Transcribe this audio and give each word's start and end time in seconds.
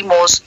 compartimos. 0.00 0.42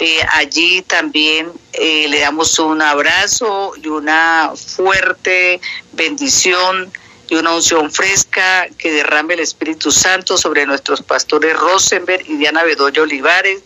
Eh, 0.00 0.20
allí 0.32 0.82
también 0.82 1.50
eh, 1.72 2.06
le 2.08 2.20
damos 2.20 2.56
un 2.60 2.80
abrazo 2.80 3.72
y 3.82 3.88
una 3.88 4.52
fuerte 4.54 5.60
bendición 5.92 6.92
y 7.28 7.34
una 7.34 7.56
unción 7.56 7.90
fresca 7.90 8.68
que 8.78 8.92
derrame 8.92 9.34
el 9.34 9.40
Espíritu 9.40 9.90
Santo 9.90 10.38
sobre 10.38 10.66
nuestros 10.66 11.02
pastores 11.02 11.58
Rosenberg 11.58 12.24
y 12.30 12.36
Diana 12.36 12.62
Bedoya 12.62 13.02
Olivares. 13.02 13.60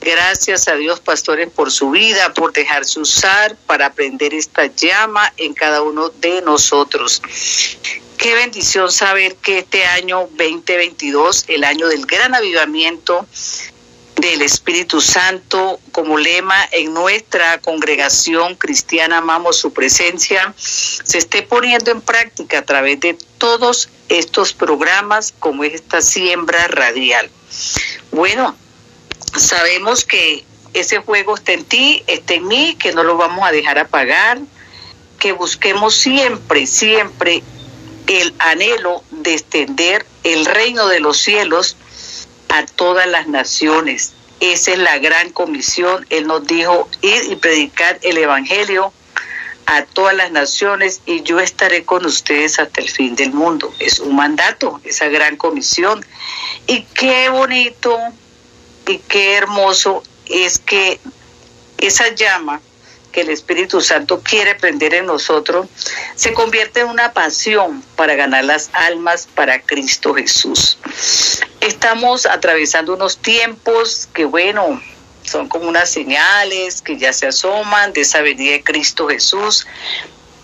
Gracias 0.00 0.68
a 0.68 0.76
Dios, 0.76 1.00
pastores, 1.00 1.50
por 1.50 1.70
su 1.72 1.90
vida, 1.90 2.32
por 2.32 2.52
dejarse 2.52 3.00
usar 3.00 3.56
para 3.66 3.86
aprender 3.86 4.34
esta 4.34 4.66
llama 4.66 5.32
en 5.36 5.52
cada 5.52 5.82
uno 5.82 6.10
de 6.10 6.42
nosotros. 6.42 7.22
Qué 8.18 8.34
bendición 8.36 8.90
saber 8.92 9.34
que 9.34 9.58
este 9.58 9.84
año 9.84 10.28
2022, 10.36 11.46
el 11.48 11.64
año 11.64 11.88
del 11.88 12.06
gran 12.06 12.36
avivamiento, 12.36 13.26
del 14.16 14.42
Espíritu 14.42 15.00
Santo 15.00 15.80
como 15.90 16.18
lema 16.18 16.56
en 16.72 16.92
nuestra 16.92 17.58
congregación 17.58 18.54
cristiana 18.56 19.18
Amamos 19.18 19.56
su 19.56 19.72
presencia, 19.72 20.54
se 20.56 21.18
esté 21.18 21.42
poniendo 21.42 21.90
en 21.90 22.00
práctica 22.00 22.58
a 22.58 22.62
través 22.64 23.00
de 23.00 23.16
todos 23.38 23.88
estos 24.08 24.52
programas 24.52 25.34
como 25.38 25.64
es 25.64 25.74
esta 25.74 26.02
siembra 26.02 26.68
radial. 26.68 27.30
Bueno, 28.10 28.54
sabemos 29.36 30.04
que 30.04 30.44
ese 30.74 30.98
juego 30.98 31.34
está 31.34 31.52
en 31.52 31.64
ti, 31.64 32.02
está 32.06 32.34
en 32.34 32.46
mí, 32.46 32.76
que 32.78 32.92
no 32.92 33.04
lo 33.04 33.16
vamos 33.16 33.46
a 33.46 33.52
dejar 33.52 33.78
apagar, 33.78 34.38
que 35.18 35.32
busquemos 35.32 35.94
siempre, 35.94 36.66
siempre 36.66 37.42
el 38.06 38.34
anhelo 38.38 39.02
de 39.10 39.34
extender 39.34 40.04
el 40.24 40.44
reino 40.44 40.88
de 40.88 41.00
los 41.00 41.18
cielos 41.18 41.76
a 42.52 42.66
todas 42.66 43.06
las 43.06 43.28
naciones. 43.28 44.12
Esa 44.40 44.72
es 44.72 44.78
la 44.78 44.98
gran 44.98 45.30
comisión. 45.30 46.06
Él 46.10 46.26
nos 46.26 46.46
dijo 46.46 46.86
ir 47.00 47.32
y 47.32 47.36
predicar 47.36 47.98
el 48.02 48.18
Evangelio 48.18 48.92
a 49.64 49.84
todas 49.84 50.14
las 50.14 50.32
naciones 50.32 51.00
y 51.06 51.22
yo 51.22 51.40
estaré 51.40 51.84
con 51.84 52.04
ustedes 52.04 52.58
hasta 52.58 52.82
el 52.82 52.90
fin 52.90 53.16
del 53.16 53.32
mundo. 53.32 53.72
Es 53.78 54.00
un 54.00 54.16
mandato, 54.16 54.82
esa 54.84 55.08
gran 55.08 55.38
comisión. 55.38 56.04
Y 56.66 56.82
qué 56.94 57.30
bonito 57.30 57.98
y 58.86 58.98
qué 58.98 59.34
hermoso 59.34 60.02
es 60.26 60.58
que 60.58 61.00
esa 61.78 62.14
llama 62.14 62.60
que 63.12 63.20
el 63.20 63.30
Espíritu 63.30 63.80
Santo 63.80 64.20
quiere 64.22 64.54
prender 64.54 64.94
en 64.94 65.06
nosotros, 65.06 65.68
se 66.16 66.32
convierte 66.32 66.80
en 66.80 66.88
una 66.88 67.12
pasión 67.12 67.84
para 67.94 68.14
ganar 68.14 68.44
las 68.44 68.70
almas 68.72 69.28
para 69.32 69.60
Cristo 69.60 70.14
Jesús. 70.14 70.78
Estamos 71.60 72.26
atravesando 72.26 72.94
unos 72.94 73.18
tiempos 73.18 74.08
que, 74.12 74.24
bueno, 74.24 74.82
son 75.22 75.48
como 75.48 75.68
unas 75.68 75.90
señales 75.90 76.82
que 76.82 76.98
ya 76.98 77.12
se 77.12 77.28
asoman 77.28 77.92
de 77.92 78.00
esa 78.00 78.22
venida 78.22 78.52
de 78.52 78.64
Cristo 78.64 79.08
Jesús, 79.08 79.66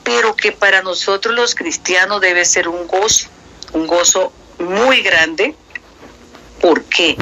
pero 0.04 0.36
que 0.36 0.52
para 0.52 0.82
nosotros 0.82 1.34
los 1.34 1.54
cristianos 1.54 2.20
debe 2.20 2.44
ser 2.44 2.68
un 2.68 2.86
gozo, 2.86 3.28
un 3.72 3.86
gozo 3.86 4.32
muy 4.58 5.02
grande. 5.02 5.54
¿Por 6.60 6.84
qué? 6.84 7.16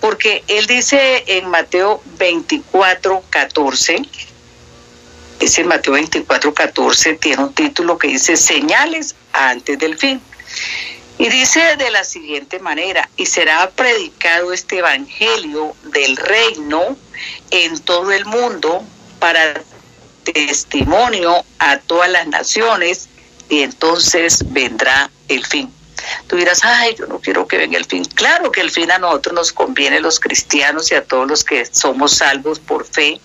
Porque 0.00 0.42
Él 0.48 0.66
dice 0.66 1.24
en 1.26 1.48
Mateo 1.48 2.02
24, 2.18 3.22
14, 3.30 4.02
ese 5.40 5.64
Mateo 5.64 5.94
24, 5.94 6.54
14 6.54 7.14
tiene 7.14 7.44
un 7.44 7.54
título 7.54 7.98
que 7.98 8.08
dice 8.08 8.36
señales 8.36 9.14
antes 9.32 9.78
del 9.78 9.98
fin. 9.98 10.20
Y 11.18 11.28
dice 11.28 11.76
de 11.76 11.90
la 11.90 12.02
siguiente 12.02 12.58
manera, 12.58 13.08
y 13.16 13.26
será 13.26 13.70
predicado 13.70 14.52
este 14.52 14.78
Evangelio 14.78 15.76
del 15.84 16.16
reino 16.16 16.96
en 17.50 17.78
todo 17.80 18.10
el 18.10 18.24
mundo 18.24 18.82
para 19.20 19.62
testimonio 20.24 21.44
a 21.58 21.78
todas 21.78 22.10
las 22.10 22.26
naciones 22.26 23.08
y 23.48 23.60
entonces 23.60 24.40
vendrá 24.52 25.10
el 25.28 25.44
fin. 25.44 25.72
Tú 26.26 26.36
dirás, 26.36 26.60
ay, 26.64 26.96
yo 26.98 27.06
no 27.06 27.20
quiero 27.20 27.46
que 27.46 27.58
venga 27.58 27.78
el 27.78 27.84
fin. 27.84 28.04
Claro 28.04 28.50
que 28.50 28.60
el 28.60 28.70
fin 28.70 28.90
a 28.90 28.98
nosotros 28.98 29.34
nos 29.34 29.52
conviene, 29.52 30.00
los 30.00 30.20
cristianos 30.20 30.90
y 30.90 30.94
a 30.94 31.04
todos 31.04 31.28
los 31.28 31.44
que 31.44 31.64
somos 31.66 32.16
salvos 32.16 32.58
por 32.58 32.84
fe, 32.84 33.20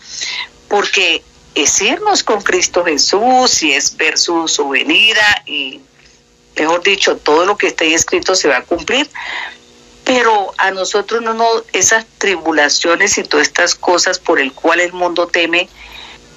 porque 0.68 1.24
es 1.56 1.82
irnos 1.82 2.24
con 2.24 2.42
Cristo 2.42 2.84
Jesús 2.84 3.64
y 3.64 3.74
es 3.74 3.96
ver 3.98 4.18
su, 4.18 4.70
venida 4.70 5.44
y, 5.46 5.82
mejor 6.58 6.84
dicho, 6.84 7.18
todo 7.18 7.46
lo 7.46 7.58
que 7.58 7.68
está 7.68 7.84
ahí 7.84 7.94
escrito 7.94 8.36
se 8.36 8.48
va 8.48 8.58
a 8.58 8.64
cumplir. 8.64 9.10
Pero 10.04 10.54
a 10.58 10.72
nosotros 10.72 11.22
no, 11.22 11.34
no, 11.34 11.46
esas 11.74 12.06
tribulaciones 12.18 13.18
y 13.18 13.24
todas 13.24 13.48
estas 13.48 13.76
cosas 13.76 14.20
por 14.20 14.40
el 14.40 14.54
cual 14.54 14.80
el 14.80 14.94
mundo 14.94 15.28
teme, 15.28 15.70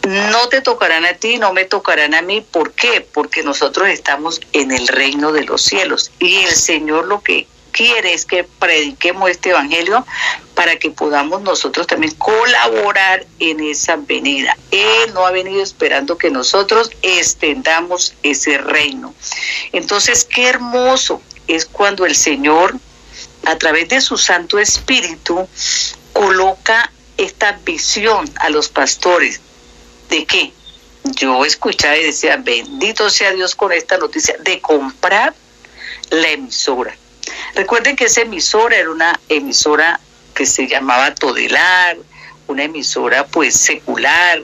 no 0.06 0.48
te 0.48 0.60
tocarán 0.60 1.04
a 1.04 1.14
ti, 1.14 1.38
no 1.38 1.52
me 1.52 1.64
tocarán 1.64 2.14
a 2.14 2.22
mí. 2.22 2.40
¿Por 2.40 2.72
qué? 2.72 3.00
Porque 3.00 3.42
nosotros 3.42 3.88
estamos 3.88 4.40
en 4.52 4.72
el 4.72 4.88
reino 4.88 5.32
de 5.32 5.44
los 5.44 5.62
cielos. 5.62 6.10
Y 6.18 6.38
el 6.42 6.54
Señor 6.54 7.06
lo 7.06 7.22
que 7.22 7.46
quiere 7.72 8.14
es 8.14 8.24
que 8.24 8.44
prediquemos 8.44 9.30
este 9.30 9.50
evangelio 9.50 10.06
para 10.54 10.76
que 10.76 10.90
podamos 10.90 11.42
nosotros 11.42 11.86
también 11.86 12.14
colaborar 12.14 13.26
en 13.40 13.60
esa 13.60 13.96
venida. 13.96 14.56
Él 14.70 15.12
no 15.14 15.26
ha 15.26 15.32
venido 15.32 15.62
esperando 15.62 16.18
que 16.18 16.30
nosotros 16.30 16.90
extendamos 17.02 18.14
ese 18.22 18.58
reino. 18.58 19.14
Entonces, 19.72 20.24
qué 20.24 20.46
hermoso 20.48 21.20
es 21.48 21.66
cuando 21.66 22.06
el 22.06 22.14
Señor, 22.14 22.76
a 23.46 23.56
través 23.56 23.88
de 23.88 24.00
su 24.00 24.18
Santo 24.18 24.58
Espíritu, 24.58 25.48
coloca 26.12 26.92
esta 27.16 27.58
visión 27.64 28.30
a 28.36 28.50
los 28.50 28.68
pastores. 28.68 29.40
¿De 30.08 30.26
qué? 30.26 30.52
Yo 31.04 31.44
escuchaba 31.44 31.96
y 31.96 32.04
decía, 32.04 32.36
bendito 32.36 33.10
sea 33.10 33.32
Dios 33.32 33.56
con 33.56 33.72
esta 33.72 33.98
noticia, 33.98 34.36
de 34.38 34.60
comprar 34.60 35.34
la 36.10 36.28
emisora 36.28 36.94
Recuerden 37.54 37.96
que 37.96 38.04
esa 38.04 38.22
emisora 38.22 38.76
era 38.76 38.90
una 38.90 39.18
emisora 39.28 40.00
que 40.34 40.46
se 40.46 40.66
llamaba 40.66 41.14
Todelar, 41.14 41.96
una 42.46 42.64
emisora 42.64 43.26
pues 43.26 43.54
secular, 43.54 44.42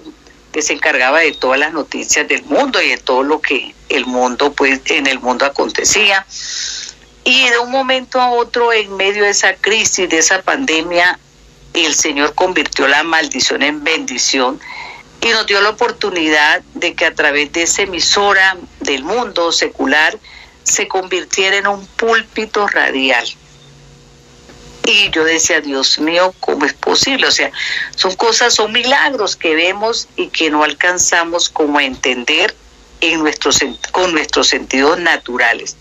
que 0.53 0.63
se 0.63 0.75
encargaba 0.75 1.21
de 1.21 1.33
todas 1.33 1.59
las 1.59 1.73
noticias 1.73 2.27
del 2.29 2.43
mundo 2.45 2.81
y 2.81 2.91
de 2.91 2.99
todo 2.99 3.23
lo 3.23 3.41
que 3.41 3.75
el 3.89 4.07
mundo 4.07 4.53
pues 4.53 4.81
en 4.87 5.07
el 5.07 5.21
mundo 5.21 5.45
acontecía. 5.45 6.27
Y 7.25 7.49
de 7.51 7.59
un 7.59 7.71
momento 7.71 8.21
a 8.21 8.31
otro, 8.31 8.73
en 8.73 8.97
medio 8.97 9.25
de 9.25 9.31
esa 9.31 9.55
crisis, 9.55 10.09
de 10.09 10.19
esa 10.19 10.43
pandemia, 10.43 11.19
el 11.75 11.95
Señor 11.95 12.35
convirtió 12.35 12.89
la 12.89 13.03
maldición 13.03 13.63
en 13.63 13.85
bendición 13.85 14.59
y 15.21 15.29
nos 15.29 15.47
dio 15.47 15.61
la 15.61 15.71
oportunidad 15.71 16.63
de 16.75 16.95
que 16.95 17.05
a 17.05 17.15
través 17.15 17.53
de 17.53 17.63
esa 17.63 17.83
emisora 17.83 18.57
del 18.81 19.05
mundo 19.05 19.53
secular, 19.53 20.19
se 20.69 20.89
convirtiera 20.89 21.57
en 21.57 21.67
un 21.67 21.87
púlpito 21.87 22.67
radial. 22.67 23.27
Y 24.85 25.11
yo 25.11 25.25
decía, 25.25 25.61
Dios 25.61 25.99
mío, 25.99 26.35
¿cómo 26.41 26.65
es 26.65 26.73
posible? 26.73 27.27
O 27.27 27.31
sea, 27.31 27.51
son 27.95 28.15
cosas, 28.17 28.55
son 28.55 28.73
milagros 28.73 29.37
que 29.37 29.55
vemos 29.55 30.09
y 30.17 30.29
que 30.29 30.51
no 30.51 30.65
alcanzamos 30.65 31.51
como 31.51 31.79
a 31.79 31.85
entender 31.85 32.55
en 33.01 33.23
con 33.93 34.13
nuestros 34.13 34.49
sentidos 34.49 34.99
naturales. 34.99 35.77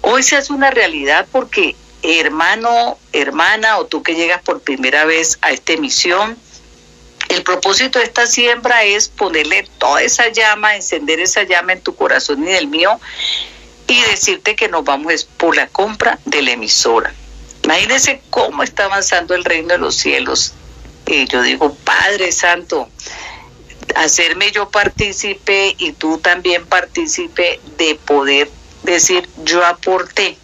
Hoy 0.00 0.22
se 0.22 0.36
hace 0.36 0.52
una 0.52 0.70
realidad 0.70 1.26
porque 1.30 1.76
hermano, 2.02 2.98
hermana, 3.12 3.78
o 3.78 3.86
tú 3.86 4.02
que 4.02 4.14
llegas 4.14 4.42
por 4.42 4.60
primera 4.60 5.04
vez 5.04 5.38
a 5.42 5.50
esta 5.50 5.72
emisión, 5.72 6.36
el 7.28 7.42
propósito 7.42 7.98
de 7.98 8.04
esta 8.04 8.26
siembra 8.26 8.84
es 8.84 9.08
ponerle 9.08 9.68
toda 9.78 10.02
esa 10.02 10.28
llama, 10.28 10.76
encender 10.76 11.18
esa 11.20 11.42
llama 11.42 11.72
en 11.72 11.80
tu 11.80 11.96
corazón 11.96 12.44
y 12.44 12.50
en 12.50 12.56
el 12.56 12.68
mío, 12.68 13.00
y 13.86 14.00
decirte 14.02 14.56
que 14.56 14.68
nos 14.68 14.84
vamos 14.84 15.24
por 15.24 15.56
la 15.56 15.68
compra 15.68 16.18
de 16.24 16.42
la 16.42 16.52
emisora. 16.52 17.12
Imagínense 17.62 18.22
cómo 18.30 18.62
está 18.62 18.84
avanzando 18.84 19.34
el 19.34 19.44
reino 19.44 19.68
de 19.68 19.78
los 19.78 19.96
cielos. 19.96 20.54
Y 21.06 21.26
yo 21.26 21.42
digo, 21.42 21.74
Padre 21.84 22.32
Santo, 22.32 22.88
hacerme 23.94 24.50
yo 24.50 24.70
partícipe 24.70 25.74
y 25.78 25.92
tú 25.92 26.18
también 26.18 26.66
partícipe 26.66 27.60
de 27.76 27.94
poder 27.94 28.50
decir, 28.82 29.28
yo 29.44 29.64
aporté 29.64 30.36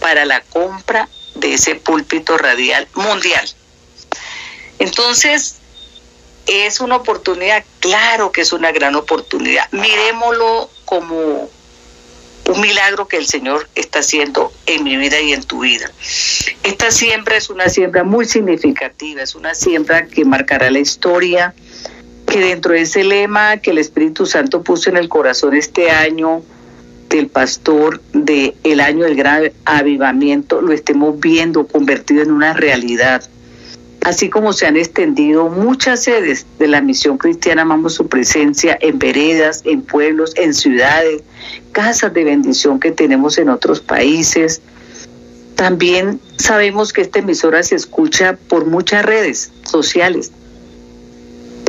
para 0.00 0.24
la 0.24 0.40
compra 0.42 1.08
de 1.34 1.54
ese 1.54 1.74
púlpito 1.74 2.36
radial 2.38 2.88
mundial. 2.94 3.48
Entonces, 4.78 5.56
es 6.46 6.80
una 6.80 6.96
oportunidad, 6.96 7.64
claro 7.80 8.32
que 8.32 8.40
es 8.40 8.52
una 8.52 8.72
gran 8.72 8.94
oportunidad. 8.94 9.70
Miremoslo 9.72 10.70
como 10.84 11.50
un 12.48 12.60
milagro 12.62 13.06
que 13.06 13.18
el 13.18 13.26
Señor 13.26 13.68
está 13.74 13.98
haciendo 13.98 14.52
en 14.66 14.82
mi 14.82 14.96
vida 14.96 15.20
y 15.20 15.32
en 15.32 15.42
tu 15.44 15.60
vida. 15.60 15.90
Esta 16.62 16.90
siembra 16.90 17.36
es 17.36 17.50
una 17.50 17.68
siembra 17.68 18.04
muy 18.04 18.24
significativa, 18.24 19.22
es 19.22 19.34
una 19.34 19.54
siembra 19.54 20.06
que 20.06 20.24
marcará 20.24 20.70
la 20.70 20.78
historia, 20.78 21.54
que 22.26 22.40
dentro 22.40 22.72
de 22.72 22.82
ese 22.82 23.04
lema 23.04 23.58
que 23.58 23.70
el 23.70 23.78
Espíritu 23.78 24.24
Santo 24.24 24.62
puso 24.62 24.88
en 24.88 24.96
el 24.96 25.10
corazón 25.10 25.54
este 25.54 25.90
año 25.90 26.42
del 27.10 27.28
pastor 27.28 28.00
de 28.12 28.54
el 28.64 28.80
año 28.80 29.04
del 29.04 29.16
gran 29.16 29.50
avivamiento 29.64 30.60
lo 30.60 30.72
estemos 30.72 31.18
viendo 31.20 31.66
convertido 31.66 32.22
en 32.22 32.30
una 32.30 32.52
realidad. 32.52 33.28
así 34.02 34.30
como 34.30 34.52
se 34.52 34.66
han 34.66 34.76
extendido 34.76 35.48
muchas 35.48 36.04
sedes 36.04 36.46
de 36.58 36.68
la 36.68 36.80
misión 36.80 37.18
cristiana 37.18 37.62
Amamos 37.62 37.94
su 37.94 38.08
presencia 38.08 38.78
en 38.80 38.98
veredas, 38.98 39.62
en 39.64 39.82
pueblos, 39.82 40.32
en 40.36 40.54
ciudades, 40.54 41.22
casas 41.72 42.12
de 42.12 42.24
bendición 42.24 42.80
que 42.80 42.90
tenemos 42.90 43.38
en 43.38 43.48
otros 43.48 43.80
países. 43.80 44.60
También 45.54 46.20
sabemos 46.36 46.92
que 46.92 47.02
esta 47.02 47.18
emisora 47.18 47.62
se 47.62 47.74
escucha 47.74 48.38
por 48.48 48.66
muchas 48.66 49.04
redes 49.04 49.50
sociales, 49.64 50.30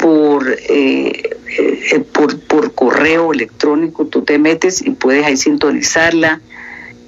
por, 0.01 0.47
eh, 0.49 1.37
eh, 1.57 2.05
por, 2.11 2.73
correo 2.73 3.33
electrónico, 3.33 4.05
tú 4.05 4.21
te 4.21 4.37
metes 4.37 4.81
y 4.81 4.91
puedes 4.91 5.25
ahí 5.25 5.37
sintonizarla. 5.37 6.39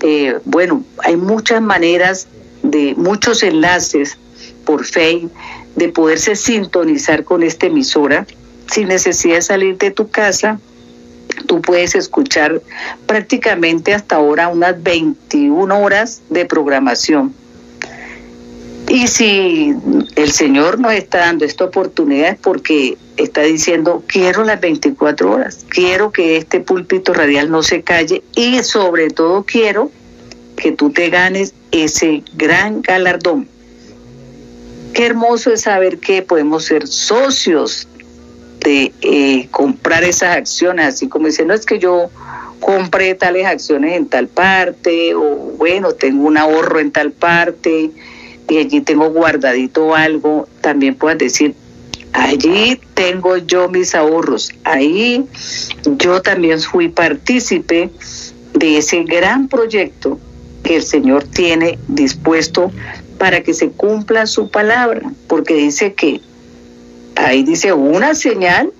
Eh, 0.02 0.40
bueno, 0.46 0.84
hay 0.98 1.16
muchas 1.16 1.62
maneras 1.62 2.28
de 2.64 2.96
muchos 2.96 3.44
enlaces 3.44 4.18
por 4.66 4.86
Facebook 4.86 5.32
de 5.76 5.90
poderse 5.90 6.36
sintonizar 6.36 7.24
con 7.24 7.44
esta 7.44 7.68
emisora 7.68 8.26
sin 8.72 8.88
necesidad 8.88 9.36
de 9.36 9.42
salir 9.42 9.78
de 9.78 9.92
tu 9.92 10.10
casa. 10.10 10.60
Tú 11.48 11.62
puedes 11.62 11.96
escuchar 11.96 12.62
prácticamente 13.06 13.94
hasta 13.94 14.18
ahora 14.18 14.48
unas 14.48 14.82
21 14.82 15.80
horas 15.82 16.22
de 16.30 16.46
programación. 16.46 17.34
Y 18.88 19.08
si 19.08 19.74
el 20.16 20.32
Señor 20.32 20.80
nos 20.80 20.94
está 20.94 21.20
dando 21.20 21.46
esta 21.46 21.64
oportunidad 21.64 22.32
es 22.32 22.38
porque 22.40 22.98
está 23.16 23.42
diciendo, 23.42 24.04
quiero 24.06 24.44
las 24.44 24.60
24 24.60 25.32
horas, 25.32 25.66
quiero 25.70 26.12
que 26.12 26.36
este 26.36 26.60
púlpito 26.60 27.14
radial 27.14 27.50
no 27.50 27.64
se 27.64 27.84
calle 27.84 28.22
y 28.36 28.62
sobre 28.64 29.10
todo 29.10 29.44
quiero 29.44 29.92
que 30.58 30.74
tú 30.74 30.90
te 30.90 31.10
ganes 31.10 31.54
ese 31.72 32.24
gran 32.36 32.82
galardón 32.82 33.48
Qué 34.94 35.06
hermoso 35.06 35.54
es 35.54 35.62
saber 35.62 36.00
que 36.00 36.22
podemos 36.22 36.66
ser 36.66 36.88
socios 36.88 37.88
de 38.64 38.94
eh, 39.02 39.48
comprar 39.52 40.04
esas 40.04 40.38
acciones, 40.38 40.86
así 40.86 41.08
como 41.08 41.28
dicen, 41.28 41.48
no 41.48 41.54
es 41.54 41.66
que 41.66 41.80
yo 41.80 42.10
compré 42.60 43.16
tales 43.16 43.46
acciones 43.46 43.98
en 43.98 44.08
tal 44.08 44.28
parte, 44.28 45.16
o 45.16 45.54
bueno, 45.58 45.94
tengo 45.94 46.28
un 46.28 46.38
ahorro 46.38 46.80
en 46.80 46.92
tal 46.92 47.12
parte, 47.12 47.92
y 48.50 48.58
allí 48.58 48.82
tengo 48.82 49.10
guardadito 49.10 49.96
algo, 49.96 50.48
también 50.62 50.96
puedas 50.96 51.18
decir, 51.18 51.56
allí 52.14 52.80
tengo 52.94 53.38
yo 53.38 53.68
mis 53.70 53.96
ahorros, 53.96 54.52
ahí 54.64 55.26
yo 55.98 56.22
también 56.22 56.60
fui 56.60 56.90
partícipe 56.90 57.90
de 58.54 58.78
ese 58.78 59.04
gran 59.04 59.48
proyecto 59.48 60.20
que 60.64 60.76
el 60.76 60.84
Señor 60.84 61.24
tiene 61.24 61.80
dispuesto 61.88 62.72
para 63.18 63.42
que 63.42 63.54
se 63.54 63.70
cumpla 63.70 64.28
su 64.28 64.50
palabra, 64.50 65.02
porque 65.28 65.56
dice 65.56 65.94
que, 65.94 66.22
ahí 67.16 67.44
dice 67.44 67.74
una 67.74 68.16
señal, 68.16 68.72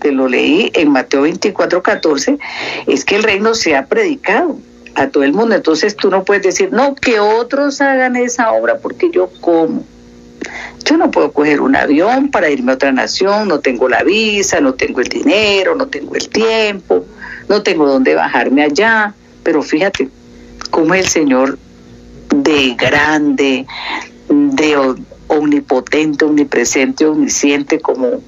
te 0.00 0.12
lo 0.12 0.28
leí 0.28 0.70
en 0.74 0.90
Mateo 0.90 1.22
24, 1.22 1.82
14, 1.82 2.38
es 2.86 3.04
que 3.04 3.16
el 3.16 3.22
reino 3.22 3.54
se 3.54 3.76
ha 3.76 3.86
predicado 3.86 4.58
a 4.94 5.08
todo 5.08 5.22
el 5.22 5.32
mundo. 5.32 5.54
Entonces 5.54 5.96
tú 5.96 6.10
no 6.10 6.24
puedes 6.24 6.42
decir, 6.42 6.72
no, 6.72 6.94
que 6.94 7.20
otros 7.20 7.80
hagan 7.80 8.16
esa 8.16 8.52
obra 8.52 8.78
porque 8.78 9.10
yo 9.10 9.30
como. 9.40 9.84
Yo 10.84 10.96
no 10.96 11.10
puedo 11.10 11.30
coger 11.32 11.60
un 11.60 11.76
avión 11.76 12.30
para 12.30 12.48
irme 12.48 12.72
a 12.72 12.74
otra 12.76 12.90
nación, 12.90 13.48
no 13.48 13.60
tengo 13.60 13.88
la 13.88 14.02
visa, 14.02 14.60
no 14.60 14.72
tengo 14.74 15.00
el 15.00 15.08
dinero, 15.08 15.76
no 15.76 15.86
tengo 15.86 16.14
el 16.14 16.28
tiempo, 16.30 17.04
no 17.48 17.62
tengo 17.62 17.86
dónde 17.86 18.14
bajarme 18.14 18.64
allá. 18.64 19.14
Pero 19.42 19.62
fíjate 19.62 20.08
cómo 20.70 20.94
el 20.94 21.06
Señor 21.06 21.58
de 22.34 22.74
grande, 22.74 23.66
de 24.28 24.76
omnipotente, 25.30 26.24
omnipresente, 26.24 27.06
omnisciente, 27.06 27.78
como 27.78 28.20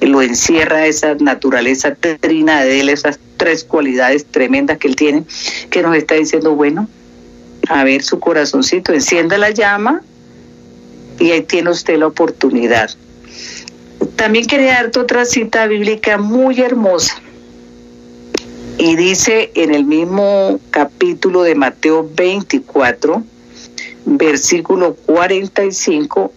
lo 0.00 0.22
encierra 0.22 0.86
esa 0.86 1.14
naturaleza 1.14 1.94
trina 1.94 2.62
de 2.64 2.80
él, 2.80 2.90
esas 2.90 3.18
tres 3.38 3.64
cualidades 3.64 4.26
tremendas 4.26 4.78
que 4.78 4.88
él 4.88 4.96
tiene, 4.96 5.24
que 5.70 5.82
nos 5.82 5.96
está 5.96 6.16
diciendo, 6.16 6.54
bueno, 6.54 6.88
a 7.68 7.82
ver 7.84 8.02
su 8.02 8.20
corazoncito, 8.20 8.92
encienda 8.92 9.38
la 9.38 9.50
llama 9.50 10.02
y 11.18 11.30
ahí 11.30 11.42
tiene 11.42 11.70
usted 11.70 11.98
la 11.98 12.06
oportunidad. 12.06 12.90
También 14.16 14.46
quería 14.46 14.74
darte 14.74 14.98
otra 14.98 15.24
cita 15.24 15.66
bíblica 15.66 16.18
muy 16.18 16.60
hermosa. 16.60 17.20
Y 18.76 18.96
dice 18.96 19.50
en 19.54 19.74
el 19.74 19.84
mismo 19.84 20.60
capítulo 20.70 21.42
de 21.42 21.54
Mateo 21.54 22.08
24, 22.14 23.22
versículo 24.06 24.94
45, 25.06 26.32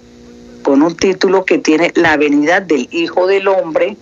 con 0.64 0.82
un 0.82 0.96
título 0.96 1.46
que 1.46 1.60
tiene 1.60 1.92
La 1.96 2.18
venida 2.18 2.62
del 2.62 2.88
Hijo 2.92 3.28
del 3.28 3.48
Hombre, 3.48 3.98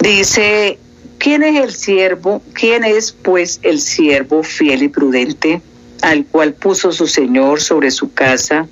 dice, 0.00 0.78
¿quién 1.18 1.42
es 1.42 1.60
el 1.60 1.72
siervo? 1.72 2.42
¿Quién 2.52 2.84
es 2.84 3.12
pues 3.12 3.58
el 3.62 3.80
siervo 3.80 4.42
fiel 4.42 4.84
y 4.84 4.88
prudente 4.88 5.60
al 6.02 6.26
cual 6.26 6.54
puso 6.54 6.92
su 6.92 7.06
Señor 7.06 7.60
sobre 7.60 7.90
su 7.90 8.12
casa 8.12 8.68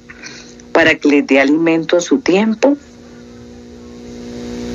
para 0.72 0.94
que 0.94 1.08
le 1.08 1.22
dé 1.22 1.40
alimento 1.40 1.96
a 1.96 2.00
su 2.00 2.18
tiempo? 2.18 2.76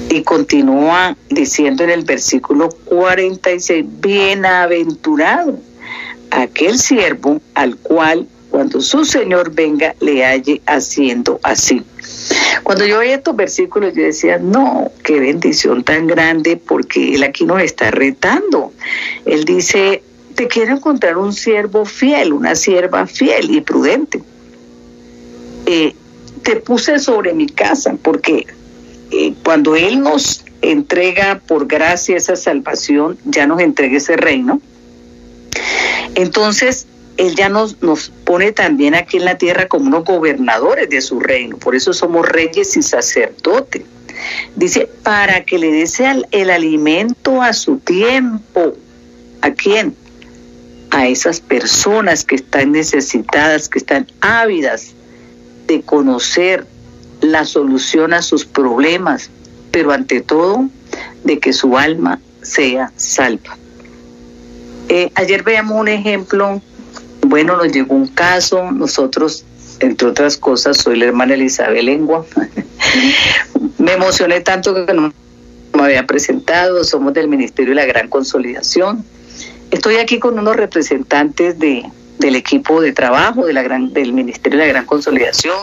Y 0.10 0.24
continúa 0.24 1.16
diciendo 1.30 1.86
en 1.86 1.92
el 1.92 2.04
versículo 2.04 2.70
46, 2.86 3.86
bienaventurado 4.02 5.58
aquel 6.32 6.78
siervo 6.80 7.40
al 7.54 7.78
cual 7.78 8.28
cuando 8.52 8.82
su 8.82 9.06
Señor 9.06 9.52
venga 9.52 9.96
le 10.02 10.24
halle 10.26 10.62
haciendo 10.66 11.40
así. 11.42 11.84
Cuando 12.64 12.86
yo 12.86 13.00
veía 13.00 13.16
estos 13.16 13.36
versículos, 13.36 13.94
yo 13.96 14.04
decía, 14.04 14.38
no, 14.38 14.92
qué 15.04 15.20
bendición 15.20 15.84
tan 15.84 16.06
grande, 16.06 16.58
porque 16.58 17.16
Él 17.16 17.24
aquí 17.24 17.46
nos 17.46 17.62
está 17.62 17.90
retando. 17.90 18.74
Él 19.26 19.46
dice, 19.46 20.04
te 20.36 20.48
quiero 20.48 20.74
encontrar 20.74 21.18
un 21.18 21.34
siervo 21.34 21.86
fiel, 21.86 22.34
una 22.34 22.56
sierva 22.56 23.08
fiel 23.08 23.50
y 23.56 23.62
prudente. 23.62 24.22
Eh, 25.66 25.96
te 26.44 26.58
puse 26.58 27.00
sobre 27.00 27.34
mi 27.34 27.48
casa, 27.48 27.96
porque 28.02 28.46
eh, 29.12 29.34
cuando 29.44 29.76
Él 29.76 30.02
nos 30.02 30.44
entrega 30.62 31.40
por 31.48 31.68
gracia 31.68 32.18
esa 32.18 32.36
salvación, 32.36 33.18
ya 33.26 33.48
nos 33.48 33.62
entrega 33.62 33.98
ese 33.98 34.18
reino. 34.18 34.62
Entonces, 36.16 36.88
él 37.22 37.36
ya 37.36 37.50
nos, 37.50 37.80
nos 37.84 38.10
pone 38.26 38.52
también 38.52 38.96
aquí 38.96 39.18
en 39.18 39.26
la 39.26 39.38
tierra 39.38 39.68
como 39.68 39.86
unos 39.86 40.06
gobernadores 40.06 40.90
de 40.90 41.02
su 41.02 41.20
reino, 41.20 41.56
por 41.58 41.76
eso 41.76 41.94
somos 41.94 42.28
reyes 42.28 42.76
y 42.76 42.82
sacerdotes. 42.82 43.84
Dice, 44.56 44.90
para 45.04 45.46
que 45.46 45.60
le 45.60 45.72
des 45.72 46.00
el, 46.00 46.26
el 46.32 46.50
alimento 46.50 47.42
a 47.42 47.54
su 47.54 47.78
tiempo. 47.78 48.74
¿A 49.42 49.52
quién? 49.52 49.96
A 50.90 51.08
esas 51.08 51.40
personas 51.40 52.26
que 52.26 52.36
están 52.36 52.72
necesitadas, 52.72 53.70
que 53.70 53.80
están 53.80 54.08
ávidas 54.22 54.94
de 55.68 55.82
conocer 55.82 56.66
la 57.22 57.46
solución 57.46 58.14
a 58.14 58.24
sus 58.24 58.46
problemas, 58.46 59.30
pero 59.72 59.92
ante 59.92 60.22
todo 60.22 60.68
de 61.24 61.40
que 61.40 61.54
su 61.54 61.78
alma 61.78 62.20
sea 62.42 62.92
salva. 62.96 63.58
Eh, 64.90 65.12
ayer 65.16 65.44
veíamos 65.44 65.80
un 65.80 65.88
ejemplo 65.88 66.62
bueno, 67.22 67.58
nos 67.58 67.72
llegó 67.72 67.96
un 67.96 68.08
caso, 68.08 68.72
nosotros, 68.72 69.46
entre 69.80 70.08
otras 70.08 70.38
cosas, 70.38 70.78
soy 70.78 70.98
la 70.98 71.06
hermana 71.06 71.36
Elizabeth 71.36 71.84
Lengua. 71.84 72.26
me 73.78 73.94
emocioné 73.94 74.42
tanto 74.42 74.74
que 74.86 74.94
no 74.94 75.14
me 75.74 75.84
había 75.84 76.06
presentado, 76.06 76.84
somos 76.84 77.14
del 77.14 77.28
Ministerio 77.28 77.72
de 77.72 77.82
la 77.82 77.86
Gran 77.86 78.10
Consolidación. 78.10 79.06
Estoy 79.72 79.96
aquí 79.96 80.20
con 80.20 80.38
unos 80.38 80.56
representantes 80.56 81.58
de, 81.58 81.90
del 82.20 82.36
equipo 82.36 82.82
de 82.82 82.92
trabajo 82.92 83.46
de 83.46 83.54
la 83.54 83.62
gran, 83.62 83.94
del 83.94 84.14
Ministerio 84.14 84.60
de 84.60 84.66
la 84.66 84.72
Gran 84.72 84.86
Consolidación, 84.86 85.58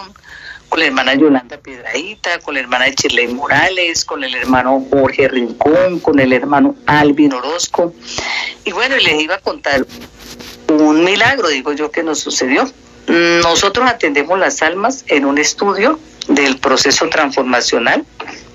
con 0.69 0.81
la 0.81 0.87
hermana 0.87 1.15
Yolanda 1.15 1.59
Piedraíta, 1.59 2.39
con 2.41 2.55
la 2.55 2.61
hermana 2.61 2.93
Chirley 2.95 3.29
Morales, 3.29 4.05
con 4.05 4.25
el 4.25 4.35
hermano 4.35 4.87
Jorge 4.91 5.29
Rincón, 5.29 6.01
con 6.01 6.19
el 6.21 6.33
hermano 6.33 6.75
Alvin 6.87 7.33
Orozco. 7.33 7.95
Y 8.65 8.73
bueno, 8.73 8.97
les 8.97 9.21
iba 9.23 9.37
a 9.37 9.41
contar 9.41 9.87
un 10.69 11.05
milagro, 11.05 11.49
digo 11.49 11.73
yo, 11.73 11.91
que 11.91 12.03
nos 12.03 12.21
sucedió. 12.21 12.71
Nosotros 13.07 13.89
atendemos 13.89 14.39
las 14.39 14.61
almas 14.63 15.05
en 15.09 15.25
un 15.25 15.39
estudio 15.39 15.99
del 16.29 16.59
proceso 16.59 17.09
transformacional, 17.09 18.05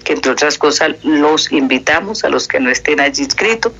que 0.03 0.13
entre 0.13 0.31
otras 0.31 0.57
cosas 0.57 0.91
los 1.03 1.51
invitamos 1.51 2.23
a 2.23 2.29
los 2.29 2.47
que 2.47 2.59
no 2.59 2.69
estén 2.69 2.99
allí 2.99 3.23
inscritos. 3.23 3.73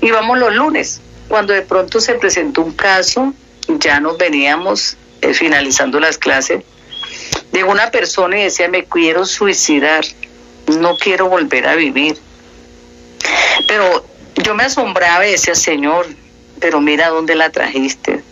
Y 0.00 0.10
vamos 0.10 0.38
los 0.38 0.54
lunes, 0.54 1.00
cuando 1.28 1.52
de 1.52 1.62
pronto 1.62 2.00
se 2.00 2.14
presentó 2.14 2.62
un 2.62 2.72
caso, 2.72 3.32
ya 3.78 4.00
nos 4.00 4.18
veníamos 4.18 4.96
eh, 5.20 5.32
finalizando 5.34 6.00
las 6.00 6.18
clases, 6.18 6.64
de 7.52 7.64
una 7.64 7.90
persona 7.90 8.40
y 8.40 8.44
decía, 8.44 8.68
me 8.68 8.84
quiero 8.84 9.24
suicidar, 9.24 10.04
no 10.66 10.96
quiero 10.96 11.28
volver 11.28 11.66
a 11.68 11.76
vivir. 11.76 12.18
Pero 13.68 14.04
yo 14.42 14.54
me 14.54 14.64
asombraba 14.64 15.26
y 15.26 15.32
decía, 15.32 15.54
Señor, 15.54 16.06
pero 16.62 16.80
mira 16.80 17.08
dónde 17.08 17.34
la 17.34 17.50
trajiste. 17.50 18.22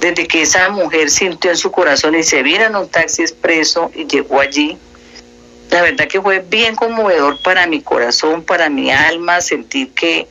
desde 0.00 0.26
que 0.26 0.42
esa 0.42 0.68
mujer 0.70 1.08
sintió 1.08 1.50
en 1.50 1.56
su 1.56 1.70
corazón 1.70 2.14
y 2.14 2.22
se 2.22 2.42
vino 2.42 2.64
en 2.64 2.76
un 2.76 2.88
taxi 2.88 3.22
expreso 3.22 3.90
y 3.94 4.06
llegó 4.06 4.40
allí. 4.40 4.76
La 5.70 5.80
verdad 5.80 6.08
que 6.08 6.20
fue 6.20 6.40
bien 6.40 6.74
conmovedor 6.74 7.40
para 7.42 7.66
mi 7.66 7.80
corazón, 7.80 8.42
para 8.42 8.68
mi 8.68 8.90
alma, 8.90 9.40
sentir 9.40 9.92
que, 9.92 10.26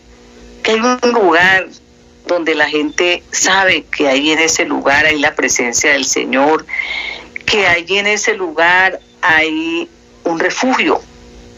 que 0.62 0.72
hay 0.72 0.80
un 0.80 1.00
lugar 1.12 1.68
donde 2.28 2.54
la 2.54 2.70
gente 2.70 3.24
sabe 3.32 3.86
que 3.86 4.08
ahí 4.08 4.32
en 4.32 4.40
ese 4.40 4.66
lugar 4.66 5.06
hay 5.06 5.20
la 5.20 5.34
presencia 5.34 5.92
del 5.92 6.06
Señor, 6.06 6.66
que 7.46 7.66
allí 7.66 7.98
en 7.98 8.08
ese 8.08 8.36
lugar 8.36 9.00
hay 9.22 9.90
un 10.24 10.40
refugio, 10.40 11.02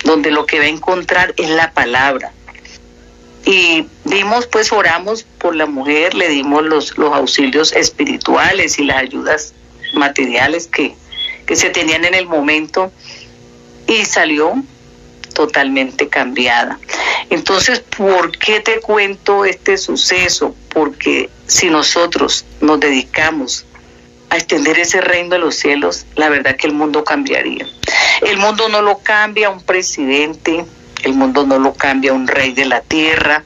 donde 0.04 0.32
lo 0.32 0.46
que 0.46 0.60
va 0.60 0.66
a 0.66 0.70
encontrar 0.70 1.34
es 1.38 1.50
la 1.50 1.72
palabra. 1.72 2.32
Y 3.46 3.86
vimos, 4.06 4.48
pues 4.48 4.72
oramos 4.72 5.24
por 5.38 5.56
la 5.56 5.68
mujer, 5.68 6.16
le 6.16 6.30
dimos 6.30 6.64
los, 6.64 6.98
los 6.98 7.14
auxilios 7.14 7.74
espirituales 7.74 8.80
y 8.80 8.86
las 8.86 8.98
ayudas 8.98 9.54
materiales 9.94 10.68
que, 10.68 10.96
que 11.46 11.56
se 11.56 11.70
tenían 11.70 12.06
en 12.06 12.16
el 12.16 12.26
momento 12.26 12.92
y 13.88 14.04
salió 14.06 14.56
totalmente 15.34 16.08
cambiada. 16.08 16.80
Entonces, 17.30 17.82
¿por 17.82 18.36
qué 18.38 18.62
te 18.62 18.80
cuento 18.80 19.46
este 19.46 19.78
suceso? 19.78 20.56
Porque 20.70 21.30
si 21.46 21.70
nosotros 21.70 22.46
nos 22.62 22.80
dedicamos 22.80 23.66
a 24.30 24.38
extender 24.38 24.80
ese 24.80 25.02
reino 25.02 25.30
de 25.32 25.40
los 25.40 25.56
cielos, 25.56 26.06
la 26.16 26.30
verdad 26.30 26.56
que 26.56 26.68
el 26.68 26.74
mundo 26.74 27.04
cambiaría. 27.04 27.68
El 28.22 28.38
mundo 28.38 28.70
no 28.70 28.82
lo 28.82 29.00
cambia 29.00 29.50
un 29.50 29.62
presidente, 29.62 30.66
el 31.06 31.14
mundo 31.14 31.46
no 31.46 31.60
lo 31.60 31.74
cambia 31.74 32.14
un 32.14 32.28
rey 32.28 32.52
de 32.54 32.66
la 32.66 32.82
tierra, 32.82 33.44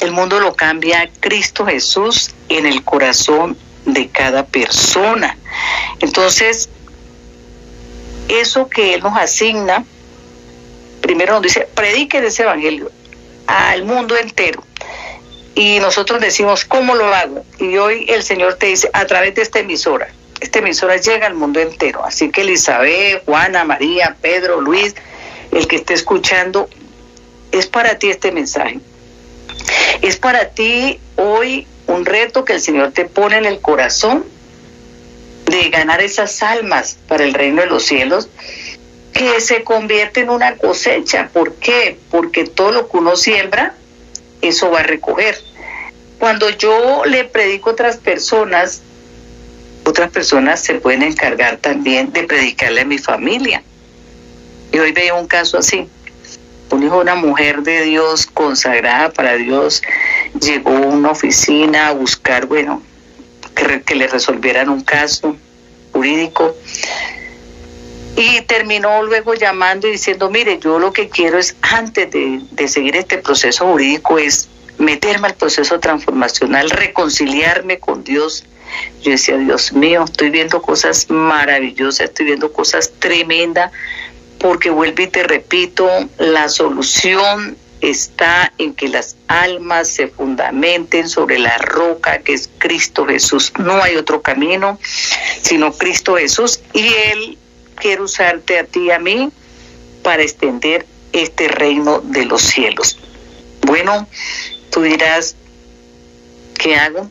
el 0.00 0.12
mundo 0.12 0.38
lo 0.38 0.54
cambia 0.54 1.10
Cristo 1.20 1.64
Jesús 1.64 2.30
en 2.50 2.66
el 2.66 2.84
corazón 2.84 3.56
de 3.86 4.08
cada 4.08 4.44
persona. 4.44 5.38
Entonces, 6.00 6.68
eso 8.28 8.68
que 8.68 8.94
Él 8.94 9.02
nos 9.02 9.16
asigna, 9.16 9.84
primero 11.00 11.32
nos 11.34 11.42
dice, 11.42 11.66
prediquen 11.74 12.24
ese 12.24 12.42
evangelio 12.42 12.90
al 13.46 13.84
mundo 13.84 14.14
entero. 14.16 14.62
Y 15.54 15.78
nosotros 15.78 16.20
decimos, 16.20 16.66
¿cómo 16.66 16.94
lo 16.94 17.14
hago? 17.14 17.46
Y 17.58 17.78
hoy 17.78 18.06
el 18.10 18.22
Señor 18.22 18.54
te 18.54 18.66
dice, 18.66 18.90
a 18.92 19.06
través 19.06 19.34
de 19.34 19.42
esta 19.42 19.60
emisora. 19.60 20.08
Esta 20.40 20.58
emisora 20.58 20.96
llega 20.98 21.26
al 21.26 21.34
mundo 21.34 21.60
entero. 21.60 22.04
Así 22.04 22.30
que 22.30 22.42
Elizabeth, 22.42 23.24
Juana, 23.24 23.64
María, 23.64 24.16
Pedro, 24.20 24.60
Luis, 24.60 24.94
el 25.54 25.66
que 25.66 25.76
esté 25.76 25.94
escuchando, 25.94 26.68
es 27.52 27.66
para 27.66 27.98
ti 27.98 28.10
este 28.10 28.32
mensaje. 28.32 28.80
Es 30.02 30.16
para 30.16 30.50
ti 30.50 30.98
hoy 31.16 31.66
un 31.86 32.04
reto 32.04 32.44
que 32.44 32.54
el 32.54 32.60
Señor 32.60 32.92
te 32.92 33.04
pone 33.04 33.38
en 33.38 33.44
el 33.44 33.60
corazón 33.60 34.24
de 35.46 35.68
ganar 35.70 36.00
esas 36.00 36.42
almas 36.42 36.98
para 37.06 37.24
el 37.24 37.34
reino 37.34 37.62
de 37.62 37.68
los 37.68 37.84
cielos 37.84 38.28
que 39.12 39.40
se 39.40 39.62
convierte 39.62 40.20
en 40.20 40.30
una 40.30 40.56
cosecha. 40.56 41.30
¿Por 41.32 41.54
qué? 41.54 41.98
Porque 42.10 42.44
todo 42.44 42.72
lo 42.72 42.88
que 42.88 42.96
uno 42.96 43.16
siembra, 43.16 43.74
eso 44.42 44.70
va 44.70 44.80
a 44.80 44.82
recoger. 44.82 45.38
Cuando 46.18 46.50
yo 46.50 47.04
le 47.04 47.24
predico 47.24 47.70
a 47.70 47.72
otras 47.74 47.98
personas, 47.98 48.82
otras 49.84 50.10
personas 50.10 50.60
se 50.60 50.74
pueden 50.74 51.02
encargar 51.02 51.58
también 51.58 52.12
de 52.12 52.24
predicarle 52.24 52.80
a 52.80 52.84
mi 52.84 52.98
familia. 52.98 53.62
Y 54.74 54.78
hoy 54.80 54.90
veo 54.90 55.20
un 55.20 55.28
caso 55.28 55.56
así. 55.56 55.88
Un 56.70 56.82
hijo 56.82 56.98
una 56.98 57.14
mujer 57.14 57.62
de 57.62 57.82
Dios 57.82 58.26
consagrada 58.26 59.12
para 59.12 59.36
Dios 59.36 59.80
llegó 60.40 60.70
a 60.70 60.80
una 60.80 61.12
oficina 61.12 61.88
a 61.88 61.92
buscar, 61.92 62.46
bueno, 62.46 62.82
que, 63.54 63.82
que 63.82 63.94
le 63.94 64.08
resolvieran 64.08 64.68
un 64.68 64.82
caso 64.82 65.36
jurídico 65.92 66.56
y 68.16 68.40
terminó 68.42 69.04
luego 69.04 69.34
llamando 69.34 69.86
y 69.86 69.92
diciendo, 69.92 70.28
mire, 70.28 70.58
yo 70.58 70.80
lo 70.80 70.92
que 70.92 71.08
quiero 71.08 71.38
es, 71.38 71.54
antes 71.62 72.10
de, 72.10 72.40
de, 72.50 72.66
seguir 72.66 72.96
este 72.96 73.18
proceso 73.18 73.66
jurídico, 73.66 74.18
es 74.18 74.48
meterme 74.78 75.28
al 75.28 75.34
proceso 75.34 75.78
transformacional, 75.78 76.68
reconciliarme 76.70 77.78
con 77.78 78.02
Dios. 78.02 78.44
Yo 79.02 79.12
decía, 79.12 79.36
Dios 79.36 79.72
mío, 79.72 80.02
estoy 80.04 80.30
viendo 80.30 80.60
cosas 80.60 81.08
maravillosas, 81.10 82.08
estoy 82.08 82.26
viendo 82.26 82.52
cosas 82.52 82.90
tremendas, 82.98 83.70
porque 84.44 84.68
vuelvo 84.68 85.00
y 85.00 85.06
te 85.06 85.22
repito, 85.22 85.88
la 86.18 86.50
solución 86.50 87.56
está 87.80 88.52
en 88.58 88.74
que 88.74 88.88
las 88.88 89.16
almas 89.26 89.88
se 89.88 90.08
fundamenten 90.08 91.08
sobre 91.08 91.38
la 91.38 91.56
roca 91.56 92.18
que 92.18 92.34
es 92.34 92.50
Cristo 92.58 93.06
Jesús. 93.06 93.54
No 93.58 93.82
hay 93.82 93.96
otro 93.96 94.20
camino 94.20 94.78
sino 95.40 95.72
Cristo 95.72 96.16
Jesús 96.16 96.60
y 96.74 96.86
Él 96.86 97.38
quiere 97.76 98.02
usarte 98.02 98.58
a 98.58 98.64
ti 98.64 98.80
y 98.80 98.90
a 98.90 98.98
mí 98.98 99.30
para 100.02 100.22
extender 100.22 100.84
este 101.14 101.48
reino 101.48 102.00
de 102.00 102.26
los 102.26 102.42
cielos. 102.42 102.98
Bueno, 103.62 104.06
tú 104.70 104.82
dirás, 104.82 105.36
¿qué 106.58 106.76
hago? 106.76 107.10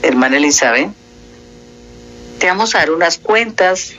Hermana 0.00 0.38
Elizabeth, 0.38 0.88
te 2.38 2.46
vamos 2.46 2.74
a 2.74 2.78
dar 2.78 2.92
unas 2.92 3.18
cuentas 3.18 3.96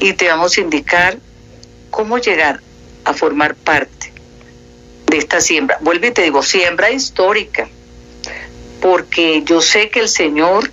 y 0.00 0.12
te 0.12 0.28
vamos 0.28 0.56
a 0.56 0.60
indicar 0.60 1.18
cómo 1.90 2.18
llegar 2.18 2.60
a 3.04 3.14
formar 3.14 3.54
parte 3.54 4.12
de 5.06 5.18
esta 5.18 5.40
siembra. 5.40 5.78
Vuelve 5.80 6.08
y 6.08 6.10
te 6.10 6.22
digo, 6.22 6.42
siembra 6.42 6.90
histórica, 6.90 7.68
porque 8.80 9.42
yo 9.44 9.60
sé 9.60 9.90
que 9.90 10.00
el 10.00 10.08
Señor 10.08 10.70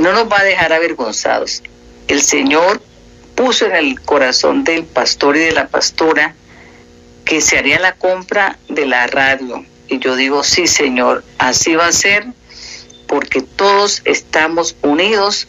no 0.00 0.12
nos 0.12 0.30
va 0.30 0.40
a 0.40 0.44
dejar 0.44 0.72
avergonzados. 0.72 1.62
El 2.08 2.22
Señor 2.22 2.80
puso 3.34 3.66
en 3.66 3.76
el 3.76 4.00
corazón 4.00 4.64
del 4.64 4.84
pastor 4.84 5.36
y 5.36 5.40
de 5.40 5.52
la 5.52 5.68
pastora 5.68 6.34
que 7.24 7.40
se 7.40 7.58
haría 7.58 7.78
la 7.78 7.94
compra 7.94 8.58
de 8.68 8.86
la 8.86 9.06
radio. 9.06 9.64
Y 9.88 9.98
yo 9.98 10.16
digo, 10.16 10.44
sí, 10.44 10.66
Señor, 10.66 11.24
así 11.38 11.74
va 11.74 11.86
a 11.86 11.92
ser, 11.92 12.26
porque 13.06 13.42
todos 13.42 14.02
estamos 14.04 14.76
unidos 14.82 15.48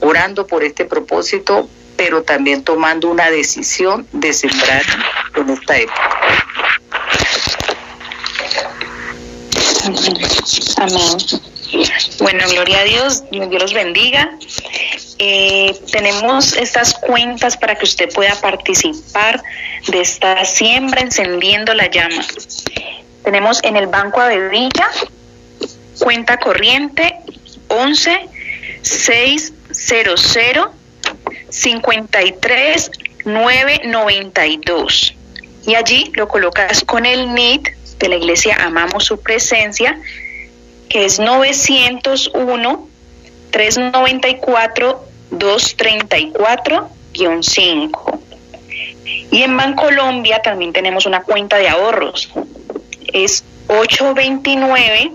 orando 0.00 0.46
por 0.46 0.64
este 0.64 0.84
propósito, 0.84 1.68
pero 1.96 2.22
también 2.22 2.62
tomando 2.62 3.08
una 3.08 3.30
decisión 3.30 4.06
de 4.12 4.32
sembrar 4.32 4.82
en 5.36 5.50
esta 5.50 5.76
época. 5.76 6.18
Amén. 10.76 11.16
Bueno, 12.20 12.48
gloria 12.48 12.80
a 12.80 12.84
Dios, 12.84 13.24
Dios 13.30 13.48
los 13.50 13.72
bendiga. 13.72 14.30
Eh, 15.18 15.76
tenemos 15.90 16.56
estas 16.56 16.94
cuentas 16.94 17.56
para 17.56 17.74
que 17.74 17.84
usted 17.84 18.12
pueda 18.12 18.34
participar 18.40 19.42
de 19.88 20.00
esta 20.00 20.44
siembra 20.44 21.00
encendiendo 21.00 21.74
la 21.74 21.90
llama. 21.90 22.24
Tenemos 23.24 23.62
en 23.64 23.76
el 23.76 23.88
Banco 23.88 24.20
Avevilla, 24.20 24.88
cuenta 25.98 26.38
corriente 26.38 27.16
11 27.68 28.28
600 29.78 30.68
53 31.50 32.90
992. 33.24 35.14
Y 35.66 35.74
allí 35.74 36.12
lo 36.14 36.28
colocas 36.28 36.84
con 36.84 37.04
el 37.06 37.34
NIT 37.34 37.68
de 37.98 38.08
la 38.08 38.16
iglesia 38.16 38.56
Amamos 38.60 39.04
su 39.04 39.20
presencia, 39.20 40.00
que 40.88 41.04
es 41.04 41.18
901 41.18 42.88
394 43.50 45.08
234-5. 45.30 48.18
Y 49.30 49.42
en 49.42 49.54
Bancolombia 49.56 50.42
también 50.42 50.72
tenemos 50.72 51.06
una 51.06 51.22
cuenta 51.22 51.58
de 51.58 51.68
ahorros. 51.68 52.30
Es 53.12 53.44
829, 53.68 55.12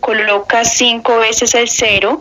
coloca 0.00 0.64
5 0.64 1.18
veces 1.18 1.54
el 1.54 1.68
0, 1.68 2.20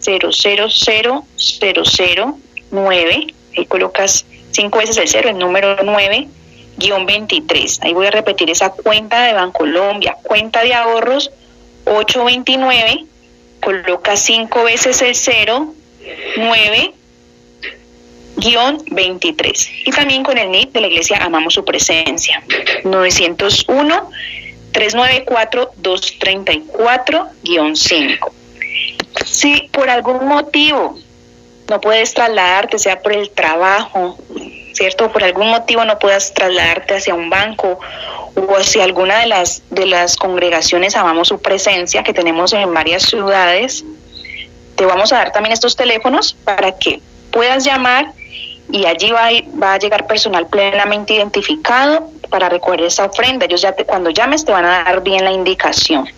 0, 0.00 0.30
0, 0.32 0.66
0, 0.70 1.24
0, 1.36 1.82
0, 1.84 2.38
9. 2.70 3.34
Ahí 3.56 3.66
colocas 3.66 4.26
5 4.52 4.78
veces 4.78 4.96
el 4.96 5.08
0, 5.08 5.30
el 5.30 5.38
número 5.38 5.76
9, 5.82 6.28
guion 6.76 7.06
23. 7.06 7.80
Ahí 7.82 7.92
voy 7.92 8.06
a 8.06 8.10
repetir 8.10 8.50
esa 8.50 8.70
cuenta 8.70 9.22
de 9.24 9.32
Bancolombia, 9.32 10.16
cuenta 10.22 10.62
de 10.62 10.74
ahorros 10.74 11.30
829, 11.84 13.04
coloca 13.60 14.16
5 14.16 14.64
veces 14.64 15.02
el 15.02 15.14
0, 15.14 15.74
9 16.36 16.94
23 18.90 19.70
y 19.86 19.90
también 19.90 20.22
con 20.22 20.38
el 20.38 20.50
NIT 20.50 20.72
de 20.72 20.80
la 20.80 20.86
iglesia 20.86 21.18
Amamos 21.18 21.54
su 21.54 21.64
presencia. 21.64 22.42
901 22.84 24.10
394 24.72 25.72
234 25.76 27.28
5 27.74 28.34
si 29.24 29.68
por 29.72 29.90
algún 29.90 30.26
motivo 30.26 30.98
no 31.68 31.80
puedes 31.80 32.14
trasladarte 32.14 32.78
sea 32.78 33.00
por 33.00 33.12
el 33.12 33.30
trabajo 33.30 34.16
cierto 34.72 35.12
por 35.12 35.22
algún 35.22 35.48
motivo 35.50 35.84
no 35.84 35.98
puedas 35.98 36.32
trasladarte 36.32 36.96
hacia 36.96 37.14
un 37.14 37.30
banco 37.30 37.78
o 38.34 38.60
si 38.62 38.80
alguna 38.80 39.18
de 39.18 39.26
las, 39.26 39.62
de 39.70 39.86
las 39.86 40.16
congregaciones 40.16 40.96
amamos 40.96 41.28
su 41.28 41.40
presencia, 41.40 42.02
que 42.02 42.12
tenemos 42.12 42.52
en 42.52 42.72
varias 42.72 43.02
ciudades, 43.04 43.84
te 44.76 44.86
vamos 44.86 45.12
a 45.12 45.16
dar 45.16 45.32
también 45.32 45.52
estos 45.52 45.76
teléfonos 45.76 46.36
para 46.44 46.72
que 46.72 47.00
puedas 47.30 47.64
llamar 47.64 48.12
y 48.70 48.86
allí 48.86 49.10
va, 49.10 49.28
va 49.60 49.74
a 49.74 49.78
llegar 49.78 50.06
personal 50.06 50.46
plenamente 50.46 51.14
identificado 51.14 52.08
para 52.28 52.48
recoger 52.48 52.82
esa 52.82 53.06
ofrenda. 53.06 53.46
Ellos 53.46 53.62
ya 53.62 53.74
cuando 53.74 54.10
llames 54.10 54.44
te 54.44 54.52
van 54.52 54.64
a 54.64 54.84
dar 54.84 55.02
bien 55.02 55.24
la 55.24 55.32
indicación. 55.32 56.08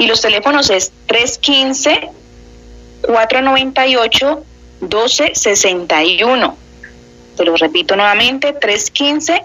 Y 0.00 0.06
los 0.06 0.22
teléfonos 0.22 0.70
es 0.70 0.90
315 1.06 2.08
498 3.02 4.44
1261. 4.80 6.56
Te 7.36 7.44
lo 7.44 7.54
repito 7.54 7.94
nuevamente, 7.96 8.54
315 8.54 9.42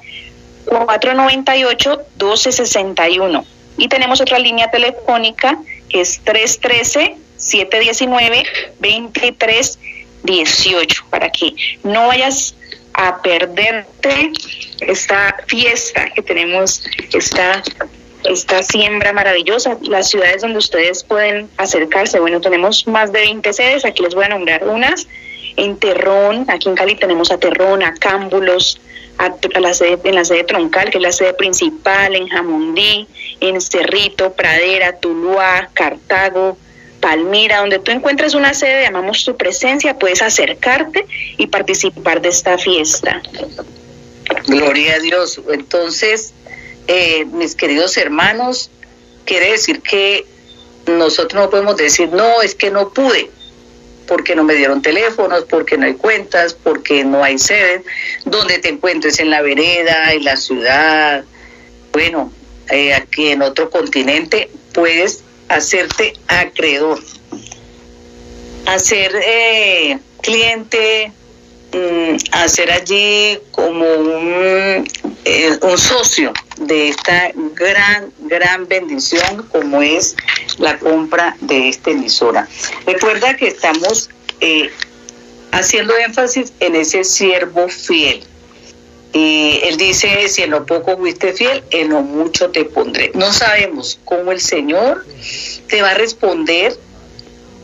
498 0.63 1.89
1261. 2.17 3.45
Y 3.77 3.89
tenemos 3.89 4.21
otra 4.21 4.39
línea 4.39 4.71
telefónica 4.71 5.59
que 5.89 5.99
es 5.99 6.21
313 6.23 7.17
719 7.35 8.45
2318 8.79 11.05
para 11.09 11.29
que 11.31 11.53
no 11.83 12.07
vayas 12.07 12.55
a 12.93 13.21
perderte 13.21 14.31
esta 14.79 15.35
fiesta 15.47 16.11
que 16.11 16.21
tenemos, 16.21 16.81
esta, 17.11 17.61
esta 18.29 18.63
siembra 18.63 19.13
maravillosa, 19.13 19.77
las 19.81 20.09
ciudades 20.09 20.41
donde 20.41 20.57
ustedes 20.59 21.03
pueden 21.03 21.49
acercarse. 21.57 22.19
Bueno, 22.19 22.41
tenemos 22.41 22.87
más 22.87 23.11
de 23.11 23.19
20 23.19 23.53
sedes, 23.53 23.85
aquí 23.85 24.03
les 24.03 24.15
voy 24.15 24.25
a 24.25 24.29
nombrar 24.29 24.67
unas. 24.67 25.07
En 25.57 25.77
Terrón, 25.77 26.45
aquí 26.49 26.67
en 26.67 26.75
Cali 26.75 26.95
tenemos 26.95 27.31
a 27.31 27.37
Terrón, 27.37 27.81
a 27.83 27.93
Cámbulos, 27.93 28.79
a, 29.17 29.31
la 29.59 29.73
sede, 29.73 29.99
en 30.03 30.15
la 30.15 30.25
sede 30.25 30.43
troncal, 30.43 30.89
que 30.89 30.97
es 30.97 31.01
la 31.01 31.11
sede 31.11 31.33
principal, 31.33 32.15
en 32.15 32.27
Jamundí, 32.27 33.07
en 33.39 33.61
Cerrito, 33.61 34.33
Pradera, 34.33 34.97
Tuluá, 34.97 35.69
Cartago, 35.73 36.57
Palmira, 36.99 37.59
donde 37.59 37.79
tú 37.79 37.91
encuentres 37.91 38.33
una 38.33 38.53
sede, 38.53 38.83
llamamos 38.83 39.23
tu 39.23 39.37
presencia, 39.37 39.97
puedes 39.97 40.21
acercarte 40.21 41.05
y 41.37 41.47
participar 41.47 42.21
de 42.21 42.29
esta 42.29 42.57
fiesta. 42.57 43.21
Gloria 44.47 44.95
a 44.95 44.99
Dios. 44.99 45.39
Entonces, 45.51 46.33
eh, 46.87 47.25
mis 47.25 47.55
queridos 47.55 47.97
hermanos, 47.97 48.69
quiere 49.25 49.51
decir 49.51 49.81
que 49.81 50.25
nosotros 50.87 51.43
no 51.43 51.49
podemos 51.49 51.77
decir, 51.77 52.09
no, 52.09 52.41
es 52.41 52.55
que 52.55 52.69
no 52.69 52.89
pude, 52.89 53.29
porque 54.07 54.35
no 54.35 54.43
me 54.43 54.53
dieron 54.53 54.81
teléfonos, 54.81 55.45
porque 55.45 55.77
no 55.77 55.85
hay 55.85 55.95
cuentas, 55.95 56.53
porque 56.53 57.03
no 57.03 57.23
hay 57.23 57.37
sede, 57.39 57.83
donde 58.25 58.59
te 58.59 58.69
encuentres 58.69 59.19
en 59.19 59.29
la 59.29 59.41
vereda, 59.41 60.13
en 60.13 60.23
la 60.23 60.37
ciudad, 60.37 61.23
bueno, 61.91 62.31
eh, 62.69 62.93
aquí 62.93 63.29
en 63.29 63.41
otro 63.41 63.69
continente, 63.69 64.49
puedes 64.73 65.23
hacerte 65.49 66.13
acreedor, 66.27 66.99
hacer 68.65 69.11
eh, 69.25 69.97
cliente, 70.21 71.11
mm, 71.71 72.15
hacer 72.31 72.71
allí 72.71 73.39
como 73.51 73.85
un, 73.85 74.87
eh, 75.23 75.57
un 75.61 75.77
socio 75.77 76.33
de 76.57 76.89
esta 76.89 77.31
gran, 77.53 78.11
gran 78.19 78.67
bendición 78.67 79.47
como 79.51 79.81
es 79.81 80.15
la 80.57 80.77
compra 80.79 81.35
de 81.41 81.69
esta 81.69 81.91
emisora. 81.91 82.47
Recuerda 82.85 83.35
que 83.35 83.47
estamos 83.47 84.09
eh, 84.41 84.69
haciendo 85.51 85.95
énfasis 85.97 86.53
en 86.59 86.75
ese 86.75 87.03
siervo 87.03 87.67
fiel 87.67 88.23
y 89.15 89.61
él 89.63 89.77
dice, 89.77 90.27
si 90.27 90.43
en 90.43 90.51
lo 90.51 90.65
poco 90.65 90.97
fuiste 90.97 91.31
fiel, 91.31 91.63
en 91.71 91.87
lo 91.87 92.01
mucho 92.01 92.49
te 92.49 92.65
pondré. 92.65 93.11
No 93.13 93.31
sabemos 93.31 93.97
cómo 94.03 94.33
el 94.33 94.41
Señor 94.41 95.05
te 95.69 95.81
va 95.81 95.91
a 95.91 95.93
responder 95.93 96.77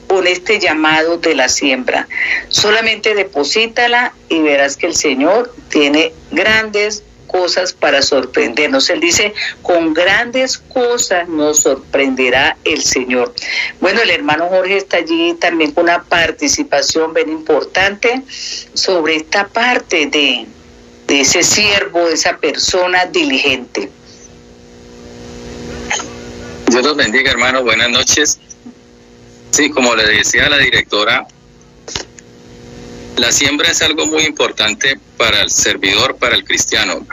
con 0.08 0.28
este 0.28 0.62
llamado 0.62 1.18
de 1.18 1.36
la 1.36 1.50
siembra. 1.50 2.08
Solamente 2.48 3.16
deposítala 3.16 4.14
y 4.30 4.40
verás 4.40 4.78
que 4.78 4.88
el 4.88 4.96
Señor 4.96 5.54
tiene 5.68 6.14
grandes 6.32 7.04
cosas 7.32 7.74
para 7.74 8.02
sorprendernos. 8.02 8.90
Él 8.90 9.00
dice, 9.00 9.34
con 9.62 9.94
grandes 9.94 10.58
cosas 10.58 11.28
nos 11.30 11.62
sorprenderá 11.62 12.58
el 12.64 12.82
Señor. 12.82 13.34
Bueno, 13.80 14.02
el 14.02 14.10
hermano 14.10 14.48
Jorge 14.50 14.78
está 14.78 14.98
allí 14.98 15.34
también 15.36 15.72
con 15.72 15.86
una 15.86 16.04
participación 16.04 17.14
bien 17.14 17.30
importante 17.30 18.24
sobre 18.74 19.16
esta 19.16 19.48
parte 19.48 20.08
de 20.08 20.48
de 21.12 21.20
ese 21.20 21.44
siervo, 21.44 22.08
de 22.08 22.14
esa 22.14 22.38
persona 22.38 23.06
diligente. 23.06 23.92
Dios 26.68 26.86
los 26.86 26.96
bendiga, 26.96 27.32
hermano. 27.32 27.64
Buenas 27.64 27.90
noches. 27.90 28.40
Sí, 29.52 29.70
como 29.72 29.94
le 29.94 30.06
decía 30.06 30.48
la 30.48 30.58
directora, 30.58 31.28
la 33.18 33.30
siembra 33.34 33.70
es 33.70 33.82
algo 33.82 34.06
muy 34.06 34.24
importante 34.24 34.98
para 35.18 35.42
el 35.42 35.50
servidor, 35.50 36.16
para 36.16 36.34
el 36.34 36.46
cristiano. 36.46 37.06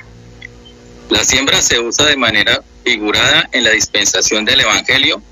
La 1.11 1.25
siembra 1.25 1.62
se 1.62 1.81
usa 1.81 2.07
de 2.07 2.16
manera 2.16 2.62
figurada 2.85 3.49
en 3.53 3.64
la 3.64 3.71
dispensación 3.71 4.44
del 4.44 4.61
Evangelio 4.61 5.23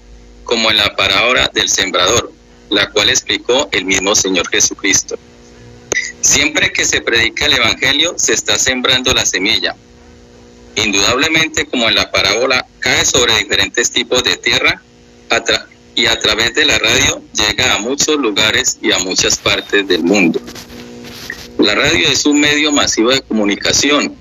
como 0.45 0.71
en 0.71 0.79
la 0.79 0.97
parábola 0.97 1.51
del 1.53 1.69
sembrador, 1.69 2.33
la 2.71 2.91
cual 2.91 3.11
explicó 3.11 3.69
el 3.73 3.85
mismo 3.85 4.15
Señor 4.15 4.49
Jesucristo. 4.49 5.19
Siempre 6.23 6.73
que 6.73 6.85
se 6.85 7.03
predica 7.03 7.47
el 7.47 7.55
Evangelio, 7.55 8.15
se 8.17 8.33
está 8.33 8.59
sembrando 8.59 9.13
la 9.13 9.27
semilla. 9.27 9.77
Indudablemente, 10.77 11.67
como 11.67 11.89
en 11.89 11.95
la 11.95 12.11
parábola, 12.11 12.67
cae 12.79 13.05
sobre 13.05 13.37
diferentes 13.39 13.91
tipos 13.91 14.23
de 14.25 14.37
tierra 14.37 14.83
y 15.95 16.07
a 16.07 16.19
través 16.19 16.55
de 16.55 16.65
la 16.65 16.79
radio 16.79 17.23
llega 17.33 17.75
a 17.75 17.79
muchos 17.79 18.17
lugares 18.17 18.79
y 18.81 18.93
a 18.93 18.99
muchas 19.01 19.37
partes 19.39 19.87
del 19.87 20.05
mundo. 20.05 20.41
La 21.59 21.75
radio 21.75 22.09
es 22.09 22.25
un 22.27 22.41
medio 22.41 22.73
masivo 22.73 23.11
de 23.11 23.23
comunicación 23.23 24.17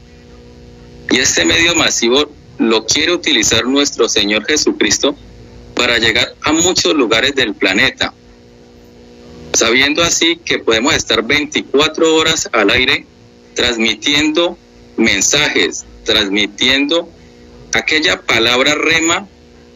y 1.12 1.20
este 1.20 1.46
medio 1.46 1.76
masivo 1.76 2.30
lo 2.58 2.86
quiere 2.86 3.14
utilizar 3.14 3.66
nuestro 3.66 4.08
Señor 4.10 4.46
Jesucristo 4.46 5.16
para 5.76 5.98
llegar 5.98 6.36
a 6.42 6.52
muchos 6.54 6.94
lugares 6.94 7.36
del 7.36 7.54
planeta 7.54 8.14
sabiendo 9.56 10.04
así 10.04 10.38
que 10.38 10.60
podemos 10.60 10.94
estar 10.94 11.24
24 11.24 12.16
horas 12.16 12.50
al 12.52 12.70
aire 12.70 13.06
transmitiendo 13.54 14.58
mensajes, 14.98 15.86
transmitiendo 16.04 17.10
aquella 17.74 18.22
palabra 18.22 18.76
rema 18.76 19.28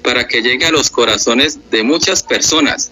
para 0.03 0.27
que 0.27 0.41
llegue 0.41 0.65
a 0.65 0.71
los 0.71 0.89
corazones 0.89 1.59
de 1.71 1.83
muchas 1.83 2.23
personas. 2.23 2.91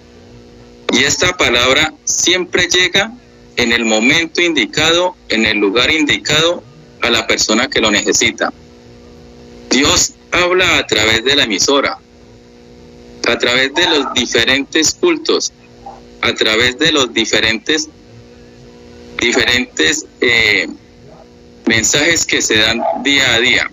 Y 0.93 1.03
esta 1.03 1.35
palabra 1.35 1.93
siempre 2.05 2.67
llega 2.67 3.11
en 3.57 3.73
el 3.73 3.83
momento 3.83 4.41
indicado, 4.41 5.15
en 5.29 5.45
el 5.45 5.57
lugar 5.57 5.91
indicado, 5.91 6.63
a 7.01 7.09
la 7.09 7.27
persona 7.27 7.69
que 7.69 7.81
lo 7.81 7.91
necesita. 7.91 8.51
Dios 9.69 10.13
habla 10.31 10.77
a 10.77 10.87
través 10.87 11.23
de 11.23 11.35
la 11.35 11.43
emisora, 11.43 11.97
a 13.27 13.37
través 13.37 13.73
de 13.73 13.89
los 13.89 14.13
diferentes 14.13 14.93
cultos, 14.93 15.51
a 16.21 16.33
través 16.33 16.77
de 16.79 16.91
los 16.91 17.13
diferentes, 17.13 17.89
diferentes 19.19 20.05
eh, 20.21 20.67
mensajes 21.65 22.25
que 22.25 22.41
se 22.41 22.57
dan 22.57 22.81
día 23.03 23.35
a 23.35 23.39
día. 23.39 23.71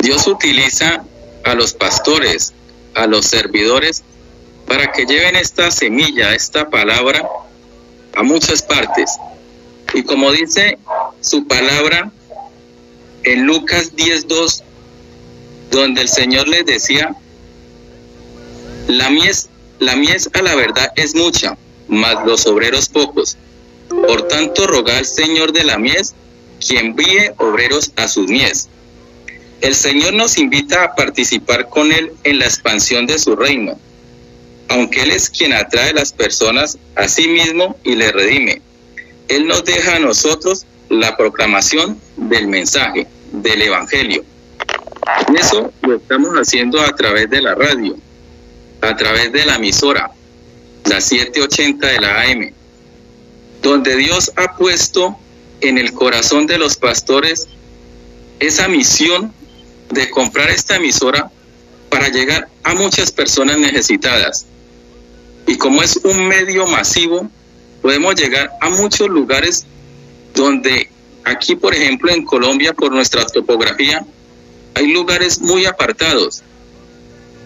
Dios 0.00 0.26
utiliza 0.26 1.04
a 1.44 1.54
los 1.54 1.72
pastores, 1.74 2.52
a 2.94 3.06
los 3.06 3.26
servidores, 3.26 4.02
para 4.66 4.92
que 4.92 5.06
lleven 5.06 5.36
esta 5.36 5.70
semilla, 5.70 6.34
esta 6.34 6.68
palabra, 6.68 7.26
a 8.14 8.22
muchas 8.22 8.62
partes. 8.62 9.10
Y 9.94 10.02
como 10.02 10.32
dice 10.32 10.78
su 11.20 11.46
palabra 11.46 12.10
en 13.24 13.46
Lucas 13.46 13.94
10.2, 13.96 14.62
donde 15.70 16.02
el 16.02 16.08
Señor 16.08 16.48
les 16.48 16.64
decía, 16.66 17.14
la 18.88 19.10
mies 19.10 19.48
la 19.78 19.94
mies 19.94 20.28
a 20.32 20.42
la 20.42 20.56
verdad 20.56 20.92
es 20.96 21.14
mucha, 21.14 21.56
mas 21.86 22.26
los 22.26 22.46
obreros 22.46 22.88
pocos. 22.88 23.36
Por 23.88 24.26
tanto, 24.28 24.66
roga 24.66 24.98
al 24.98 25.06
Señor 25.06 25.52
de 25.52 25.64
la 25.64 25.78
mies 25.78 26.14
que 26.66 26.78
envíe 26.78 27.32
obreros 27.36 27.92
a 27.96 28.08
sus 28.08 28.28
mies. 28.28 28.68
El 29.60 29.74
Señor 29.74 30.14
nos 30.14 30.36
invita 30.38 30.84
a 30.84 30.94
participar 30.94 31.68
con 31.68 31.92
Él 31.92 32.12
en 32.24 32.38
la 32.38 32.46
expansión 32.46 33.06
de 33.06 33.18
su 33.18 33.36
reino, 33.36 33.78
aunque 34.68 35.02
Él 35.02 35.12
es 35.12 35.30
quien 35.30 35.52
atrae 35.52 35.92
las 35.92 36.12
personas 36.12 36.78
a 36.96 37.08
sí 37.08 37.28
mismo 37.28 37.76
y 37.84 37.94
le 37.94 38.10
redime. 38.12 38.62
Él 39.28 39.46
nos 39.46 39.64
deja 39.64 39.96
a 39.96 39.98
nosotros 39.98 40.66
la 40.88 41.16
proclamación 41.16 42.00
del 42.16 42.48
mensaje, 42.48 43.06
del 43.32 43.62
Evangelio. 43.62 44.24
Y 45.32 45.36
eso 45.38 45.72
lo 45.82 45.96
estamos 45.96 46.34
haciendo 46.34 46.80
a 46.80 46.94
través 46.94 47.28
de 47.30 47.42
la 47.42 47.54
radio, 47.54 47.96
a 48.80 48.96
través 48.96 49.32
de 49.32 49.44
la 49.44 49.56
emisora, 49.56 50.10
la 50.84 51.00
780 51.00 51.86
de 51.86 52.00
la 52.00 52.22
AM, 52.22 52.52
donde 53.62 53.96
Dios 53.96 54.32
ha 54.36 54.56
puesto 54.56 55.16
en 55.60 55.78
el 55.78 55.92
corazón 55.92 56.46
de 56.46 56.58
los 56.58 56.76
pastores 56.76 57.48
esa 58.40 58.68
misión 58.68 59.32
de 59.90 60.08
comprar 60.10 60.50
esta 60.50 60.76
emisora 60.76 61.30
para 61.90 62.08
llegar 62.08 62.48
a 62.62 62.74
muchas 62.74 63.10
personas 63.10 63.58
necesitadas. 63.58 64.46
Y 65.46 65.56
como 65.56 65.82
es 65.82 65.96
un 66.04 66.28
medio 66.28 66.66
masivo, 66.66 67.30
podemos 67.88 68.16
llegar 68.16 68.50
a 68.60 68.68
muchos 68.68 69.08
lugares 69.08 69.64
donde 70.34 70.90
aquí, 71.24 71.56
por 71.56 71.74
ejemplo, 71.74 72.12
en 72.12 72.22
Colombia, 72.22 72.74
por 72.74 72.92
nuestra 72.92 73.24
topografía, 73.24 74.04
hay 74.74 74.92
lugares 74.92 75.40
muy 75.40 75.64
apartados. 75.64 76.42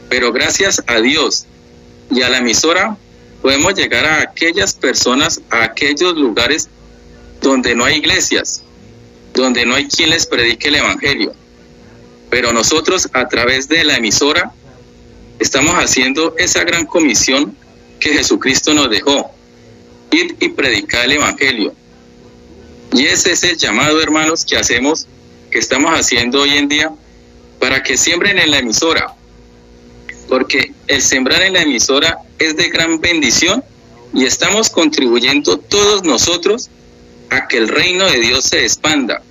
Pero 0.09 0.33
gracias 0.33 0.83
a 0.89 0.99
Dios 0.99 1.47
y 2.11 2.23
a 2.23 2.29
la 2.29 2.39
emisora, 2.39 2.97
podemos 3.41 3.75
llegar 3.75 4.05
a 4.05 4.21
aquellas 4.21 4.75
personas, 4.75 5.41
a 5.49 5.63
aquellos 5.63 6.17
lugares 6.17 6.69
donde 7.41 7.77
no 7.77 7.85
hay 7.85 7.99
iglesias, 7.99 8.65
donde 9.35 9.65
no 9.65 9.77
hay 9.77 9.87
quien 9.87 10.11
les 10.11 10.27
predique 10.27 10.67
el 10.67 10.75
Evangelio. 10.75 11.33
Pero 12.31 12.53
nosotros 12.53 13.09
a 13.13 13.29
través 13.29 13.69
de 13.69 13.85
la 13.85 13.95
emisora 13.95 14.53
estamos 15.39 15.77
haciendo 15.77 16.35
esa 16.37 16.65
gran 16.65 16.85
comisión 16.85 17.57
que 18.01 18.15
Jesucristo 18.15 18.75
nos 18.75 18.91
dejó, 18.91 19.32
y 20.12 20.48
predicar 20.51 21.05
el 21.07 21.12
Evangelio. 21.12 21.75
Y 22.92 23.07
ese 23.07 23.33
es 23.33 23.42
el 23.44 23.57
llamado, 23.57 24.01
hermanos, 24.03 24.44
que 24.44 24.57
hacemos, 24.57 25.07
que 25.51 25.59
estamos 25.59 25.98
haciendo 25.98 26.42
hoy 26.42 26.51
en 26.51 26.68
día, 26.68 26.92
para 27.59 27.83
que 27.83 27.96
siembren 27.96 28.38
en 28.38 28.51
la 28.51 28.59
emisora, 28.59 29.14
porque 30.29 30.72
el 30.88 31.01
sembrar 31.01 31.42
en 31.42 31.55
la 31.55 31.62
emisora 31.62 32.18
es 32.38 32.57
de 32.57 32.68
gran 32.68 33.01
bendición 33.01 33.64
y 34.12 34.27
estamos 34.27 34.68
contribuyendo 34.68 35.59
todos 35.59 36.05
nosotros 36.05 36.68
a 37.31 37.48
que 37.48 37.57
el 37.57 37.68
reino 37.68 38.05
de 38.05 38.20
Dios 38.20 38.44
se 38.44 38.62
expanda 38.62 39.22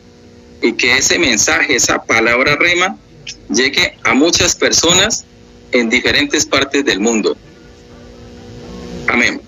y 0.62 0.74
que 0.74 0.98
ese 0.98 1.20
mensaje, 1.20 1.76
esa 1.76 2.04
palabra 2.04 2.56
rema, 2.56 2.98
llegue 3.50 3.98
a 4.04 4.14
muchas 4.14 4.56
personas 4.56 5.26
en 5.72 5.90
diferentes 5.90 6.46
partes 6.46 6.84
del 6.86 7.00
mundo. 7.00 7.36
Amén. 9.08 9.42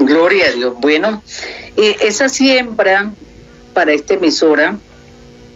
Gloria 0.00 0.46
a 0.46 0.52
Dios. 0.52 0.74
Bueno, 0.80 1.22
esa 1.76 2.28
siembra 2.30 3.12
para 3.74 3.92
esta 3.92 4.14
emisora, 4.14 4.78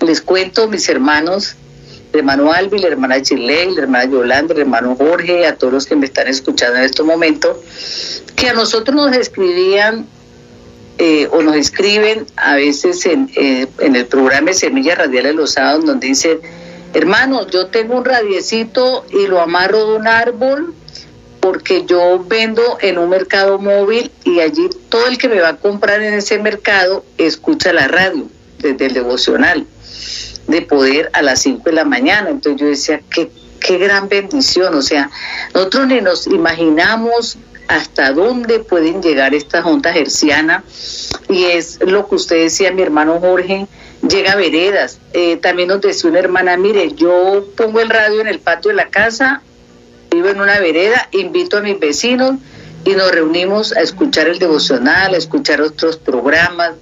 les 0.00 0.20
cuento, 0.20 0.68
mis 0.68 0.86
hermanos, 0.88 1.56
el 2.12 2.20
hermano 2.20 2.52
Albi, 2.52 2.78
la 2.78 2.88
hermana 2.88 3.22
Chile, 3.22 3.66
la 3.74 3.82
hermana 3.82 4.04
Yolanda, 4.04 4.54
el 4.54 4.60
hermano 4.60 4.96
Jorge, 4.96 5.46
a 5.46 5.56
todos 5.56 5.72
los 5.72 5.86
que 5.86 5.96
me 5.96 6.04
están 6.04 6.28
escuchando 6.28 6.76
en 6.76 6.84
este 6.84 7.02
momento, 7.02 7.58
que 8.36 8.50
a 8.50 8.52
nosotros 8.52 8.94
nos 8.94 9.16
escribían 9.16 10.06
eh, 10.98 11.26
o 11.32 11.42
nos 11.42 11.56
escriben 11.56 12.26
a 12.36 12.56
veces 12.56 13.06
en, 13.06 13.30
eh, 13.36 13.66
en 13.78 13.96
el 13.96 14.06
programa 14.06 14.48
de 14.48 14.54
Semillas 14.54 14.98
Radiales 14.98 15.34
los 15.34 15.52
sábados, 15.52 15.86
donde 15.86 16.08
dicen, 16.08 16.38
hermano, 16.92 17.48
yo 17.48 17.68
tengo 17.68 17.96
un 17.96 18.04
radiecito 18.04 19.06
y 19.10 19.26
lo 19.26 19.40
amarro 19.40 19.86
de 19.86 19.96
un 19.96 20.06
árbol 20.06 20.74
porque 21.44 21.84
yo 21.84 22.24
vendo 22.26 22.78
en 22.80 22.96
un 22.96 23.10
mercado 23.10 23.58
móvil 23.58 24.10
y 24.24 24.40
allí 24.40 24.70
todo 24.88 25.08
el 25.08 25.18
que 25.18 25.28
me 25.28 25.42
va 25.42 25.50
a 25.50 25.56
comprar 25.56 26.02
en 26.02 26.14
ese 26.14 26.38
mercado 26.38 27.04
escucha 27.18 27.74
la 27.74 27.86
radio 27.86 28.30
desde 28.60 28.86
el 28.86 28.94
devocional 28.94 29.66
de 30.48 30.62
poder 30.62 31.10
a 31.12 31.20
las 31.20 31.42
5 31.42 31.64
de 31.64 31.72
la 31.72 31.84
mañana. 31.84 32.30
Entonces 32.30 32.58
yo 32.58 32.66
decía, 32.68 33.02
qué, 33.10 33.30
qué 33.60 33.76
gran 33.76 34.08
bendición. 34.08 34.74
O 34.74 34.80
sea, 34.80 35.10
nosotros 35.52 35.86
ni 35.86 36.00
nos 36.00 36.26
imaginamos 36.28 37.36
hasta 37.68 38.12
dónde 38.12 38.60
pueden 38.60 39.02
llegar 39.02 39.34
estas 39.34 39.66
ondas 39.66 39.96
hercianas 39.96 40.62
y 41.28 41.44
es 41.44 41.78
lo 41.82 42.08
que 42.08 42.14
usted 42.14 42.36
decía, 42.36 42.72
mi 42.72 42.80
hermano 42.80 43.20
Jorge, 43.20 43.66
llega 44.08 44.32
a 44.32 44.36
veredas. 44.36 44.98
Eh, 45.12 45.36
también 45.36 45.68
nos 45.68 45.82
decía 45.82 46.08
una 46.08 46.20
hermana, 46.20 46.56
mire, 46.56 46.92
yo 46.92 47.44
pongo 47.54 47.80
el 47.80 47.90
radio 47.90 48.22
en 48.22 48.28
el 48.28 48.40
patio 48.40 48.70
de 48.70 48.76
la 48.76 48.88
casa, 48.88 49.42
vivo 50.14 50.28
en 50.28 50.40
una 50.40 50.60
vereda, 50.60 51.08
invito 51.12 51.58
a 51.58 51.60
mis 51.60 51.78
vecinos 51.78 52.36
y 52.84 52.90
nos 52.90 53.10
reunimos 53.10 53.72
a 53.72 53.80
escuchar 53.80 54.28
el 54.28 54.38
devocional, 54.38 55.14
a 55.14 55.16
escuchar 55.16 55.60
otros 55.60 55.96
programas. 55.96 56.74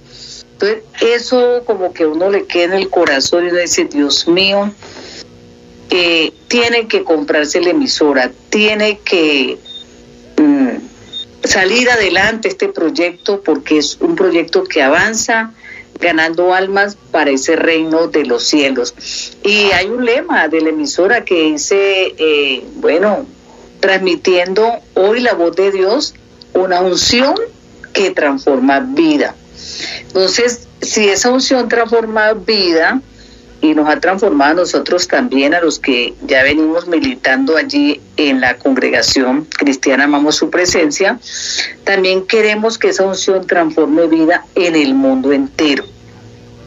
Entonces, 0.53 0.83
eso 1.01 1.63
como 1.65 1.93
que 1.93 2.05
uno 2.05 2.29
le 2.29 2.45
queda 2.45 2.65
en 2.65 2.73
el 2.73 2.89
corazón 2.89 3.45
y 3.45 3.49
uno 3.49 3.59
dice, 3.59 3.85
Dios 3.85 4.27
mío, 4.27 4.71
eh, 5.89 6.31
tiene 6.47 6.87
que 6.87 7.03
comprarse 7.03 7.61
la 7.61 7.71
emisora, 7.71 8.31
tiene 8.49 8.99
que 8.99 9.57
mm, 10.37 10.69
salir 11.43 11.89
adelante 11.89 12.47
este 12.47 12.69
proyecto 12.69 13.41
porque 13.41 13.77
es 13.77 13.97
un 13.99 14.15
proyecto 14.15 14.63
que 14.63 14.81
avanza 14.81 15.51
ganando 16.03 16.53
almas 16.53 16.97
para 17.11 17.31
ese 17.31 17.55
reino 17.55 18.07
de 18.07 18.25
los 18.25 18.43
cielos. 18.43 18.93
Y 19.43 19.71
hay 19.71 19.87
un 19.87 20.05
lema 20.05 20.47
de 20.49 20.61
la 20.61 20.69
emisora 20.69 21.23
que 21.25 21.51
dice, 21.51 22.13
eh, 22.17 22.63
bueno, 22.75 23.25
transmitiendo 23.79 24.79
hoy 24.93 25.21
la 25.21 25.33
voz 25.33 25.55
de 25.55 25.71
Dios, 25.71 26.13
una 26.53 26.81
unción 26.81 27.35
que 27.93 28.11
transforma 28.11 28.79
vida. 28.81 29.35
Entonces, 30.07 30.67
si 30.81 31.07
esa 31.07 31.29
unción 31.31 31.69
transforma 31.69 32.33
vida, 32.33 33.01
y 33.63 33.73
nos 33.73 33.87
ha 33.87 33.97
transformado 34.01 34.51
a 34.51 34.55
nosotros 34.55 35.07
también, 35.07 35.53
a 35.53 35.61
los 35.61 35.79
que 35.79 36.13
ya 36.27 36.43
venimos 36.43 36.85
militando 36.85 37.55
allí 37.55 38.01
en 38.17 38.41
la 38.41 38.57
congregación 38.57 39.45
cristiana, 39.45 40.03
amamos 40.03 40.35
su 40.35 40.49
presencia, 40.49 41.17
también 41.85 42.27
queremos 42.27 42.77
que 42.77 42.89
esa 42.89 43.05
unción 43.05 43.47
transforme 43.47 44.07
vida 44.07 44.45
en 44.55 44.75
el 44.75 44.93
mundo 44.93 45.31
entero. 45.31 45.85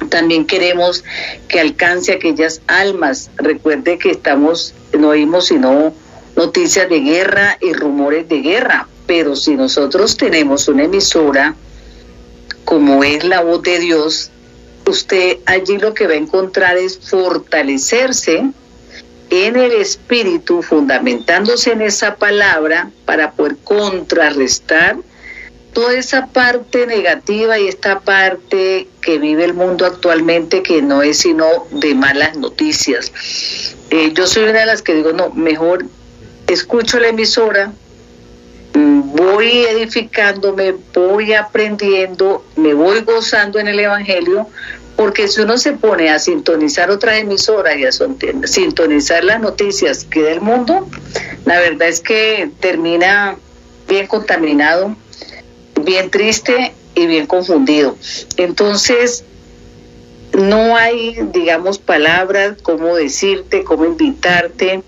También 0.09 0.47
queremos 0.47 1.05
que 1.49 1.61
alcance 1.61 2.13
aquellas 2.13 2.63
almas. 2.67 3.31
Recuerde 3.37 3.99
que 3.99 4.11
estamos, 4.11 4.73
no 4.99 5.09
oímos 5.09 5.49
sino 5.49 5.93
noticias 6.35 6.89
de 6.89 7.01
guerra 7.01 7.59
y 7.61 7.75
rumores 7.75 8.27
de 8.27 8.41
guerra, 8.41 8.89
pero 9.07 9.37
si 9.37 9.55
nosotros 9.55 10.17
tenemos 10.17 10.67
una 10.67 10.85
emisora 10.85 11.57
como 12.65 13.05
es 13.05 13.23
la 13.23 13.43
voz 13.43 13.63
de 13.63 13.81
Dios, 13.81 14.31
usted 14.87 15.39
allí 15.47 15.79
lo 15.79 15.95
que 15.95 16.07
va 16.07 16.15
a 16.15 16.17
encontrar 16.17 16.77
es 16.77 16.99
fortalecerse 16.99 18.51
en 19.31 19.57
el 19.57 19.73
espíritu, 19.73 20.63
fundamentándose 20.63 21.73
en 21.73 21.83
esa 21.83 22.17
palabra 22.17 22.91
para 23.05 23.33
poder 23.33 23.57
contrarrestar 23.65 24.97
toda 25.73 25.95
esa 25.95 26.29
parte 26.29 26.87
negativa 26.87 27.59
y 27.59 27.69
esta 27.69 28.01
parte 28.01 28.89
que 29.03 29.19
vive 29.19 29.45
el 29.45 29.53
mundo 29.53 29.85
actualmente 29.85 30.63
que 30.63 30.81
no 30.81 31.03
es 31.03 31.19
sino 31.19 31.67
de 31.71 31.95
malas 31.95 32.37
noticias. 32.37 33.13
Eh, 33.91 34.13
yo 34.15 34.27
soy 34.27 34.45
una 34.45 34.61
de 34.61 34.67
las 34.67 34.81
que 34.81 34.95
digo, 34.95 35.13
no, 35.13 35.31
mejor 35.31 35.85
escucho 36.47 36.99
la 36.99 37.09
emisora, 37.09 37.73
voy 39.17 39.65
edificándome, 39.65 40.75
voy 40.95 41.33
aprendiendo, 41.35 42.45
me 42.57 42.75
voy 42.75 43.01
gozando 43.01 43.59
en 43.59 43.69
el 43.69 43.79
Evangelio, 43.79 44.49
porque 44.97 45.29
si 45.29 45.43
uno 45.43 45.59
se 45.59 45.73
pone 45.73 46.11
a 46.11 46.19
sintonizar 46.19 46.91
otra 46.91 47.19
emisora 47.19 47.77
y 47.77 47.85
a 47.85 47.91
sintonizar 47.93 49.25
las 49.25 49.41
noticias 49.41 50.05
que 50.05 50.23
del 50.23 50.41
mundo, 50.41 50.89
la 51.45 51.61
verdad 51.61 51.89
es 51.89 52.01
que 52.01 52.51
termina 52.61 53.37
bien 53.89 54.07
contaminado, 54.07 54.97
bien 55.83 56.11
triste 56.11 56.73
y 56.95 57.07
bien 57.07 57.27
confundido. 57.27 57.97
Entonces, 58.39 59.25
no 60.33 60.77
hay, 60.77 61.19
digamos, 61.33 61.79
palabras, 61.79 62.57
cómo 62.63 62.97
decirte, 62.97 63.65
cómo 63.65 63.85
invitarte. 63.85 64.83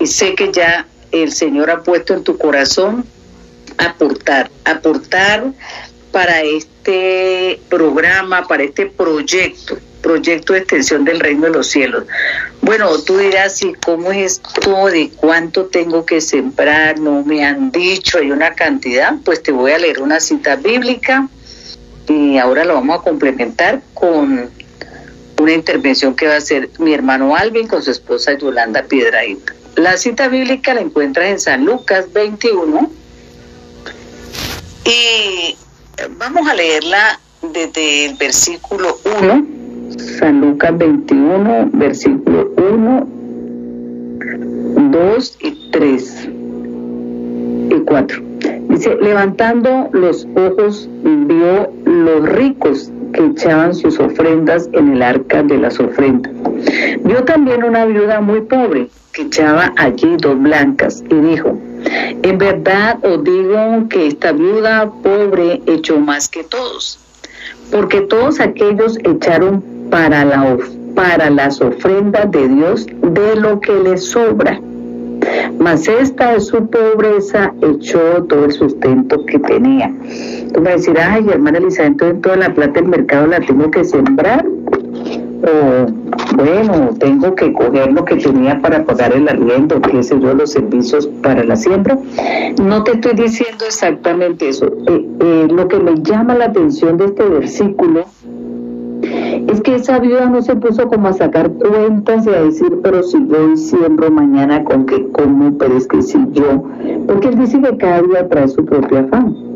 Y 0.00 0.06
sé 0.06 0.34
que 0.34 0.52
ya 0.52 0.86
el 1.12 1.32
Señor 1.32 1.70
ha 1.70 1.82
puesto 1.82 2.14
en 2.14 2.24
tu 2.24 2.38
corazón 2.38 3.04
aportar, 3.78 4.50
aportar 4.64 5.52
para 6.14 6.42
este 6.42 7.60
programa, 7.68 8.46
para 8.46 8.62
este 8.62 8.86
proyecto, 8.86 9.76
proyecto 10.00 10.52
de 10.52 10.60
extensión 10.60 11.04
del 11.04 11.18
reino 11.18 11.46
de 11.46 11.50
los 11.50 11.66
cielos. 11.66 12.04
Bueno, 12.60 12.96
tú 13.00 13.18
dirás, 13.18 13.60
¿y 13.62 13.72
cómo 13.74 14.12
es 14.12 14.34
esto? 14.34 14.86
¿De 14.86 15.10
cuánto 15.16 15.64
tengo 15.64 16.06
que 16.06 16.20
sembrar? 16.20 17.00
No 17.00 17.24
me 17.24 17.44
han 17.44 17.72
dicho, 17.72 18.18
hay 18.18 18.30
una 18.30 18.54
cantidad. 18.54 19.12
Pues 19.24 19.42
te 19.42 19.50
voy 19.50 19.72
a 19.72 19.78
leer 19.78 20.00
una 20.00 20.20
cita 20.20 20.54
bíblica 20.54 21.28
y 22.08 22.38
ahora 22.38 22.64
lo 22.64 22.74
vamos 22.74 23.00
a 23.00 23.02
complementar 23.02 23.82
con 23.92 24.50
una 25.40 25.52
intervención 25.52 26.14
que 26.14 26.28
va 26.28 26.34
a 26.34 26.38
hacer 26.38 26.70
mi 26.78 26.94
hermano 26.94 27.34
Alvin 27.34 27.66
con 27.66 27.82
su 27.82 27.90
esposa 27.90 28.38
Yolanda 28.38 28.84
Piedraíta. 28.84 29.52
La 29.74 29.96
cita 29.96 30.28
bíblica 30.28 30.74
la 30.74 30.82
encuentras 30.82 31.26
en 31.26 31.40
San 31.40 31.64
Lucas 31.64 32.12
21 32.12 32.88
y 34.84 35.56
Vamos 36.18 36.48
a 36.48 36.54
leerla 36.54 37.20
desde 37.40 38.06
el 38.06 38.16
versículo 38.16 38.96
1, 39.20 39.46
San 40.18 40.40
Lucas 40.40 40.76
21, 40.76 41.70
versículo 41.72 42.50
1, 42.56 43.06
2 44.90 45.38
y 45.40 45.70
3 45.70 46.28
y 47.70 47.80
4. 47.86 48.22
Dice, 48.70 48.96
levantando 49.00 49.88
los 49.92 50.26
ojos, 50.34 50.88
vio 51.04 51.72
los 51.84 52.28
ricos 52.28 52.90
que 53.12 53.26
echaban 53.26 53.72
sus 53.72 54.00
ofrendas 54.00 54.68
en 54.72 54.94
el 54.94 55.02
arca 55.02 55.44
de 55.44 55.58
las 55.58 55.78
ofrendas. 55.78 56.32
Vio 57.04 57.22
también 57.22 57.62
una 57.62 57.86
viuda 57.86 58.20
muy 58.20 58.40
pobre 58.40 58.88
que 59.12 59.22
echaba 59.22 59.72
allí 59.76 60.16
dos 60.18 60.40
blancas 60.42 61.04
y 61.08 61.14
dijo, 61.14 61.56
en 62.22 62.38
verdad 62.38 62.98
os 63.04 63.22
digo 63.24 63.88
que 63.88 64.06
esta 64.08 64.32
viuda 64.32 64.90
pobre 65.02 65.62
echó 65.66 65.98
más 66.00 66.28
que 66.28 66.44
todos, 66.44 66.98
porque 67.70 68.00
todos 68.02 68.40
aquellos 68.40 68.98
echaron 69.04 69.62
para, 69.90 70.24
la, 70.24 70.56
para 70.94 71.30
las 71.30 71.60
ofrendas 71.60 72.30
de 72.30 72.48
Dios 72.48 72.86
de 72.86 73.36
lo 73.36 73.60
que 73.60 73.74
les 73.74 74.10
sobra. 74.10 74.60
Mas 75.58 75.88
esta 75.88 76.32
de 76.32 76.40
su 76.40 76.68
pobreza 76.68 77.52
echó 77.62 78.24
todo 78.24 78.44
el 78.44 78.52
sustento 78.52 79.24
que 79.24 79.38
tenía. 79.38 79.90
Tú 80.52 80.60
me 80.60 80.72
decir, 80.72 80.98
ay, 80.98 81.26
hermana 81.30 81.58
Elisa, 81.58 81.84
entonces 81.84 82.20
toda 82.20 82.36
la 82.36 82.52
plata 82.52 82.80
del 82.80 82.88
mercado 82.88 83.26
la 83.28 83.40
tengo 83.40 83.70
que 83.70 83.84
sembrar 83.84 84.44
o 85.44 85.86
bueno, 86.36 86.90
tengo 86.98 87.34
que 87.34 87.52
coger 87.52 87.92
lo 87.92 88.04
que 88.04 88.16
tenía 88.16 88.60
para 88.60 88.84
pagar 88.84 89.12
el 89.12 89.28
arriendo, 89.28 89.80
qué 89.80 90.02
sé 90.02 90.18
yo, 90.18 90.34
los 90.34 90.52
servicios 90.52 91.06
para 91.22 91.44
la 91.44 91.56
siembra. 91.56 91.98
No 92.62 92.82
te 92.82 92.92
estoy 92.92 93.14
diciendo 93.14 93.64
exactamente 93.66 94.48
eso. 94.48 94.66
Eh, 94.66 95.08
eh, 95.20 95.48
lo 95.50 95.68
que 95.68 95.78
me 95.78 95.94
llama 96.02 96.34
la 96.34 96.46
atención 96.46 96.96
de 96.96 97.06
este 97.06 97.24
versículo 97.24 98.06
es 99.48 99.60
que 99.60 99.74
esa 99.74 99.98
viuda 99.98 100.26
no 100.26 100.42
se 100.42 100.56
puso 100.56 100.88
como 100.88 101.08
a 101.08 101.12
sacar 101.12 101.50
cuentas 101.52 102.26
y 102.26 102.30
a 102.30 102.42
decir, 102.42 102.80
pero 102.82 103.02
si 103.02 103.18
yo 103.28 103.56
siembro 103.56 104.10
mañana 104.10 104.64
con 104.64 104.86
qué 104.86 105.06
como, 105.10 105.56
pero 105.58 105.76
es 105.76 105.86
que 105.86 106.02
si 106.02 106.18
yo, 106.32 106.64
porque 107.06 107.28
él 107.28 107.38
dice 107.38 107.60
que 107.60 107.76
cada 107.76 108.02
día 108.02 108.28
trae 108.28 108.48
su 108.48 108.64
propio 108.64 109.00
afán. 109.00 109.53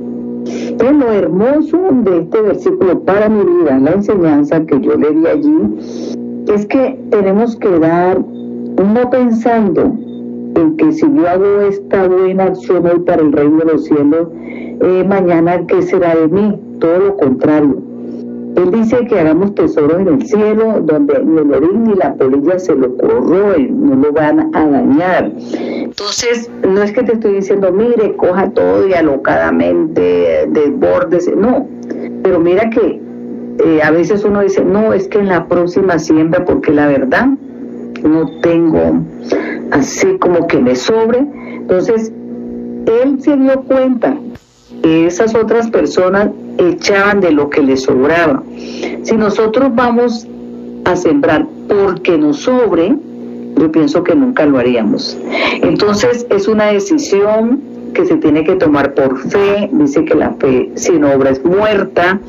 Es 0.49 0.93
lo 0.93 1.13
hermoso 1.13 1.79
de 2.05 2.21
este 2.21 2.41
versículo 2.41 3.01
para 3.01 3.29
mi 3.29 3.45
vida, 3.45 3.79
la 3.79 3.93
enseñanza 3.93 4.65
que 4.65 4.81
yo 4.81 4.97
le 4.97 5.11
di 5.11 5.27
allí, 5.27 6.15
es 6.55 6.67
que 6.67 6.99
tenemos 7.11 7.57
que 7.57 7.79
dar, 7.79 8.19
no 8.19 9.11
pensando 9.11 9.93
en 10.55 10.77
que 10.77 10.93
si 10.93 11.07
yo 11.13 11.29
hago 11.29 11.61
esta 11.63 12.09
buena 12.09 12.45
acción 12.45 12.87
hoy 12.87 13.01
para 13.01 13.23
el 13.23 13.33
reino 13.33 13.59
de 13.59 13.73
los 13.73 13.85
cielos, 13.85 14.29
eh, 14.81 15.05
mañana 15.07 15.67
qué 15.67 15.83
será 15.83 16.15
de 16.15 16.29
mí, 16.29 16.59
todo 16.81 16.99
lo 16.99 17.17
contrario. 17.17 17.88
Él 18.57 18.71
dice 18.73 19.07
que 19.07 19.19
hagamos 19.19 19.55
tesoros 19.55 20.01
en 20.01 20.09
el 20.09 20.27
cielo, 20.27 20.81
donde 20.83 21.23
ni 21.25 21.39
el 21.39 21.55
orín 21.55 21.85
ni 21.85 21.95
la 21.95 22.15
polilla 22.15 22.59
se 22.59 22.75
lo 22.75 22.97
corroen, 22.97 23.89
no 23.89 23.97
lo 23.97 24.13
van 24.13 24.55
a 24.55 24.67
dañar. 24.67 25.33
Entonces, 25.53 26.51
no 26.67 26.83
es 26.83 26.93
que 26.93 27.03
te 27.03 27.13
estoy 27.13 27.35
diciendo, 27.35 27.73
mire, 27.73 28.17
coja 28.17 28.51
todo 28.51 28.87
y 28.87 28.95
alocadamente 28.95 30.49
desbordese, 30.49 31.37
no, 31.37 31.69
pero 32.23 32.41
mira 32.41 32.69
que 32.71 33.01
eh, 33.65 33.81
a 33.83 33.91
veces 33.91 34.25
uno 34.25 34.41
dice, 34.43 34.65
no, 34.65 34.93
es 34.93 35.09
que 35.09 35.19
en 35.19 35.29
la 35.29 35.47
próxima 35.47 35.99
siembra, 35.99 36.45
porque 36.45 36.73
la 36.73 36.87
verdad 36.87 37.29
no 38.03 38.27
tengo 38.41 39.01
así 39.73 40.19
como 40.19 40.47
que 40.47 40.59
me 40.59 40.77
sobre. 40.77 41.19
Entonces, 41.19 42.13
él 43.03 43.21
se 43.21 43.37
dio 43.37 43.63
cuenta 43.63 44.17
que 44.83 45.07
esas 45.07 45.35
otras 45.35 45.69
personas 45.71 46.31
echaban 46.59 47.21
de 47.21 47.33
lo 47.33 47.49
que 47.49 47.62
les 47.62 47.83
sobraba. 47.83 48.42
Si 49.03 49.16
nosotros 49.16 49.75
vamos 49.75 50.27
a 50.85 50.97
sembrar 50.97 51.47
porque 51.68 52.18
nos 52.18 52.40
sobre, 52.40 52.94
yo 53.57 53.73
pienso 53.73 54.05
que 54.05 54.14
nunca 54.14 54.44
lo 54.47 54.59
haríamos. 54.59 55.16
Entonces 55.62 56.27
es 56.31 56.49
una 56.49 56.66
decisión 56.66 57.61
que 57.94 58.05
se 58.05 58.16
tiene 58.16 58.44
que 58.44 58.57
tomar 58.57 58.94
por 58.94 59.18
fe, 59.18 59.68
dice 59.73 60.05
que 60.05 60.14
la 60.14 60.33
fe 60.33 60.71
sin 60.75 61.05
obra 61.05 61.31
es 61.31 61.44
muerta 61.44 62.21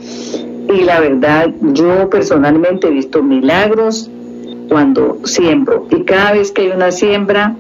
y 0.74 0.84
la 0.84 1.00
verdad 1.00 1.54
yo 1.74 2.10
personalmente 2.10 2.88
he 2.88 2.92
visto 2.92 3.22
milagros 3.22 4.10
cuando 4.70 5.20
siembro 5.26 5.88
y 5.90 6.04
cada 6.04 6.34
vez 6.34 6.52
que 6.52 6.62
hay 6.64 6.70
una 6.70 6.92
siembra, 6.92 7.56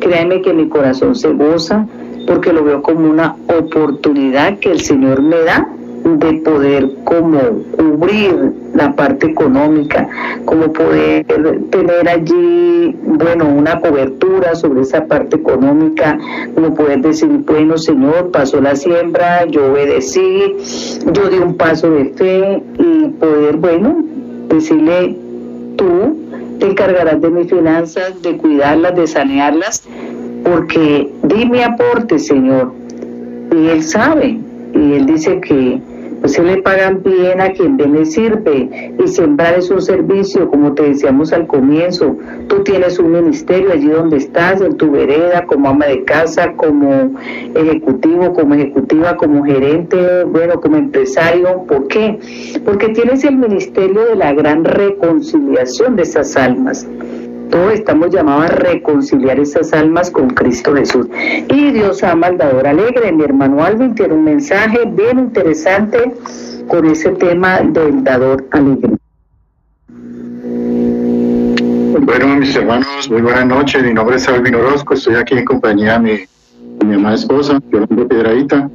créanme 0.00 0.42
que 0.42 0.52
mi 0.52 0.68
corazón 0.68 1.14
se 1.14 1.32
goza 1.32 1.86
porque 2.26 2.52
lo 2.52 2.64
veo 2.64 2.82
como 2.82 3.08
una 3.08 3.36
oportunidad 3.46 4.58
que 4.58 4.70
el 4.70 4.80
Señor 4.80 5.22
me 5.22 5.40
da 5.40 5.68
de 6.16 6.32
poder 6.44 6.90
como 7.04 7.38
cubrir 7.76 8.52
la 8.74 8.94
parte 8.94 9.26
económica, 9.26 10.08
como 10.44 10.72
poder 10.72 11.26
tener 11.70 12.08
allí, 12.08 12.96
bueno, 13.02 13.48
una 13.48 13.80
cobertura 13.80 14.54
sobre 14.54 14.82
esa 14.82 15.04
parte 15.06 15.36
económica, 15.36 16.18
como 16.54 16.74
poder 16.74 17.00
decir, 17.00 17.28
bueno, 17.46 17.76
Señor, 17.76 18.30
pasó 18.30 18.60
la 18.60 18.76
siembra, 18.76 19.44
yo 19.46 19.72
obedecí, 19.72 20.56
yo 21.12 21.28
di 21.28 21.38
un 21.38 21.56
paso 21.56 21.90
de 21.90 22.06
fe 22.14 22.62
y 22.78 23.08
poder, 23.08 23.56
bueno, 23.56 24.04
decirle, 24.48 25.16
tú 25.76 26.16
te 26.58 26.66
encargarás 26.66 27.20
de 27.20 27.30
mis 27.30 27.48
finanzas, 27.48 28.20
de 28.22 28.36
cuidarlas, 28.36 28.94
de 28.96 29.06
sanearlas, 29.06 29.82
porque 30.44 31.12
di 31.22 31.46
mi 31.46 31.62
aporte, 31.62 32.18
Señor. 32.18 32.72
Y 33.52 33.68
Él 33.68 33.82
sabe, 33.82 34.38
y 34.74 34.92
Él 34.92 35.06
dice 35.06 35.40
que 35.40 35.80
se 36.24 36.42
le 36.42 36.62
pagan 36.62 37.02
bien 37.02 37.40
a 37.40 37.50
quien 37.52 37.76
bien 37.76 37.94
le 37.94 38.04
sirve 38.04 38.96
y 39.02 39.08
sembrar 39.08 39.58
es 39.58 39.70
un 39.70 39.80
servicio, 39.80 40.48
como 40.50 40.74
te 40.74 40.82
decíamos 40.82 41.32
al 41.32 41.46
comienzo. 41.46 42.16
Tú 42.48 42.62
tienes 42.64 42.98
un 42.98 43.12
ministerio 43.12 43.72
allí 43.72 43.88
donde 43.88 44.16
estás, 44.16 44.60
en 44.60 44.76
tu 44.76 44.90
vereda, 44.90 45.46
como 45.46 45.68
ama 45.68 45.86
de 45.86 46.04
casa, 46.04 46.52
como 46.56 47.12
ejecutivo, 47.54 48.32
como 48.32 48.54
ejecutiva, 48.54 49.16
como 49.16 49.44
gerente, 49.44 50.24
bueno, 50.24 50.60
como 50.60 50.76
empresario. 50.76 51.64
¿Por 51.66 51.86
qué? 51.88 52.18
Porque 52.64 52.88
tienes 52.88 53.24
el 53.24 53.36
ministerio 53.36 54.04
de 54.06 54.16
la 54.16 54.32
gran 54.32 54.64
reconciliación 54.64 55.96
de 55.96 56.02
esas 56.02 56.36
almas. 56.36 56.86
Todos 57.50 57.72
estamos 57.72 58.10
llamados 58.10 58.50
a 58.50 58.54
reconciliar 58.54 59.40
esas 59.40 59.72
almas 59.72 60.10
con 60.10 60.30
Cristo 60.30 60.74
Jesús. 60.74 61.06
Y 61.48 61.70
Dios 61.72 62.02
ama 62.02 62.28
al 62.28 62.38
dador 62.38 62.66
alegre. 62.66 63.12
Mi 63.12 63.24
hermano 63.24 63.64
Alvin 63.64 63.94
tiene 63.94 64.14
un 64.14 64.24
mensaje 64.24 64.80
bien 64.86 65.18
interesante 65.18 66.12
con 66.66 66.86
ese 66.86 67.10
tema 67.12 67.60
del 67.60 68.04
dador 68.04 68.46
alegre. 68.50 68.96
Bueno, 72.00 72.36
mis 72.36 72.54
hermanos, 72.54 73.10
muy 73.10 73.22
buenas 73.22 73.46
noches. 73.46 73.82
Mi 73.82 73.92
nombre 73.92 74.16
es 74.16 74.28
Alvin 74.28 74.54
Orozco. 74.54 74.94
Estoy 74.94 75.16
aquí 75.16 75.34
en 75.34 75.44
compañía 75.44 75.98
de 75.98 76.28
mi, 76.84 76.94
amada 76.94 77.14
esposa, 77.14 77.60
Yolanda 77.70 78.06
Piedradita. 78.06 78.70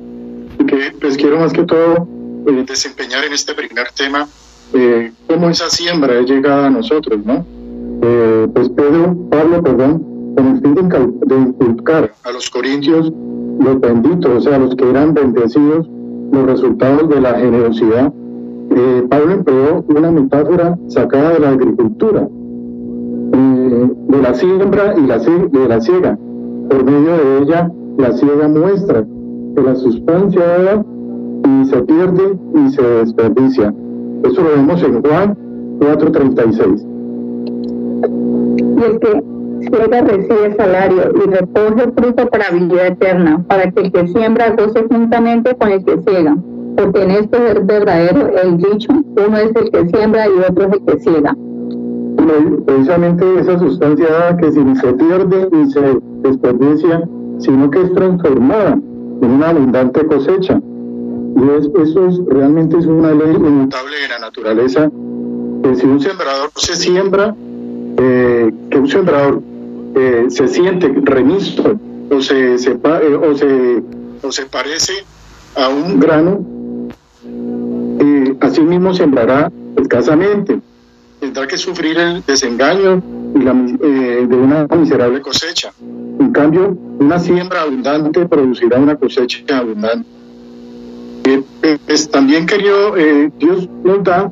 Que 0.68 0.94
les 1.02 1.18
quiero 1.18 1.40
más 1.40 1.54
que 1.54 1.64
todo 1.64 2.08
eh, 2.48 2.64
desempeñar 2.66 3.24
en 3.24 3.34
este 3.34 3.54
primer 3.54 3.92
tema 3.92 4.28
eh, 4.74 5.12
cómo 5.28 5.50
esa 5.50 5.70
siembra 5.70 6.20
es 6.20 6.30
llegada 6.30 6.68
a 6.68 6.70
nosotros, 6.70 7.24
¿no? 7.24 7.46
Eh, 8.06 8.50
pues 8.54 8.68
Pedro, 8.68 9.16
Pablo, 9.30 9.64
perdón, 9.64 10.04
con 10.36 10.48
el 10.48 10.62
fin 10.62 10.76
de, 10.76 11.36
inculcar 11.40 12.12
a 12.26 12.32
los 12.34 12.50
corintios 12.50 13.14
los 13.60 13.80
benditos, 13.80 14.30
o 14.30 14.42
sea, 14.42 14.60
los 14.60 14.76
que 14.76 14.90
eran 14.90 15.14
bendecidos, 15.14 15.90
los 16.34 16.46
resultados 16.46 17.08
de 17.08 17.22
la 17.22 17.36
generosidad. 17.36 18.12
Eh, 18.76 19.08
Pablo 19.10 19.32
empleó 19.32 19.86
una 19.88 20.12
metáfora 20.12 20.78
sacada 20.88 21.36
de 21.36 21.40
la 21.40 21.50
agricultura, 21.52 22.28
eh, 23.34 23.90
de 24.10 24.22
la 24.22 24.34
siembra 24.34 24.96
y 24.98 25.08
la, 25.08 25.20
de 25.20 25.68
la 25.70 25.80
siega. 25.80 26.18
Por 26.70 26.84
medio 26.84 27.12
de 27.12 27.38
ella, 27.42 27.72
la 28.00 28.12
siega 28.12 28.50
muestra 28.50 29.06
que 29.56 29.62
la 29.62 29.76
sustancia 29.76 30.42
da 30.42 30.86
y 31.48 31.66
se 31.66 31.82
pierde 31.84 32.38
y 32.54 32.70
se 32.70 32.82
desperdicia. 32.82 33.74
Eso 34.24 34.44
lo 34.44 34.50
vemos 34.50 34.84
en 34.84 35.02
Juan 35.02 35.38
4:36 35.80 36.93
y 38.08 38.84
el 38.84 39.00
que 39.00 39.24
ciega 39.62 40.02
recibe 40.02 40.56
salario 40.56 41.12
y 41.16 41.30
recoge 41.30 41.92
fruto 41.96 42.28
para 42.28 42.50
vida 42.52 42.88
eterna, 42.88 43.44
para 43.48 43.72
que 43.72 43.82
el 43.82 43.92
que 43.92 44.08
siembra 44.08 44.52
goce 44.52 44.86
juntamente 44.90 45.56
con 45.56 45.70
el 45.70 45.84
que 45.84 46.00
ciega. 46.02 46.38
Porque 46.76 47.04
en 47.04 47.12
esto 47.12 47.38
es 47.38 47.66
verdadero 47.66 48.30
el 48.42 48.58
dicho, 48.58 48.92
uno 48.92 49.38
es 49.38 49.56
el 49.56 49.72
que 49.72 49.90
siembra 49.90 50.28
y 50.28 50.40
otro 50.50 50.68
es 50.68 50.74
el 50.74 50.86
que 50.86 51.00
ciega. 51.00 51.36
Precisamente 52.66 53.40
esa 53.40 53.60
sustancia 53.60 54.38
que 54.38 54.52
si 54.52 54.76
se 54.76 54.94
pierde 54.94 55.50
y 55.52 55.72
se 55.72 56.00
desperdicia, 56.22 57.08
sino 57.40 57.70
que 57.70 57.82
es 57.82 57.94
transformada 57.94 58.80
en 59.22 59.32
una 59.32 59.50
abundante 59.50 60.06
cosecha. 60.08 60.60
Y 61.36 61.82
eso 61.82 62.08
es, 62.08 62.20
realmente 62.28 62.78
es 62.78 62.86
una 62.86 63.12
ley 63.12 63.36
inmutable 63.36 63.96
de 64.02 64.08
la 64.08 64.20
naturaleza, 64.20 64.92
que 65.64 65.76
si 65.76 65.86
un 65.86 66.00
sembrador 66.00 66.50
se 66.56 66.76
siembra, 66.76 67.36
eh, 67.98 68.52
que 68.70 68.78
un 68.78 68.88
sembrador 68.88 69.42
eh, 69.96 70.26
se 70.30 70.48
siente 70.48 70.92
remiso 71.04 71.80
o 72.10 72.22
se, 72.22 72.56
eh, 72.56 73.16
o, 73.16 73.36
se, 73.36 73.84
o 74.22 74.32
se 74.32 74.46
parece 74.48 74.94
a 75.56 75.70
un 75.70 76.00
grano, 76.00 76.46
así 78.40 78.62
mismo 78.62 78.94
sembrará 78.94 79.52
escasamente. 79.78 80.60
Tendrá 81.20 81.48
que 81.48 81.58
sufrir 81.58 81.98
el 81.98 82.24
desengaño 82.26 83.02
y 83.36 83.40
la, 83.40 83.54
de 83.54 84.36
una 84.36 84.68
miserable 84.76 85.22
cosecha. 85.22 85.72
En 85.80 86.32
cambio, 86.32 86.76
una 87.00 87.20
siembra 87.20 87.62
abundante 87.62 88.26
producirá 88.26 88.80
una 88.80 88.96
cosecha 88.96 89.60
abundante. 89.60 90.10
pues 91.86 92.10
también 92.10 92.46
querido, 92.46 92.96
Dios 93.40 93.70
nos 93.84 94.04
da 94.04 94.32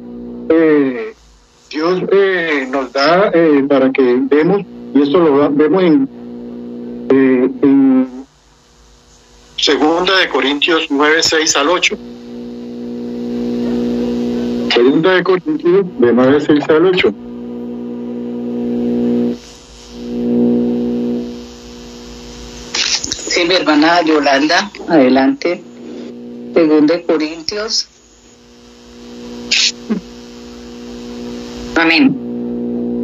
Dios 1.71 2.03
eh, 2.11 2.67
nos 2.69 2.91
da 2.91 3.31
eh, 3.33 3.63
para 3.67 3.89
que 3.91 4.03
vemos, 4.03 4.61
y 4.93 5.01
esto 5.01 5.19
lo 5.19 5.49
vemos 5.51 5.83
en, 5.83 6.09
eh, 7.09 7.49
en 7.61 8.25
Segunda 9.55 10.17
de 10.17 10.27
Corintios 10.27 10.87
9, 10.89 11.23
6 11.23 11.55
al 11.55 11.69
8. 11.69 11.97
Segunda 14.73 15.13
de 15.13 15.23
Corintios 15.23 15.85
de 15.99 16.13
9, 16.13 16.41
6 16.41 16.69
al 16.69 16.85
8. 16.87 17.13
Sí, 23.29 23.45
mi 23.47 23.55
hermana 23.55 24.01
Yolanda, 24.01 24.69
adelante. 24.89 25.63
Segunda 26.53 26.95
de 26.95 27.03
Corintios. 27.03 27.87
Amén. 31.79 32.31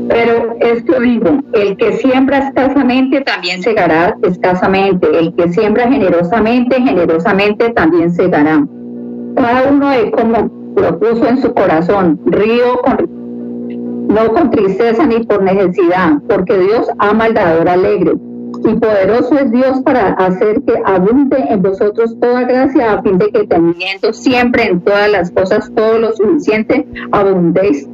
Pero 0.10 0.56
esto 0.62 1.00
digo, 1.02 1.42
el 1.54 1.76
que 1.78 1.94
siembra 1.98 2.38
escasamente 2.40 3.22
también 3.22 3.62
segará 3.62 4.16
escasamente, 4.24 5.08
el 5.18 5.34
que 5.36 5.50
siembra 5.50 5.92
generosamente, 5.92 6.82
generosamente 6.82 7.70
también 7.72 8.14
segará. 8.14 8.66
Cada 9.36 9.70
uno 9.70 9.92
es 9.92 10.12
como 10.12 10.50
lo 10.78 11.00
puso 11.00 11.28
en 11.28 11.42
su 11.42 11.54
corazón, 11.54 12.20
río 12.26 12.78
con, 12.84 14.08
no 14.08 14.34
con 14.34 14.52
tristeza 14.52 15.06
ni 15.06 15.26
por 15.26 15.44
necesidad, 15.44 16.14
porque 16.30 16.58
Dios 16.58 16.88
ama 17.00 17.26
al 17.26 17.34
dador 17.34 17.68
alegre. 17.68 18.14
Y 18.64 18.76
poderoso 18.76 19.38
es 19.38 19.52
Dios 19.52 19.82
para 19.82 20.14
hacer 20.14 20.62
que 20.64 20.74
abunde 20.86 21.38
en 21.50 21.62
vosotros 21.62 22.16
toda 22.20 22.44
gracia, 22.44 22.94
a 22.94 23.02
fin 23.02 23.18
de 23.18 23.30
que 23.30 23.46
teniendo 23.46 24.14
siempre 24.14 24.68
en 24.68 24.82
todas 24.82 25.12
las 25.12 25.32
cosas 25.32 25.72
todo 25.76 26.00
lo 26.00 26.14
suficiente, 26.14 26.88
abundéis 27.12 27.88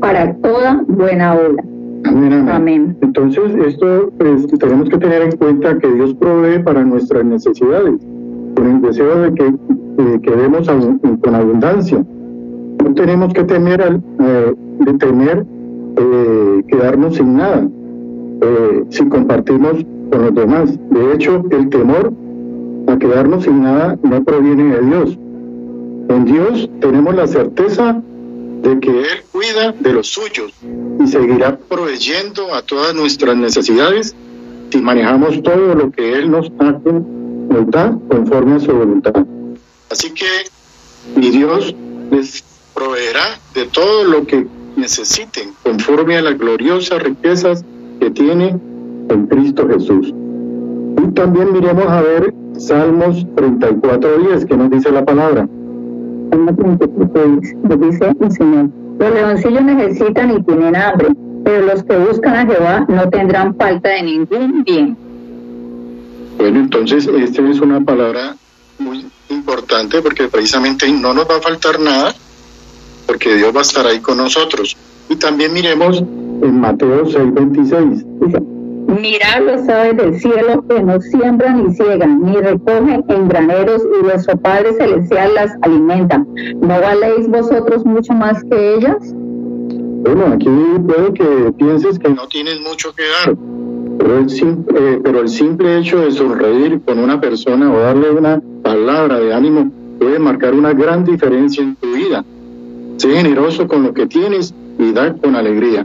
para 0.00 0.34
toda 0.36 0.84
buena 0.88 1.34
obra. 1.34 1.64
Amén. 2.52 2.96
Entonces, 3.00 3.54
esto 3.66 4.12
pues, 4.18 4.46
tenemos 4.58 4.88
que 4.88 4.98
tener 4.98 5.22
en 5.22 5.36
cuenta 5.36 5.78
que 5.78 5.92
Dios 5.92 6.14
provee 6.14 6.62
para 6.62 6.84
nuestras 6.84 7.24
necesidades, 7.24 7.94
con 8.54 8.66
el 8.66 8.80
deseo 8.80 9.22
de 9.22 9.34
que 9.34 9.46
eh, 9.46 10.20
quedemos 10.22 10.68
con 10.68 11.34
abundancia. 11.34 12.04
No 12.84 12.94
tenemos 12.94 13.32
que 13.32 13.44
temer, 13.44 13.82
al, 13.82 14.02
eh, 14.20 14.54
de 14.80 14.94
temer 14.94 15.44
eh, 15.96 16.62
quedarnos 16.68 17.16
sin 17.16 17.36
nada 17.36 17.68
si 18.90 19.08
compartimos 19.08 19.84
con 20.10 20.22
los 20.22 20.34
demás. 20.34 20.78
De 20.90 21.14
hecho, 21.14 21.42
el 21.50 21.68
temor 21.70 22.12
a 22.86 22.96
quedarnos 22.98 23.44
sin 23.44 23.62
nada 23.62 23.98
no 24.02 24.22
proviene 24.22 24.76
de 24.76 24.80
Dios. 24.82 25.18
En 26.08 26.24
Dios 26.26 26.70
tenemos 26.80 27.14
la 27.16 27.26
certeza 27.26 28.00
de 28.66 28.80
que 28.80 28.90
Él 28.90 29.22
cuida 29.30 29.72
de 29.72 29.92
los 29.92 30.08
suyos 30.08 30.52
y 31.00 31.06
seguirá 31.06 31.56
proveyendo 31.56 32.52
a 32.52 32.62
todas 32.62 32.94
nuestras 32.94 33.36
necesidades 33.36 34.14
si 34.70 34.78
manejamos 34.78 35.40
todo 35.42 35.74
lo 35.74 35.90
que 35.92 36.14
Él 36.14 36.30
nos, 36.30 36.50
da 37.68 37.96
conforme 38.08 38.56
a 38.56 38.60
su 38.60 38.72
voluntad. 38.72 39.24
Así 39.90 40.10
que 40.10 40.26
mi 41.14 41.30
Dios 41.30 41.74
les 42.10 42.42
proveerá 42.74 43.38
de 43.54 43.66
todo 43.66 44.04
lo 44.04 44.26
que 44.26 44.46
necesiten 44.76 45.52
conforme 45.62 46.16
a 46.16 46.22
las 46.22 46.36
gloriosas 46.36 47.02
riquezas 47.02 47.64
que 48.00 48.10
tiene 48.10 48.58
en 49.08 49.26
Cristo 49.28 49.68
Jesús. 49.68 50.12
Y 51.02 51.12
también 51.12 51.52
miremos 51.52 51.86
a 51.86 52.02
ver 52.02 52.34
Salmos 52.58 53.24
34.10, 53.36 54.46
que 54.46 54.56
nos 54.56 54.70
dice 54.70 54.90
la 54.90 55.04
palabra 55.04 55.48
dice 56.36 58.14
el 58.20 58.32
Señor. 58.32 58.70
Los 58.98 59.14
leoncillos 59.14 59.62
necesitan 59.62 60.32
y 60.32 60.42
tienen 60.42 60.76
hambre, 60.76 61.08
pero 61.44 61.66
los 61.66 61.82
que 61.84 61.96
buscan 61.96 62.36
a 62.36 62.46
Jehová 62.46 62.86
no 62.88 63.08
tendrán 63.10 63.54
falta 63.56 63.88
de 63.90 64.02
ningún 64.02 64.64
bien. 64.64 64.96
Bueno, 66.38 66.60
entonces 66.60 67.06
esta 67.06 67.48
es 67.48 67.60
una 67.60 67.80
palabra 67.80 68.36
muy 68.78 69.06
importante 69.30 70.02
porque 70.02 70.28
precisamente 70.28 70.90
no 70.90 71.14
nos 71.14 71.28
va 71.28 71.36
a 71.36 71.40
faltar 71.40 71.80
nada 71.80 72.14
porque 73.06 73.36
Dios 73.36 73.54
va 73.54 73.60
a 73.60 73.62
estar 73.62 73.86
ahí 73.86 74.00
con 74.00 74.18
nosotros. 74.18 74.76
Y 75.08 75.16
también 75.16 75.52
miremos 75.52 75.98
en 75.98 76.60
Mateo 76.60 77.06
6:26. 77.06 78.55
Mirad 78.86 79.42
los 79.44 79.68
aves 79.68 79.96
del 79.96 80.20
cielo 80.20 80.64
que 80.68 80.80
no 80.80 81.00
siembran 81.00 81.64
ni 81.64 81.74
ciegan, 81.74 82.22
ni 82.22 82.36
recogen 82.36 83.04
en 83.08 83.28
graneros, 83.28 83.82
y 83.98 84.04
vuestro 84.04 84.36
Padre 84.36 84.74
Celestial 84.74 85.34
las 85.34 85.52
alimenta. 85.62 86.24
¿No 86.60 86.80
valéis 86.80 87.28
vosotros 87.28 87.84
mucho 87.84 88.12
más 88.12 88.42
que 88.44 88.74
ellas? 88.74 88.96
Bueno, 90.02 90.26
aquí 90.34 90.48
puede 90.86 91.12
que 91.14 91.52
pienses 91.58 91.98
que 91.98 92.10
no 92.10 92.28
tienes 92.28 92.60
mucho 92.60 92.94
que 92.94 93.02
dar, 93.02 93.36
pero 93.98 94.18
el, 94.18 94.26
eh, 94.28 95.00
pero 95.02 95.20
el 95.20 95.28
simple 95.28 95.78
hecho 95.78 95.98
de 95.98 96.12
sonreír 96.12 96.80
con 96.84 97.00
una 97.00 97.20
persona 97.20 97.72
o 97.72 97.78
darle 97.80 98.10
una 98.10 98.40
palabra 98.62 99.18
de 99.18 99.34
ánimo 99.34 99.68
puede 99.98 100.20
marcar 100.20 100.54
una 100.54 100.72
gran 100.72 101.04
diferencia 101.04 101.62
en 101.62 101.74
tu 101.74 101.92
vida. 101.92 102.24
Sé 102.98 103.10
generoso 103.10 103.66
con 103.66 103.82
lo 103.82 103.92
que 103.92 104.06
tienes 104.06 104.54
y 104.78 104.92
da 104.92 105.12
con 105.14 105.34
alegría. 105.34 105.84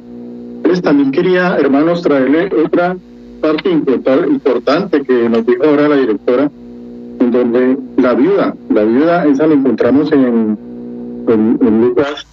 Pues 0.63 0.81
también 0.81 1.11
quería, 1.11 1.57
hermanos, 1.57 2.01
traerle 2.01 2.49
otra 2.63 2.95
parte 3.41 3.69
importante 3.69 5.01
que 5.01 5.27
nos 5.27 5.45
dijo 5.45 5.63
ahora 5.63 5.89
la 5.89 5.95
directora, 5.95 6.51
en 7.19 7.31
donde 7.31 7.77
la 7.97 8.13
viuda, 8.13 8.55
la 8.69 8.83
viuda 8.83 9.25
esa 9.25 9.47
la 9.47 9.55
encontramos 9.55 10.11
en, 10.11 10.57
en, 11.27 11.81
Lucas, 11.81 12.25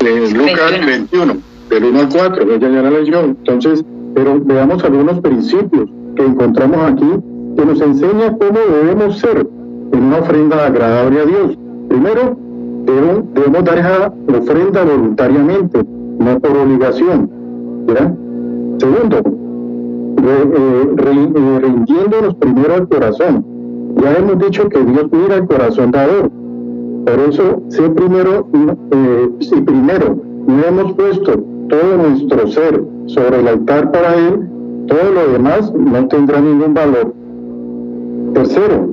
en 0.00 0.38
Lucas 0.38 0.86
21, 0.86 1.36
del 1.68 1.84
1 1.84 2.00
al 2.00 2.08
4, 2.08 2.54
ella 2.54 2.68
ya 2.68 2.82
la 2.82 2.90
leyó. 2.90 3.20
Entonces, 3.20 3.84
pero 4.14 4.40
veamos 4.40 4.82
algunos 4.84 5.20
principios 5.20 5.88
que 6.16 6.24
encontramos 6.24 6.92
aquí 6.92 7.10
que 7.56 7.66
nos 7.66 7.80
enseña 7.80 8.36
cómo 8.38 8.58
debemos 8.58 9.18
ser 9.18 9.46
en 9.92 10.02
una 10.02 10.18
ofrenda 10.18 10.66
agradable 10.66 11.20
a 11.20 11.24
Dios. 11.26 11.58
Primero, 11.88 12.36
debemos, 12.84 13.34
debemos 13.34 13.64
dar 13.64 13.78
esa 13.78 14.12
ofrenda 14.38 14.84
voluntariamente 14.84 15.84
no 16.24 16.38
por 16.40 16.56
obligación. 16.56 17.30
Segundo, 18.78 19.18
eh, 20.24 20.88
rindiéndonos 20.96 22.34
primero 22.36 22.74
al 22.74 22.88
corazón. 22.88 23.44
Ya 24.02 24.14
hemos 24.14 24.38
dicho 24.38 24.68
que 24.68 24.82
Dios 24.84 25.06
mira 25.12 25.36
el 25.36 25.46
corazón 25.46 25.90
dador. 25.90 26.30
Por 27.04 27.18
eso, 27.28 27.62
si 27.68 27.82
primero, 27.82 28.46
eh, 28.92 29.30
si 29.40 29.60
primero 29.60 30.16
no 30.46 30.64
hemos 30.64 30.92
puesto 30.94 31.32
todo 31.68 31.96
nuestro 31.96 32.46
ser 32.48 32.82
sobre 33.06 33.40
el 33.40 33.48
altar 33.48 33.90
para 33.90 34.14
Él, 34.14 34.48
todo 34.86 35.12
lo 35.12 35.32
demás 35.32 35.72
no 35.74 36.06
tendrá 36.08 36.40
ningún 36.40 36.74
valor. 36.74 37.14
Tercero, 38.34 38.92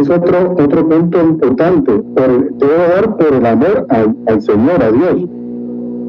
es 0.00 0.10
otro, 0.10 0.54
otro 0.58 0.88
punto 0.88 1.20
importante, 1.20 1.92
por, 1.92 2.52
debo 2.54 2.82
dar 2.94 3.16
por 3.16 3.34
el 3.34 3.46
amor 3.46 3.86
al, 3.88 4.16
al 4.26 4.42
Señor, 4.42 4.82
a 4.82 4.92
Dios. 4.92 5.28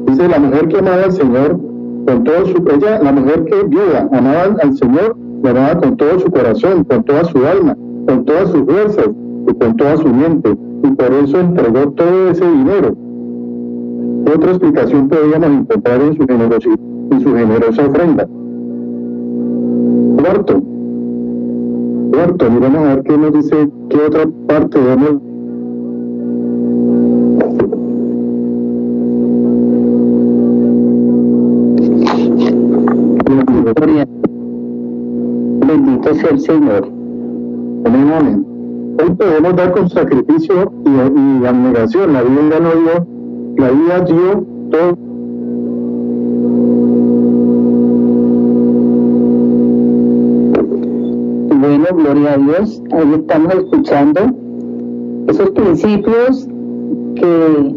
Dice 0.06 0.28
la 0.28 0.38
mujer 0.38 0.68
que 0.68 0.78
amaba 0.78 1.04
al 1.04 1.12
Señor 1.12 1.58
con 2.06 2.24
todo 2.24 2.46
su, 2.46 2.56
ella, 2.68 3.00
la 3.02 3.12
mujer 3.12 3.44
que 3.44 3.62
viuda, 3.64 4.08
amaba 4.12 4.56
al 4.60 4.76
Señor, 4.76 5.16
lo 5.42 5.50
amaba 5.50 5.78
con 5.78 5.96
todo 5.96 6.18
su 6.18 6.30
corazón, 6.30 6.84
con 6.84 7.04
toda 7.04 7.24
su 7.24 7.38
alma, 7.46 7.76
con 8.06 8.24
todas 8.24 8.50
sus 8.50 8.64
fuerzas 8.64 9.08
y 9.48 9.54
con 9.54 9.76
toda 9.76 9.96
su 9.96 10.08
mente. 10.08 10.56
Y 10.84 10.90
por 10.90 11.12
eso 11.12 11.40
entregó 11.40 11.90
todo 11.92 12.30
ese 12.30 12.44
dinero. 12.44 12.94
otra 14.34 14.50
explicación 14.50 15.08
podríamos 15.08 15.50
encontrar 15.50 16.00
en 16.00 16.16
su, 16.16 16.22
en 16.22 17.20
su 17.20 17.34
generosa 17.34 17.86
ofrenda? 17.86 18.26
Cuarto, 20.18 20.62
cuarto, 22.12 22.50
miremos 22.50 22.78
a 22.78 22.94
ver 22.94 23.02
qué 23.04 23.18
nos 23.18 23.32
dice, 23.32 23.68
qué 23.88 23.98
otra 24.06 24.28
parte 24.46 24.78
debemos 24.78 25.31
Bendito 36.12 36.14
sea 36.14 36.30
el 36.30 36.40
Señor. 36.40 36.88
Amén, 37.84 38.12
amén. 38.12 38.46
Hoy 39.00 39.10
podemos 39.14 39.56
dar 39.56 39.72
con 39.72 39.88
sacrificio 39.88 40.72
y, 40.84 40.90
y 40.90 41.46
abnegación. 41.46 42.12
La 42.12 42.22
vida 42.22 42.60
no 42.60 42.70
dio, 42.80 43.06
la 43.56 43.70
vida 43.70 44.00
dio 44.00 44.44
todo. 44.70 44.98
Bueno, 51.60 51.86
gloria 51.96 52.32
a 52.32 52.38
Dios. 52.38 52.82
Ahí 52.92 53.14
estamos 53.14 53.54
escuchando 53.54 54.20
esos 55.28 55.50
principios 55.50 56.48
que 57.14 57.74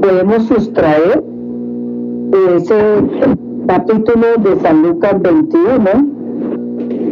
podemos 0.00 0.44
sustraer 0.44 1.24
de 2.30 2.56
ese 2.56 2.74
capítulo 3.66 4.26
de 4.42 4.60
San 4.60 4.82
Lucas 4.82 5.20
21, 5.20 6.13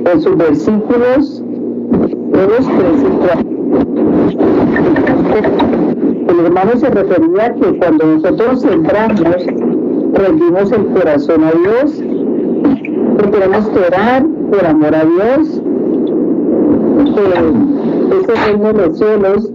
en 0.05 0.21
sus 0.21 0.37
versículos 0.37 1.43
2, 1.43 2.49
3 2.59 2.69
y 3.01 3.11
4. 3.27 3.53
hermano 6.47 6.73
se 6.77 6.91
refería 6.91 7.47
a 7.47 7.55
que 7.55 7.79
cuando 7.79 8.07
nosotros 8.07 8.61
sembramos, 8.61 9.23
rendimos 10.15 10.73
el 10.73 10.87
corazón 10.87 11.45
a 11.45 11.53
Dios, 11.53 12.03
tenemos 13.31 13.69
que 13.69 13.79
orar 13.79 14.27
por 14.51 14.67
amor 14.67 14.95
a 14.95 15.05
Dios, 15.05 15.63
que 17.15 17.23
ese 18.21 18.35
reino 18.47 18.73
de 18.73 18.87
los 18.87 18.99
cielos, 18.99 19.51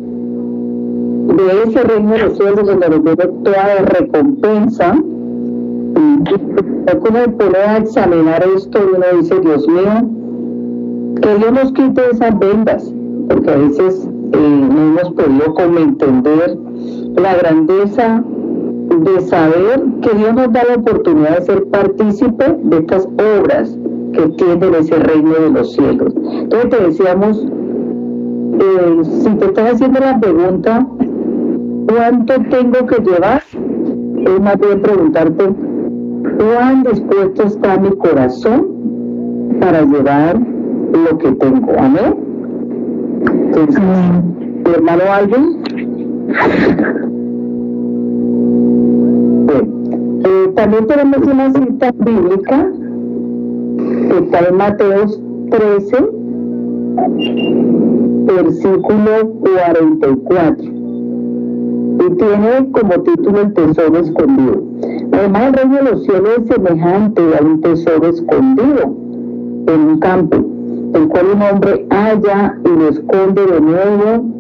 de 1.38 1.64
ese 1.68 1.84
reino 1.84 2.12
de 2.12 2.20
los 2.20 2.38
cielos 2.38 2.66
donde 2.66 2.90
nos 2.90 3.04
viene 3.04 3.28
toda 3.44 3.76
recompensa, 4.00 4.96
uno 7.10 7.38
pone 7.38 7.58
a 7.58 7.78
examinar 7.78 8.44
esto 8.56 8.80
y 8.80 8.96
uno 8.96 9.06
dice, 9.22 9.40
Dios 9.40 9.68
mío, 9.68 10.10
que 11.20 11.36
Dios 11.36 11.52
nos 11.52 11.72
quite 11.74 12.02
esas 12.12 12.38
vendas, 12.40 12.94
porque 13.30 13.50
a 13.50 13.58
veces 13.58 14.08
eh, 14.34 14.68
no 14.70 15.00
hemos 15.00 15.14
podido 15.14 15.54
como 15.54 15.80
entender 15.80 16.58
la 17.16 17.36
grandeza 17.36 18.24
de 18.90 19.22
saber 19.22 19.84
que 20.02 20.18
Dios 20.18 20.34
nos 20.34 20.52
da 20.54 20.64
la 20.64 20.76
oportunidad 20.76 21.40
de 21.40 21.46
ser 21.46 21.66
partícipe 21.68 22.58
de 22.64 22.78
estas 22.78 23.08
obras 23.40 23.78
que 24.14 24.28
tienen 24.30 24.76
ese 24.76 24.96
reino 24.96 25.34
de 25.34 25.50
los 25.52 25.74
cielos. 25.74 26.14
Entonces 26.16 26.70
te 26.70 26.84
decíamos, 26.84 27.46
eh, 28.60 29.02
si 29.24 29.30
te 29.36 29.46
estás 29.46 29.74
haciendo 29.74 30.00
la 30.00 30.20
pregunta, 30.20 30.88
¿cuánto 31.88 32.34
tengo 32.50 32.86
que 32.86 33.02
llevar? 33.02 33.44
Es 33.54 34.42
más 34.42 34.60
bien 34.60 34.82
preguntarte, 34.82 35.50
¿cuán 36.38 36.84
dispuesto 36.84 37.44
está 37.44 37.78
mi 37.78 37.92
corazón 37.92 38.68
para 39.60 39.82
llevar 39.82 40.57
lo 40.94 41.18
que 41.18 41.32
tengo? 41.34 41.72
Amén. 41.78 42.16
Entonces, 43.26 43.82
¿mi 44.66 44.74
hermano 44.74 45.04
alguien? 45.12 45.58
Eh, 50.26 50.52
también 50.56 50.88
tenemos 50.88 51.20
una 51.20 51.54
cita 51.54 51.92
bíblica 52.00 52.70
que 53.78 54.18
está 54.18 54.40
en 54.50 54.58
Mateos 54.58 55.22
13, 55.50 55.98
versículo 58.26 59.30
44. 59.42 60.64
Y 62.00 62.16
tiene 62.16 62.72
como 62.72 63.02
título 63.04 63.42
el 63.42 63.54
tesoro 63.54 64.00
escondido. 64.00 64.64
Además, 65.14 65.48
el 65.48 65.54
reino 65.54 65.76
de 65.78 65.84
los 65.84 66.04
cielos 66.04 66.40
es 66.40 66.48
semejante 66.48 67.22
a 67.22 67.44
un 67.44 67.62
tesoro 67.62 68.08
escondido 68.08 68.96
en 69.68 69.80
un 69.80 70.00
campo, 70.00 70.38
el 70.94 71.08
cual 71.08 71.26
un 71.36 71.42
hombre 71.42 71.86
halla 71.90 72.58
y 72.64 72.70
lo 72.70 72.90
esconde 72.90 73.46
de 73.46 73.62
nuevo 73.62 74.38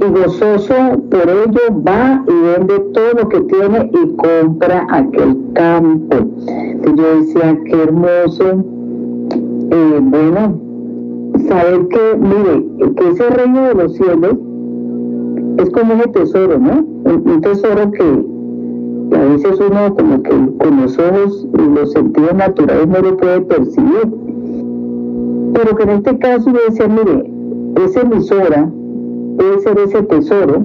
y 0.00 0.10
gozoso 0.12 0.74
por 1.10 1.28
ello 1.28 1.82
va 1.86 2.24
y 2.26 2.32
vende 2.32 2.78
todo 2.94 3.12
lo 3.22 3.28
que 3.28 3.40
tiene 3.42 3.90
y 3.92 4.16
compra 4.16 4.86
aquel 4.90 5.36
campo. 5.52 6.16
Y 6.86 6.96
yo 6.96 7.16
decía, 7.16 7.58
qué 7.66 7.82
hermoso. 7.82 8.64
Eh, 9.72 10.00
bueno, 10.00 10.58
saber 11.48 11.86
que, 11.88 12.16
mire, 12.18 12.94
que 12.96 13.08
ese 13.10 13.30
reino 13.30 13.62
de 13.62 13.74
los 13.74 13.94
cielos 13.94 14.36
es 15.58 15.70
como 15.70 15.94
un 15.94 16.12
tesoro, 16.12 16.58
¿no? 16.58 16.84
Un, 17.04 17.40
tesoro 17.42 17.90
que, 17.92 19.16
a 19.16 19.24
veces 19.24 19.60
uno 19.60 19.94
como 19.94 20.22
que 20.22 20.30
con 20.30 20.80
los 20.80 20.98
ojos 20.98 21.46
y 21.58 21.78
los 21.78 21.92
sentidos 21.92 22.34
naturales 22.34 22.88
no 22.88 23.00
lo 23.00 23.16
puede 23.18 23.40
percibir. 23.42 24.29
Pero 25.62 25.76
que 25.76 25.82
en 25.82 25.90
este 25.90 26.18
caso 26.18 26.50
yo 26.50 26.58
decía, 26.68 26.88
mire, 26.88 27.30
esa 27.84 28.00
emisora 28.00 28.66
puede 29.36 29.60
ser 29.60 29.78
ese 29.78 30.02
tesoro 30.04 30.64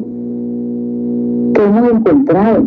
que 1.53 1.63
hemos 1.63 1.91
encontrado, 1.91 2.63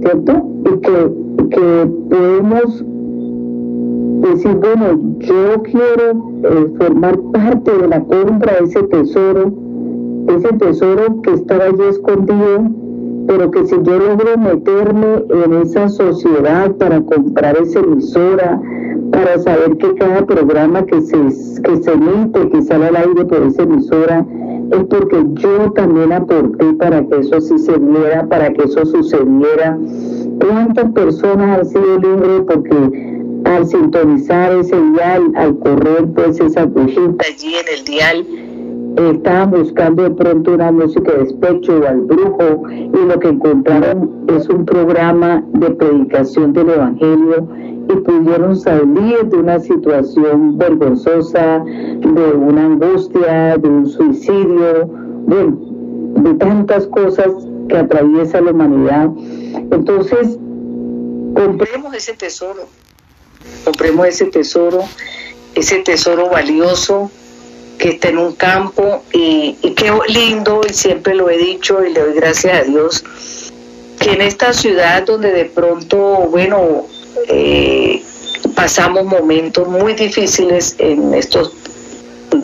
¿cierto? 0.00 0.32
Y 0.60 0.78
que, 0.80 1.12
que 1.50 1.86
podemos 2.08 2.84
decir, 4.22 4.54
bueno, 4.54 4.98
yo 5.18 5.62
quiero 5.64 6.30
eh, 6.44 6.72
formar 6.78 7.20
parte 7.32 7.76
de 7.76 7.88
la 7.88 8.00
compra 8.00 8.54
de 8.60 8.64
ese 8.64 8.82
tesoro, 8.84 9.52
ese 10.28 10.48
tesoro 10.54 11.20
que 11.20 11.34
estaba 11.34 11.64
allí 11.64 11.82
escondido, 11.90 12.70
pero 13.26 13.50
que 13.50 13.66
si 13.66 13.76
yo 13.82 13.98
logro 13.98 14.36
meterme 14.38 15.24
en 15.44 15.52
esa 15.62 15.88
sociedad 15.88 16.70
para 16.72 17.00
comprar 17.00 17.56
esa 17.56 17.80
emisora, 17.80 18.60
para 19.10 19.38
saber 19.38 19.76
que 19.76 19.94
cada 19.94 20.26
programa 20.26 20.84
que 20.86 21.00
se, 21.02 21.16
que 21.62 21.76
se 21.82 21.92
emite, 21.92 22.48
que 22.50 22.62
sale 22.62 22.86
al 22.86 22.96
aire 22.96 23.24
por 23.24 23.42
esa 23.42 23.62
emisora, 23.62 24.26
es 24.72 24.84
porque 24.84 25.24
yo 25.34 25.72
también 25.72 26.12
aporté 26.12 26.72
para 26.74 27.06
que 27.06 27.18
eso 27.20 27.40
sí 27.40 27.58
se 27.58 27.78
viera, 27.78 28.26
para 28.26 28.52
que 28.52 28.64
eso 28.64 28.84
sucediera. 28.84 29.78
¿Cuántas 30.40 30.90
personas 30.92 31.58
han 31.58 31.66
sido 31.66 31.98
libres 31.98 32.42
porque 32.46 33.14
al 33.44 33.66
sintonizar 33.66 34.52
ese 34.52 34.76
dial, 34.92 35.32
al 35.36 35.58
correr 35.58 36.06
pues 36.14 36.40
esa 36.40 36.62
agujita 36.62 37.24
allí 37.28 37.54
en 37.54 37.78
el 37.78 37.84
dial, 37.84 38.26
estaban 38.96 39.50
buscando 39.50 40.04
de 40.04 40.10
pronto 40.10 40.52
una 40.52 40.70
música 40.70 41.12
de 41.12 41.24
despecho 41.24 41.80
o 41.80 41.86
al 41.86 42.00
brujo 42.02 42.62
y 42.70 43.06
lo 43.06 43.18
que 43.18 43.28
encontraron 43.28 44.24
es 44.28 44.48
un 44.48 44.64
programa 44.64 45.44
de 45.52 45.70
predicación 45.70 46.52
del 46.52 46.70
Evangelio 46.70 47.48
y 47.88 47.96
pudieron 47.96 48.56
salir 48.56 49.24
de 49.26 49.36
una 49.36 49.58
situación 49.58 50.56
vergonzosa, 50.56 51.62
de 51.64 52.32
una 52.34 52.66
angustia, 52.66 53.58
de 53.58 53.68
un 53.68 53.86
suicidio, 53.86 54.88
de, 55.26 56.22
de 56.22 56.34
tantas 56.34 56.86
cosas 56.86 57.28
que 57.68 57.76
atraviesa 57.76 58.40
la 58.40 58.52
humanidad. 58.52 59.10
Entonces, 59.70 60.38
compremos 61.34 61.94
ese 61.94 62.14
tesoro, 62.14 62.62
compremos 63.64 64.06
ese 64.06 64.26
tesoro, 64.26 64.80
ese 65.54 65.80
tesoro 65.80 66.30
valioso 66.30 67.10
que 67.78 67.90
está 67.90 68.08
en 68.08 68.18
un 68.18 68.34
campo 68.34 69.02
y, 69.12 69.54
qué 69.76 69.92
lindo, 70.08 70.62
y 70.68 70.72
siempre 70.72 71.14
lo 71.14 71.28
he 71.28 71.38
dicho 71.38 71.84
y 71.84 71.92
le 71.92 72.00
doy 72.00 72.14
gracias 72.14 72.60
a 72.60 72.62
Dios, 72.64 73.04
que 73.98 74.12
en 74.12 74.22
esta 74.22 74.52
ciudad 74.52 75.02
donde 75.04 75.32
de 75.32 75.44
pronto, 75.46 75.98
bueno, 76.30 76.86
eh, 77.28 78.02
pasamos 78.54 79.04
momentos 79.04 79.68
muy 79.68 79.94
difíciles 79.94 80.76
en 80.78 81.14
estos, 81.14 81.52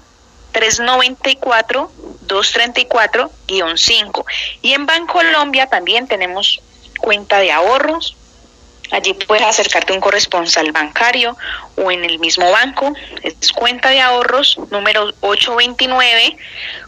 394 0.58 1.90
234-5. 2.28 4.24
Y 4.62 4.74
en 4.74 4.86
Bancolombia 4.86 5.66
también 5.66 6.06
tenemos 6.06 6.60
cuenta 7.00 7.40
de 7.40 7.50
ahorros. 7.50 8.14
Allí 8.90 9.12
puedes 9.12 9.44
acercarte 9.44 9.92
a 9.92 9.96
un 9.96 10.00
corresponsal 10.00 10.72
bancario 10.72 11.36
o 11.76 11.90
en 11.90 12.04
el 12.04 12.18
mismo 12.18 12.50
banco. 12.50 12.94
Es 13.22 13.52
cuenta 13.52 13.90
de 13.90 14.00
ahorros 14.00 14.58
número 14.70 15.12
829. 15.20 16.36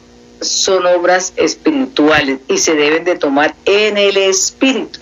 son 0.41 0.85
obras 0.85 1.33
espirituales 1.35 2.39
y 2.47 2.57
se 2.57 2.75
deben 2.75 3.03
de 3.05 3.15
tomar 3.15 3.55
en 3.65 3.97
el 3.97 4.17
espíritu. 4.17 4.99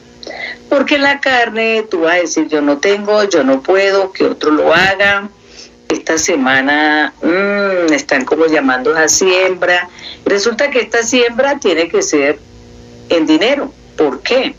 Porque 0.69 0.95
en 0.95 1.03
la 1.03 1.19
carne 1.19 1.85
tú 1.89 2.01
vas 2.01 2.13
a 2.13 2.19
decir 2.19 2.47
yo 2.47 2.61
no 2.61 2.77
tengo, 2.77 3.23
yo 3.25 3.43
no 3.43 3.61
puedo, 3.61 4.11
que 4.11 4.25
otro 4.25 4.51
lo 4.51 4.73
haga. 4.73 5.29
Esta 5.89 6.17
semana 6.17 7.13
mmm, 7.21 7.93
están 7.93 8.25
como 8.25 8.47
llamando 8.47 8.95
a 8.95 9.07
siembra 9.07 9.89
Resulta 10.25 10.71
que 10.71 10.79
esta 10.79 11.03
siembra 11.03 11.59
tiene 11.59 11.88
que 11.88 12.01
ser 12.01 12.39
en 13.09 13.27
dinero. 13.27 13.71
¿Por 13.95 14.21
qué? 14.21 14.55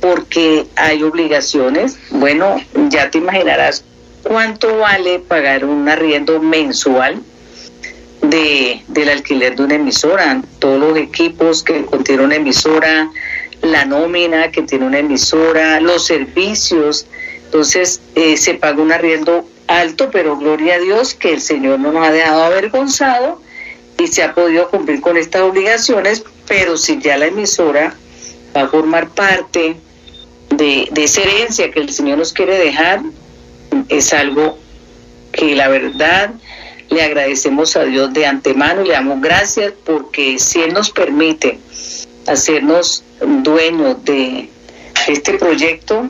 Porque 0.00 0.66
hay 0.76 1.02
obligaciones. 1.02 1.98
Bueno, 2.10 2.56
ya 2.88 3.10
te 3.10 3.18
imaginarás 3.18 3.84
cuánto 4.22 4.78
vale 4.78 5.18
pagar 5.18 5.64
un 5.64 5.88
arriendo 5.88 6.40
mensual 6.40 7.22
de, 8.22 8.82
del 8.88 9.10
alquiler 9.10 9.56
de 9.56 9.64
una 9.64 9.74
emisora, 9.74 10.42
todos 10.58 10.80
los 10.80 10.98
equipos 10.98 11.62
que 11.62 11.84
contiene 11.84 12.24
una 12.24 12.36
emisora, 12.36 13.10
la 13.62 13.84
nómina 13.84 14.50
que 14.50 14.62
tiene 14.62 14.86
una 14.86 15.00
emisora, 15.00 15.80
los 15.80 16.06
servicios. 16.06 17.06
Entonces 17.44 18.00
eh, 18.14 18.38
se 18.38 18.54
paga 18.54 18.82
un 18.82 18.90
arriendo 18.90 19.46
alto, 19.68 20.10
pero 20.10 20.36
gloria 20.36 20.74
a 20.74 20.78
Dios 20.78 21.14
que 21.14 21.32
el 21.32 21.40
Señor 21.40 21.78
no 21.78 21.92
nos 21.92 22.06
ha 22.06 22.10
dejado 22.10 22.42
avergonzado 22.42 23.40
y 23.98 24.06
se 24.08 24.22
ha 24.22 24.34
podido 24.34 24.68
cumplir 24.70 25.00
con 25.00 25.16
estas 25.16 25.42
obligaciones, 25.42 26.24
pero 26.46 26.76
si 26.76 26.98
ya 26.98 27.18
la 27.18 27.26
emisora 27.26 27.94
va 28.56 28.62
a 28.62 28.68
formar 28.68 29.10
parte 29.10 29.76
de, 30.50 30.90
esa 30.96 31.22
herencia 31.22 31.70
que 31.70 31.80
el 31.80 31.90
Señor 31.90 32.18
nos 32.18 32.32
quiere 32.32 32.58
dejar, 32.58 33.02
es 33.88 34.12
algo 34.12 34.58
que 35.32 35.54
la 35.54 35.68
verdad 35.68 36.30
le 36.88 37.02
agradecemos 37.02 37.76
a 37.76 37.84
Dios 37.84 38.12
de 38.14 38.26
antemano 38.26 38.82
y 38.82 38.88
le 38.88 38.94
damos 38.94 39.20
gracias 39.20 39.72
porque 39.84 40.38
si 40.38 40.62
Él 40.62 40.72
nos 40.72 40.90
permite 40.90 41.58
hacernos 42.26 43.04
dueños 43.20 44.02
de 44.04 44.48
este 45.06 45.34
proyecto, 45.34 46.08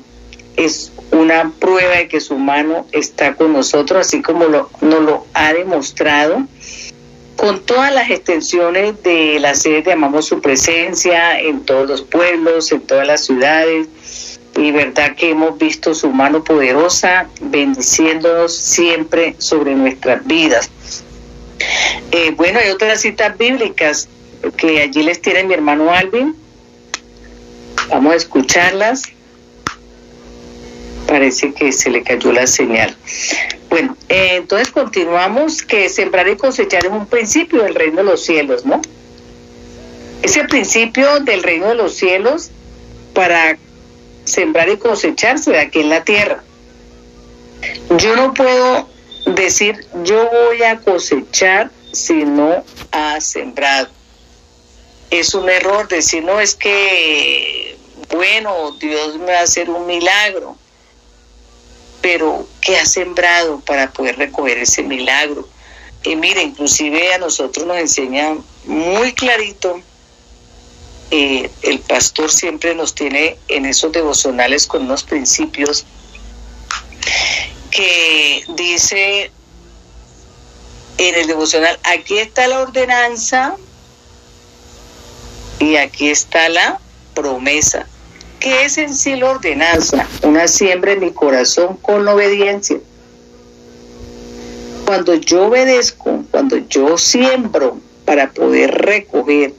es 0.56 0.92
una 1.10 1.52
prueba 1.58 1.96
de 1.96 2.08
que 2.08 2.20
su 2.20 2.38
mano 2.38 2.86
está 2.92 3.34
con 3.34 3.52
nosotros, 3.52 4.06
así 4.06 4.22
como 4.22 4.44
lo, 4.44 4.70
nos 4.80 5.02
lo 5.02 5.26
ha 5.34 5.52
demostrado 5.52 6.46
con 7.38 7.60
todas 7.60 7.94
las 7.94 8.10
extensiones 8.10 9.00
de 9.04 9.38
la 9.38 9.54
sede 9.54 9.82
de 9.82 9.92
Amamos 9.92 10.26
Su 10.26 10.40
Presencia 10.40 11.38
en 11.40 11.64
todos 11.64 11.88
los 11.88 12.02
pueblos, 12.02 12.72
en 12.72 12.80
todas 12.80 13.06
las 13.06 13.24
ciudades. 13.24 14.40
Y 14.56 14.72
verdad 14.72 15.14
que 15.14 15.30
hemos 15.30 15.56
visto 15.56 15.94
su 15.94 16.10
mano 16.10 16.42
poderosa 16.42 17.28
bendiciéndonos 17.40 18.56
siempre 18.56 19.36
sobre 19.38 19.76
nuestras 19.76 20.26
vidas. 20.26 20.68
Eh, 22.10 22.32
bueno, 22.36 22.58
hay 22.58 22.70
otras 22.70 23.02
citas 23.02 23.38
bíblicas 23.38 24.08
que 24.56 24.82
allí 24.82 25.04
les 25.04 25.22
tiene 25.22 25.44
mi 25.44 25.54
hermano 25.54 25.92
Alvin. 25.92 26.34
Vamos 27.88 28.14
a 28.14 28.16
escucharlas. 28.16 29.02
Parece 31.08 31.54
que 31.54 31.72
se 31.72 31.88
le 31.88 32.02
cayó 32.02 32.32
la 32.32 32.46
señal. 32.46 32.94
Bueno, 33.70 33.96
eh, 34.10 34.32
entonces 34.36 34.70
continuamos 34.70 35.62
que 35.62 35.88
sembrar 35.88 36.28
y 36.28 36.36
cosechar 36.36 36.84
es 36.84 36.92
un 36.92 37.06
principio 37.06 37.62
del 37.62 37.74
reino 37.74 37.96
de 37.96 38.04
los 38.04 38.22
cielos, 38.22 38.66
¿no? 38.66 38.82
Ese 40.22 40.44
principio 40.44 41.20
del 41.20 41.42
reino 41.42 41.68
de 41.68 41.76
los 41.76 41.94
cielos 41.94 42.50
para 43.14 43.56
sembrar 44.24 44.68
y 44.68 44.76
cosecharse 44.76 45.58
aquí 45.58 45.80
en 45.80 45.88
la 45.88 46.04
tierra. 46.04 46.44
Yo 47.96 48.14
no 48.14 48.34
puedo 48.34 48.86
decir 49.34 49.86
yo 50.04 50.28
voy 50.30 50.62
a 50.62 50.78
cosechar 50.78 51.70
si 51.90 52.16
no 52.16 52.62
ha 52.92 53.18
sembrado. 53.22 53.88
Es 55.10 55.34
un 55.34 55.48
error 55.48 55.88
decir, 55.88 56.22
no, 56.22 56.38
es 56.38 56.54
que, 56.54 57.78
bueno, 58.10 58.72
Dios 58.72 59.16
me 59.16 59.32
va 59.32 59.38
a 59.38 59.44
hacer 59.44 59.70
un 59.70 59.86
milagro 59.86 60.58
pero 62.00 62.46
¿qué 62.60 62.76
ha 62.76 62.86
sembrado 62.86 63.60
para 63.60 63.90
poder 63.90 64.16
recoger 64.16 64.58
ese 64.58 64.82
milagro? 64.82 65.48
Y 66.04 66.16
mire, 66.16 66.42
inclusive 66.42 67.12
a 67.12 67.18
nosotros 67.18 67.66
nos 67.66 67.76
enseña 67.76 68.36
muy 68.64 69.12
clarito, 69.12 69.80
eh, 71.10 71.50
el 71.62 71.80
pastor 71.80 72.30
siempre 72.30 72.74
nos 72.74 72.94
tiene 72.94 73.38
en 73.48 73.64
esos 73.64 73.92
devocionales 73.92 74.66
con 74.66 74.82
unos 74.82 75.02
principios 75.02 75.86
que 77.70 78.44
dice 78.56 79.30
en 80.98 81.14
el 81.14 81.26
devocional, 81.26 81.78
aquí 81.84 82.18
está 82.18 82.46
la 82.48 82.60
ordenanza 82.60 83.56
y 85.60 85.76
aquí 85.76 86.08
está 86.08 86.48
la 86.48 86.80
promesa. 87.14 87.86
¿Qué 88.40 88.64
es 88.64 88.78
en 88.78 88.94
sí 88.94 89.16
la 89.16 89.30
ordenanza? 89.30 90.06
Una 90.22 90.46
siembra 90.46 90.92
en 90.92 91.00
mi 91.00 91.10
corazón 91.10 91.76
con 91.76 92.06
obediencia. 92.06 92.78
Cuando 94.86 95.14
yo 95.14 95.46
obedezco, 95.46 96.24
cuando 96.30 96.56
yo 96.56 96.96
siembro 96.98 97.78
para 98.04 98.30
poder 98.30 98.70
recoger 98.70 99.52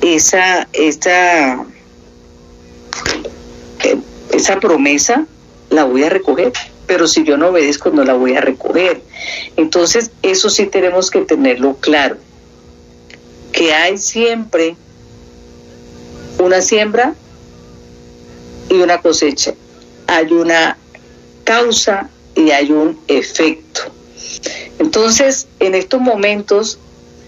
esa, 0.00 0.68
esa, 0.72 1.64
eh, 3.84 3.96
esa 4.32 4.58
promesa, 4.58 5.26
la 5.70 5.84
voy 5.84 6.04
a 6.04 6.08
recoger. 6.08 6.52
Pero 6.86 7.06
si 7.06 7.24
yo 7.24 7.36
no 7.36 7.48
obedezco, 7.48 7.90
no 7.90 8.04
la 8.04 8.14
voy 8.14 8.36
a 8.36 8.40
recoger. 8.40 9.02
Entonces, 9.56 10.10
eso 10.22 10.48
sí 10.48 10.66
tenemos 10.66 11.10
que 11.10 11.20
tenerlo 11.20 11.76
claro. 11.76 12.16
Que 13.52 13.72
hay 13.72 13.98
siempre 13.98 14.76
una 16.38 16.60
siembra 16.60 17.14
y 18.74 18.82
una 18.82 19.00
cosecha. 19.00 19.54
Hay 20.06 20.32
una 20.32 20.76
causa 21.44 22.10
y 22.34 22.50
hay 22.50 22.70
un 22.70 22.98
efecto. 23.08 23.82
Entonces, 24.78 25.46
en 25.60 25.74
estos 25.74 26.00
momentos, 26.00 26.78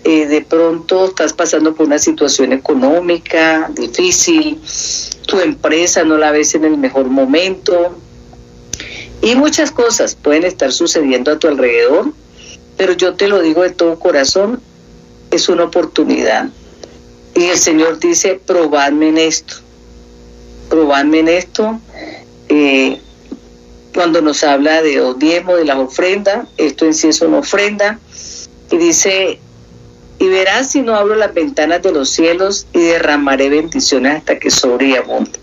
eh, 0.05 0.27
de 0.27 0.43
pronto 0.43 1.07
estás 1.07 1.33
pasando 1.33 1.75
por 1.75 1.87
una 1.87 1.99
situación 1.99 2.53
económica 2.53 3.71
difícil, 3.75 4.61
tu 5.27 5.41
empresa 5.41 6.05
no 6.05 6.17
la 6.17 6.31
ves 6.31 6.55
en 6.55 6.65
el 6.65 6.77
mejor 6.77 7.07
momento 7.07 7.97
y 9.23 9.35
muchas 9.35 9.73
cosas 9.73 10.15
pueden 10.15 10.45
estar 10.45 10.73
sucediendo 10.73 11.33
a 11.33 11.39
tu 11.39 11.49
alrededor, 11.49 12.13
pero 12.77 12.93
yo 12.93 13.15
te 13.15 13.27
lo 13.27 13.41
digo 13.41 13.63
de 13.63 13.71
todo 13.71 13.99
corazón, 13.99 14.61
es 15.31 15.49
una 15.49 15.65
oportunidad. 15.65 16.51
Y 17.35 17.45
el 17.47 17.59
Señor 17.59 17.99
dice, 17.99 18.41
probadme 18.47 19.09
en 19.09 19.19
esto, 19.19 19.57
probadme 20.69 21.21
en 21.21 21.29
esto. 21.29 21.81
Eh, 22.49 23.01
cuando 23.95 24.21
nos 24.21 24.45
habla 24.45 24.83
de 24.83 25.01
odiemo, 25.01 25.57
de 25.57 25.65
las 25.65 25.79
ofrendas, 25.79 26.47
esto 26.59 26.85
en 26.85 26.95
sí 26.95 27.09
es 27.09 27.21
una 27.23 27.39
ofrenda, 27.39 27.99
y 28.71 28.77
dice, 28.77 29.41
y 30.19 30.29
verás 30.29 30.71
si 30.71 30.83
no 30.83 30.95
abro 30.95 31.15
las 31.15 31.33
ventanas 31.33 31.83
de 31.83 31.93
los 31.93 32.11
cielos 32.11 32.67
y 32.73 32.81
derramaré 32.81 33.49
bendiciones 33.49 34.17
hasta 34.17 34.39
que 34.39 34.51
sobreabunde. 34.51 35.39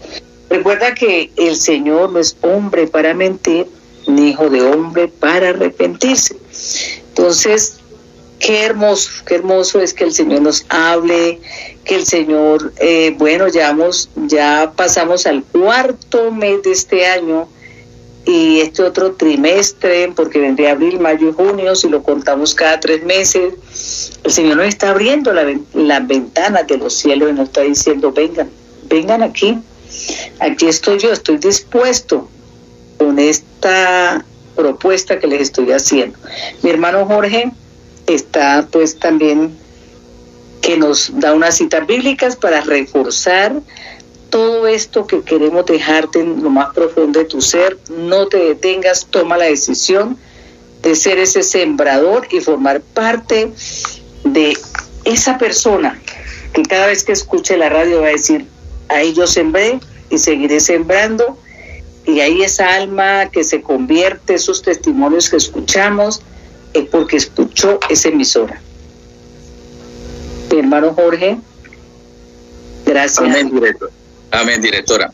Recuerda 0.49 0.93
que 0.93 1.31
el 1.35 1.55
Señor 1.55 2.11
no 2.11 2.19
es 2.19 2.37
hombre 2.41 2.87
para 2.87 3.13
mentir, 3.13 3.67
ni 4.07 4.29
hijo 4.29 4.49
de 4.49 4.61
hombre 4.61 5.07
para 5.07 5.49
arrepentirse. 5.49 6.35
Entonces, 7.09 7.79
qué 8.43 8.65
hermoso, 8.65 9.09
qué 9.25 9.35
hermoso 9.35 9.79
es 9.79 9.93
que 9.93 10.03
el 10.03 10.13
Señor 10.13 10.41
nos 10.41 10.65
hable, 10.67 11.39
que 11.85 11.95
el 11.95 12.05
Señor, 12.05 12.73
eh, 12.77 13.15
bueno, 13.17 13.47
ya, 13.47 13.75
ya 14.27 14.73
pasamos 14.75 15.25
al 15.25 15.43
cuarto 15.45 16.29
mes 16.29 16.61
de 16.63 16.73
este 16.73 17.05
año 17.05 17.47
y 18.25 18.59
este 18.59 18.83
otro 18.83 19.13
trimestre, 19.13 20.11
porque 20.13 20.39
vendría 20.39 20.71
abril, 20.71 20.99
mayo 20.99 21.29
y 21.29 21.33
junio, 21.33 21.73
si 21.75 21.87
lo 21.87 22.03
contamos 22.03 22.53
cada 22.53 22.81
tres 22.81 23.03
meses, 23.03 23.53
el 24.23 24.31
Señor 24.31 24.57
nos 24.57 24.67
está 24.67 24.89
abriendo 24.89 25.31
la, 25.31 25.45
las 25.73 26.07
ventanas 26.07 26.67
de 26.67 26.77
los 26.77 26.93
cielos 26.93 27.29
y 27.29 27.33
nos 27.33 27.47
está 27.47 27.61
diciendo, 27.61 28.11
vengan, 28.11 28.49
vengan 28.89 29.23
aquí, 29.23 29.57
aquí 30.39 30.67
estoy 30.67 30.99
yo, 30.99 31.13
estoy 31.13 31.37
dispuesto 31.37 32.27
con 32.97 33.19
esta 33.19 34.25
propuesta 34.53 35.17
que 35.17 35.27
les 35.27 35.41
estoy 35.43 35.71
haciendo. 35.71 36.17
Mi 36.61 36.69
hermano 36.69 37.05
Jorge 37.05 37.51
está 38.07 38.67
pues 38.71 38.99
también 38.99 39.57
que 40.61 40.77
nos 40.77 41.11
da 41.19 41.33
unas 41.33 41.57
citas 41.57 41.85
bíblicas 41.85 42.35
para 42.35 42.61
reforzar 42.61 43.61
todo 44.29 44.65
esto 44.67 45.05
que 45.05 45.21
queremos 45.21 45.65
dejarte 45.65 46.19
en 46.19 46.41
lo 46.41 46.49
más 46.49 46.73
profundo 46.73 47.19
de 47.19 47.25
tu 47.25 47.41
ser, 47.41 47.77
no 47.89 48.27
te 48.27 48.37
detengas, 48.37 49.07
toma 49.09 49.37
la 49.37 49.45
decisión 49.45 50.17
de 50.81 50.95
ser 50.95 51.19
ese 51.19 51.43
sembrador 51.43 52.27
y 52.31 52.39
formar 52.39 52.81
parte 52.81 53.51
de 54.23 54.57
esa 55.05 55.37
persona 55.37 56.01
que 56.53 56.63
cada 56.63 56.87
vez 56.87 57.03
que 57.03 57.11
escuche 57.11 57.57
la 57.57 57.69
radio 57.69 58.01
va 58.01 58.07
a 58.07 58.11
decir, 58.11 58.47
ahí 58.89 59.13
yo 59.13 59.27
sembré 59.27 59.79
y 60.09 60.17
seguiré 60.17 60.59
sembrando, 60.59 61.37
y 62.05 62.19
ahí 62.19 62.43
esa 62.43 62.75
alma 62.75 63.29
que 63.29 63.43
se 63.43 63.61
convierte, 63.61 64.35
esos 64.35 64.61
testimonios 64.61 65.29
que 65.29 65.37
escuchamos, 65.37 66.21
es 66.73 66.85
porque 66.89 67.17
escuchó 67.17 67.79
esa 67.89 68.09
emisora. 68.09 68.61
Mi 70.51 70.59
hermano 70.59 70.93
Jorge, 70.93 71.37
gracias. 72.85 73.19
Amén, 73.19 73.51
director. 73.51 73.91
Amén, 74.31 74.61
directora. 74.61 75.13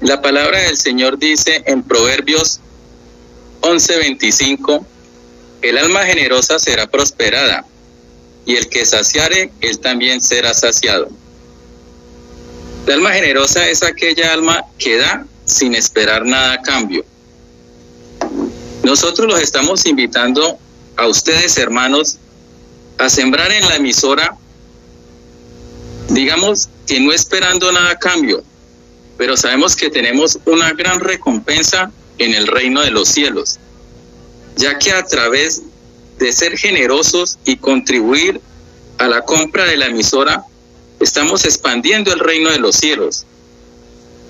La 0.00 0.22
palabra 0.22 0.58
del 0.60 0.76
Señor 0.76 1.18
dice 1.18 1.62
en 1.66 1.82
Proverbios 1.82 2.60
11:25, 3.60 4.84
el 5.62 5.78
alma 5.78 6.04
generosa 6.04 6.58
será 6.58 6.86
prosperada, 6.86 7.66
y 8.46 8.56
el 8.56 8.68
que 8.68 8.86
saciare, 8.86 9.52
él 9.60 9.78
también 9.78 10.20
será 10.20 10.54
saciado. 10.54 11.08
La 12.86 12.94
alma 12.94 13.12
generosa 13.12 13.68
es 13.68 13.82
aquella 13.82 14.32
alma 14.32 14.64
que 14.78 14.96
da 14.96 15.26
sin 15.44 15.74
esperar 15.74 16.24
nada 16.24 16.54
a 16.54 16.62
cambio. 16.62 17.04
Nosotros 18.82 19.28
los 19.28 19.40
estamos 19.40 19.84
invitando 19.84 20.58
a 21.00 21.06
ustedes, 21.06 21.56
hermanos, 21.56 22.18
a 22.98 23.08
sembrar 23.08 23.50
en 23.52 23.66
la 23.66 23.76
emisora, 23.76 24.36
digamos, 26.10 26.68
que 26.86 27.00
no 27.00 27.10
esperando 27.10 27.72
nada 27.72 27.92
a 27.92 27.98
cambio, 27.98 28.44
pero 29.16 29.34
sabemos 29.34 29.74
que 29.74 29.88
tenemos 29.88 30.38
una 30.44 30.72
gran 30.74 31.00
recompensa 31.00 31.90
en 32.18 32.34
el 32.34 32.46
reino 32.46 32.82
de 32.82 32.90
los 32.90 33.08
cielos, 33.08 33.58
ya 34.56 34.78
que 34.78 34.92
a 34.92 35.02
través 35.02 35.62
de 36.18 36.32
ser 36.32 36.58
generosos 36.58 37.38
y 37.46 37.56
contribuir 37.56 38.38
a 38.98 39.08
la 39.08 39.22
compra 39.22 39.64
de 39.64 39.78
la 39.78 39.86
emisora, 39.86 40.44
estamos 41.00 41.46
expandiendo 41.46 42.12
el 42.12 42.18
reino 42.18 42.50
de 42.50 42.58
los 42.58 42.76
cielos. 42.76 43.24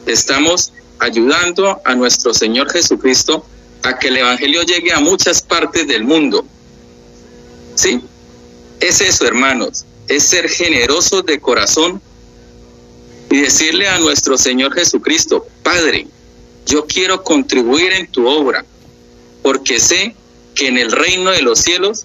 Estamos 0.06 0.72
ayudando 1.00 1.80
a 1.84 1.96
nuestro 1.96 2.32
Señor 2.32 2.70
Jesucristo 2.70 3.44
a 3.82 3.98
que 3.98 4.06
el 4.06 4.18
Evangelio 4.18 4.62
llegue 4.62 4.92
a 4.92 5.00
muchas 5.00 5.42
partes 5.42 5.88
del 5.88 6.04
mundo. 6.04 6.46
¿Sí? 7.80 7.98
Es 8.78 9.00
eso, 9.00 9.26
hermanos, 9.26 9.86
es 10.06 10.24
ser 10.24 10.50
generosos 10.50 11.24
de 11.24 11.40
corazón 11.40 12.02
y 13.30 13.40
decirle 13.40 13.88
a 13.88 13.98
nuestro 13.98 14.36
Señor 14.36 14.74
Jesucristo, 14.74 15.46
Padre, 15.62 16.06
yo 16.66 16.86
quiero 16.86 17.24
contribuir 17.24 17.92
en 17.92 18.06
tu 18.08 18.28
obra, 18.28 18.66
porque 19.42 19.80
sé 19.80 20.14
que 20.54 20.68
en 20.68 20.76
el 20.76 20.92
reino 20.92 21.30
de 21.30 21.40
los 21.40 21.60
cielos 21.60 22.04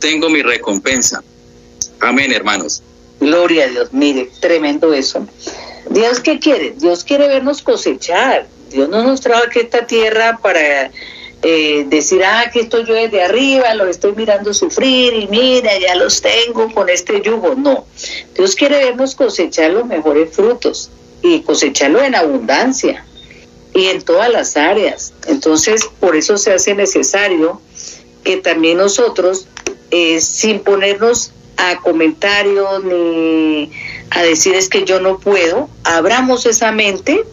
tengo 0.00 0.28
mi 0.28 0.42
recompensa. 0.42 1.24
Amén, 2.00 2.30
hermanos. 2.30 2.82
Gloria 3.20 3.64
a 3.64 3.68
Dios, 3.68 3.88
mire, 3.92 4.30
tremendo 4.38 4.92
eso. 4.92 5.26
Dios, 5.88 6.20
¿qué 6.20 6.38
quiere? 6.38 6.74
Dios 6.76 7.04
quiere 7.04 7.26
vernos 7.26 7.62
cosechar. 7.62 8.46
Dios 8.70 8.90
no 8.90 9.02
nos 9.02 9.22
trajo 9.22 9.44
aquí 9.46 9.60
esta 9.60 9.86
tierra 9.86 10.38
para 10.42 10.90
eh, 11.42 11.86
decir, 11.88 12.22
ah, 12.22 12.50
que 12.52 12.60
estoy 12.60 12.84
yo 12.84 12.94
desde 12.94 13.22
arriba, 13.22 13.72
los 13.74 13.88
estoy 13.88 14.12
mirando 14.12 14.52
sufrir 14.52 15.14
y 15.14 15.26
mira, 15.28 15.78
ya 15.78 15.94
los 15.94 16.20
tengo 16.20 16.72
con 16.74 16.90
este 16.90 17.22
yugo. 17.22 17.54
No, 17.54 17.86
Dios 18.36 18.54
quiere 18.54 18.84
vernos 18.84 19.14
cosechar 19.14 19.70
los 19.70 19.86
mejores 19.86 20.34
frutos 20.34 20.90
y 21.22 21.40
cosecharlo 21.40 22.02
en 22.02 22.14
abundancia 22.14 23.06
y 23.74 23.86
en 23.86 24.02
todas 24.02 24.30
las 24.30 24.56
áreas. 24.56 25.14
Entonces, 25.28 25.88
por 25.98 26.14
eso 26.14 26.36
se 26.36 26.52
hace 26.52 26.74
necesario 26.74 27.60
que 28.22 28.36
también 28.36 28.76
nosotros, 28.76 29.46
eh, 29.90 30.20
sin 30.20 30.60
ponernos 30.60 31.32
a 31.56 31.80
comentarios 31.80 32.84
ni 32.84 33.70
a 34.10 34.22
decir 34.22 34.54
es 34.54 34.68
que 34.68 34.84
yo 34.84 35.00
no 35.00 35.18
puedo, 35.18 35.70
abramos 35.84 36.44
esa 36.44 36.72
mente, 36.72 37.24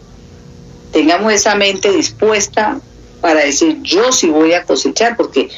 tengamos 0.92 1.32
esa 1.32 1.54
mente 1.56 1.92
dispuesta 1.92 2.80
para 3.20 3.44
decir 3.44 3.80
yo 3.82 4.12
sí 4.12 4.28
voy 4.28 4.52
a 4.52 4.64
cosechar, 4.64 5.16
porque 5.16 5.50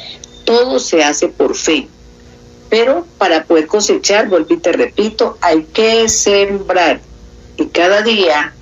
todo 0.45 0.79
se 0.79 1.03
hace 1.03 1.27
por 1.27 1.55
fe. 1.55 1.87
Pero 2.69 3.05
para 3.17 3.43
poder 3.43 3.67
cosechar, 3.67 4.29
vuelvo 4.29 4.53
y 4.53 4.57
te 4.57 4.71
repito, 4.71 5.37
hay 5.41 5.63
que 5.63 6.07
sembrar 6.07 7.01
y 7.57 7.65
cada 7.67 8.01
día 8.01 8.53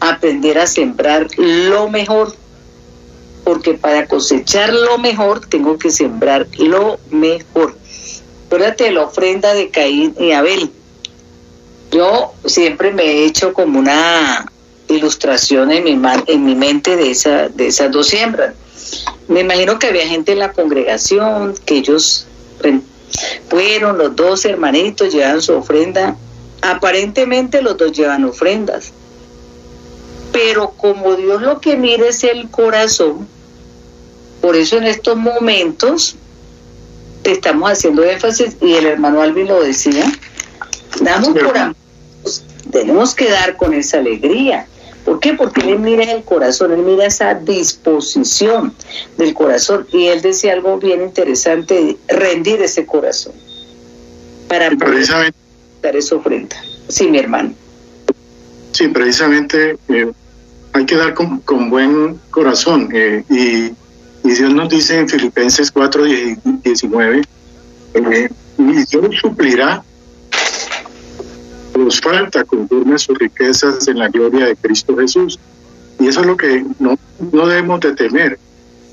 aprender 0.00 0.58
a 0.58 0.66
sembrar 0.66 1.26
lo 1.36 1.88
mejor, 1.90 2.34
porque 3.44 3.74
para 3.74 4.06
cosechar 4.06 4.72
lo 4.72 4.98
mejor 4.98 5.46
tengo 5.46 5.78
que 5.78 5.90
sembrar 5.90 6.46
lo 6.58 6.98
mejor. 7.10 7.76
Acuérdate 8.46 8.84
de 8.84 8.92
la 8.92 9.04
ofrenda 9.04 9.54
de 9.54 9.70
Caín 9.70 10.14
y 10.18 10.32
Abel. 10.32 10.70
Yo 11.92 12.32
siempre 12.46 12.92
me 12.92 13.04
he 13.04 13.24
hecho 13.26 13.52
como 13.52 13.78
una 13.78 14.50
ilustración 14.90 15.70
en 15.70 15.84
mi, 15.84 16.00
en 16.26 16.44
mi 16.44 16.54
mente 16.54 16.96
de, 16.96 17.10
esa, 17.10 17.48
de 17.48 17.68
esas 17.68 17.90
dos 17.90 18.08
siembras. 18.08 18.54
Me 19.28 19.40
imagino 19.40 19.78
que 19.78 19.88
había 19.88 20.06
gente 20.06 20.32
en 20.32 20.40
la 20.40 20.52
congregación, 20.52 21.54
que 21.64 21.76
ellos 21.76 22.26
fueron, 23.48 23.98
los 23.98 24.16
dos 24.16 24.44
hermanitos, 24.44 25.12
llevaban 25.12 25.42
su 25.42 25.54
ofrenda. 25.54 26.16
Aparentemente 26.62 27.62
los 27.62 27.76
dos 27.76 27.92
llevan 27.92 28.24
ofrendas. 28.24 28.92
Pero 30.32 30.70
como 30.76 31.14
Dios 31.16 31.42
lo 31.42 31.60
que 31.60 31.76
mira 31.76 32.08
es 32.08 32.22
el 32.24 32.50
corazón, 32.50 33.26
por 34.40 34.56
eso 34.56 34.78
en 34.78 34.84
estos 34.84 35.16
momentos 35.16 36.16
estamos 37.24 37.70
haciendo 37.70 38.04
énfasis 38.04 38.56
y 38.60 38.74
el 38.74 38.86
hermano 38.86 39.20
Alvin 39.20 39.48
lo 39.48 39.62
decía, 39.62 40.10
damos 41.00 41.30
por 41.30 41.56
amor, 41.56 41.76
tenemos 42.70 43.14
que 43.14 43.28
dar 43.28 43.56
con 43.56 43.74
esa 43.74 43.98
alegría. 43.98 44.66
¿Por 45.04 45.18
qué? 45.20 45.34
Porque 45.34 45.60
él 45.62 45.78
mira 45.78 46.04
el 46.12 46.22
corazón, 46.24 46.72
él 46.72 46.82
mira 46.82 47.06
esa 47.06 47.34
disposición 47.34 48.74
del 49.16 49.34
corazón. 49.34 49.86
Y 49.92 50.06
él 50.06 50.20
decía 50.20 50.52
algo 50.52 50.78
bien 50.78 51.02
interesante, 51.02 51.96
rendir 52.08 52.60
ese 52.62 52.86
corazón 52.86 53.32
para 54.48 54.70
precisamente, 54.70 55.36
dar 55.82 55.96
esa 55.96 56.16
ofrenda. 56.16 56.56
Sí, 56.88 57.06
mi 57.06 57.18
hermano. 57.18 57.54
Sí, 58.72 58.88
precisamente 58.88 59.78
eh, 59.88 60.12
hay 60.72 60.86
que 60.86 60.96
dar 60.96 61.14
con, 61.14 61.40
con 61.40 61.70
buen 61.70 62.20
corazón. 62.30 62.88
eh, 62.92 63.24
y, 63.30 63.72
y 64.22 64.34
Dios 64.34 64.52
nos 64.52 64.68
dice 64.68 64.98
en 64.98 65.08
Filipenses 65.08 65.70
4, 65.70 66.04
19, 66.62 67.22
eh, 67.94 68.28
y 68.58 68.62
Dios 68.62 69.16
suplirá 69.20 69.82
nos 71.76 72.00
falta 72.00 72.44
conforme 72.44 72.94
a 72.94 72.98
sus 72.98 73.18
riquezas 73.18 73.86
en 73.88 73.98
la 73.98 74.08
gloria 74.08 74.46
de 74.46 74.56
Cristo 74.56 74.96
Jesús. 74.96 75.38
Y 75.98 76.08
eso 76.08 76.20
es 76.20 76.26
lo 76.26 76.36
que 76.36 76.64
no, 76.78 76.98
no 77.32 77.46
debemos 77.46 77.80
de 77.80 77.94
temer, 77.94 78.38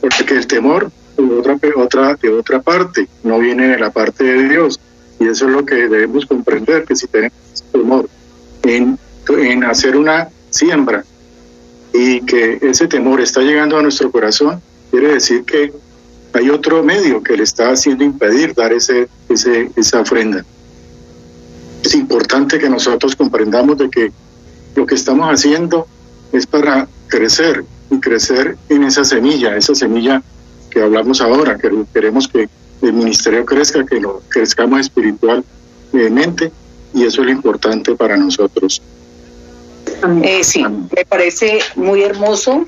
porque 0.02 0.34
el 0.34 0.48
temor 0.48 0.92
de 1.18 1.24
otra, 1.24 1.58
otra, 1.76 2.16
de 2.16 2.30
otra 2.30 2.62
parte, 2.62 3.08
no 3.24 3.40
viene 3.40 3.70
de 3.70 3.80
la 3.80 3.92
parte 3.92 4.24
de 4.24 4.50
Dios. 4.50 4.80
Y 5.20 5.28
eso 5.28 5.48
es 5.48 5.52
lo 5.52 5.66
que 5.66 5.76
debemos 5.76 6.26
comprender, 6.26 6.86
que 6.86 6.96
si 6.96 7.08
tenemos 7.08 7.64
temor 7.72 8.10
en, 8.64 9.00
en 9.30 9.64
hacer 9.64 9.96
una 9.96 10.30
siembra 10.50 11.04
y 11.94 12.22
que 12.22 12.60
ese 12.62 12.88
temor 12.88 13.22
está 13.22 13.42
llegando 13.42 13.78
a 13.78 13.82
nuestro 13.82 14.12
corazón, 14.12 14.62
quiere 14.92 15.14
decir 15.14 15.44
que 15.44 15.72
hay 16.34 16.50
otro 16.50 16.84
medio 16.84 17.24
que 17.24 17.36
le 17.36 17.44
está 17.44 17.72
haciendo 17.72 18.04
impedir 18.04 18.54
dar 18.54 18.72
ese, 18.74 19.08
ese, 19.30 19.72
esa 19.76 20.02
ofrenda. 20.02 20.46
Es 21.84 21.94
importante 21.96 22.60
que 22.60 22.70
nosotros 22.70 23.16
comprendamos 23.16 23.78
de 23.78 23.90
que 23.90 24.12
lo 24.76 24.86
que 24.86 24.96
estamos 24.96 25.28
haciendo 25.30 25.88
es 26.32 26.46
para 26.46 26.88
crecer 27.08 27.64
y 27.90 28.00
crecer 28.00 28.58
en 28.70 28.84
esa 28.84 29.04
semilla, 29.04 29.56
esa 29.56 29.74
semilla 29.74 30.22
que 30.70 30.82
hablamos 30.82 31.22
ahora, 31.22 31.58
que 31.58 31.70
queremos 31.94 32.28
que 32.28 32.50
el 32.82 32.94
ministerio 32.94 33.46
crezca, 33.46 33.86
que 33.86 34.00
lo 34.00 34.22
crezcamos 34.30 34.82
espiritualmente 34.82 36.52
y 36.94 37.04
eso 37.06 37.22
es 37.22 37.28
lo 37.28 37.32
importante 37.32 37.96
para 37.96 38.18
nosotros. 38.18 38.82
Eh, 40.24 40.44
sí, 40.44 40.64
me 40.64 41.06
parece 41.06 41.60
muy 41.76 42.04
hermoso 42.04 42.66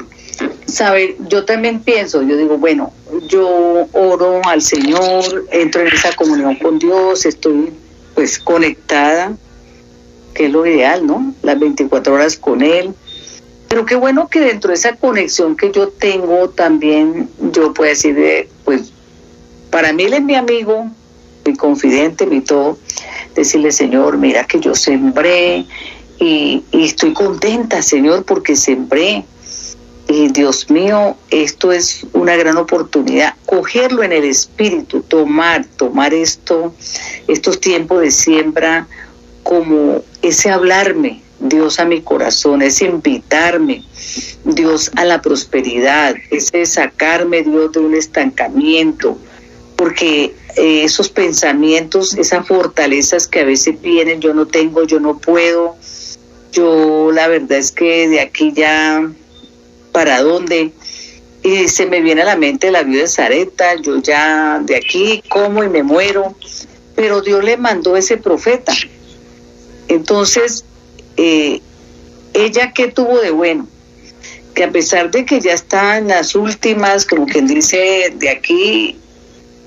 saber, 0.65 1.15
yo 1.27 1.45
también 1.45 1.81
pienso, 1.81 2.21
yo 2.21 2.37
digo, 2.37 2.57
bueno, 2.57 2.91
yo 3.27 3.87
oro 3.91 4.41
al 4.45 4.61
Señor, 4.61 5.45
entro 5.51 5.81
en 5.81 5.87
esa 5.87 6.13
comunión 6.13 6.55
con 6.55 6.79
Dios, 6.79 7.25
estoy 7.25 7.71
pues 8.19 8.37
conectada, 8.37 9.31
que 10.33 10.47
es 10.47 10.51
lo 10.51 10.65
ideal, 10.65 11.07
¿no? 11.07 11.33
Las 11.41 11.57
24 11.57 12.13
horas 12.13 12.35
con 12.35 12.61
Él. 12.61 12.93
Pero 13.69 13.85
qué 13.85 13.95
bueno 13.95 14.27
que 14.27 14.41
dentro 14.41 14.71
de 14.71 14.75
esa 14.75 14.97
conexión 14.97 15.55
que 15.55 15.71
yo 15.71 15.87
tengo 15.87 16.49
también 16.49 17.29
yo 17.53 17.73
puedo 17.73 17.89
decir, 17.89 18.15
de, 18.15 18.49
pues 18.65 18.91
para 19.71 19.93
mí 19.93 20.03
Él 20.03 20.15
es 20.15 20.21
mi 20.21 20.35
amigo, 20.35 20.89
mi 21.45 21.55
confidente, 21.55 22.25
mi 22.25 22.41
todo, 22.41 22.77
decirle, 23.35 23.71
Señor, 23.71 24.17
mira 24.17 24.43
que 24.43 24.59
yo 24.59 24.75
sembré 24.75 25.65
y 26.19 26.61
estoy 26.73 27.13
contenta, 27.13 27.81
Señor, 27.81 28.25
porque 28.25 28.57
sembré. 28.57 29.23
Y 30.11 30.29
Dios 30.29 30.71
mío, 30.71 31.15
esto 31.29 31.71
es 31.71 32.03
una 32.13 32.35
gran 32.35 32.57
oportunidad, 32.57 33.35
cogerlo 33.45 34.01
en 34.01 34.11
el 34.11 34.23
espíritu, 34.23 35.03
tomar, 35.03 35.63
tomar 35.77 36.15
esto, 36.15 36.73
estos 37.27 37.61
tiempos 37.61 38.01
de 38.01 38.09
siembra 38.09 38.87
como 39.43 40.01
ese 40.23 40.49
hablarme, 40.49 41.21
Dios 41.39 41.79
a 41.79 41.85
mi 41.85 42.01
corazón, 42.01 42.63
ese 42.63 42.85
invitarme, 42.85 43.83
Dios 44.45 44.89
a 44.95 45.05
la 45.05 45.21
prosperidad, 45.21 46.15
ese 46.31 46.65
sacarme, 46.65 47.43
Dios, 47.43 47.71
de 47.71 47.79
un 47.79 47.93
estancamiento, 47.93 49.15
porque 49.75 50.33
eh, 50.55 50.85
esos 50.85 51.09
pensamientos, 51.09 52.15
esas 52.15 52.47
fortalezas 52.47 53.27
que 53.27 53.41
a 53.41 53.45
veces 53.45 53.79
vienen, 53.79 54.21
yo 54.21 54.33
no 54.33 54.47
tengo, 54.47 54.85
yo 54.85 54.99
no 54.99 55.19
puedo, 55.19 55.75
yo 56.51 57.11
la 57.11 57.27
verdad 57.27 57.59
es 57.59 57.71
que 57.71 58.09
de 58.09 58.21
aquí 58.21 58.53
ya 58.53 59.07
para 59.91 60.21
dónde. 60.21 60.71
Y 61.41 61.67
se 61.69 61.85
me 61.85 62.01
viene 62.01 62.23
a 62.23 62.25
la 62.25 62.35
mente 62.35 62.71
la 62.71 62.83
vida 62.83 63.03
de 63.03 63.07
Zareta, 63.07 63.75
yo 63.75 64.01
ya 64.01 64.59
de 64.59 64.75
aquí 64.75 65.23
como 65.29 65.63
y 65.63 65.69
me 65.69 65.83
muero, 65.83 66.35
pero 66.95 67.21
Dios 67.21 67.43
le 67.43 67.55
mandó 67.55 67.95
ese 67.95 68.17
profeta. 68.17 68.73
Entonces, 69.87 70.65
eh, 71.15 71.61
ella 72.33 72.73
qué 72.73 72.89
tuvo 72.89 73.19
de 73.19 73.31
bueno, 73.31 73.67
que 74.53 74.65
a 74.65 74.71
pesar 74.71 75.11
de 75.11 75.25
que 75.25 75.39
ya 75.39 75.53
está 75.53 75.97
en 75.97 76.09
las 76.09 76.35
últimas, 76.35 77.05
como 77.05 77.25
quien 77.25 77.47
dice, 77.47 78.13
de 78.15 78.29
aquí 78.29 78.97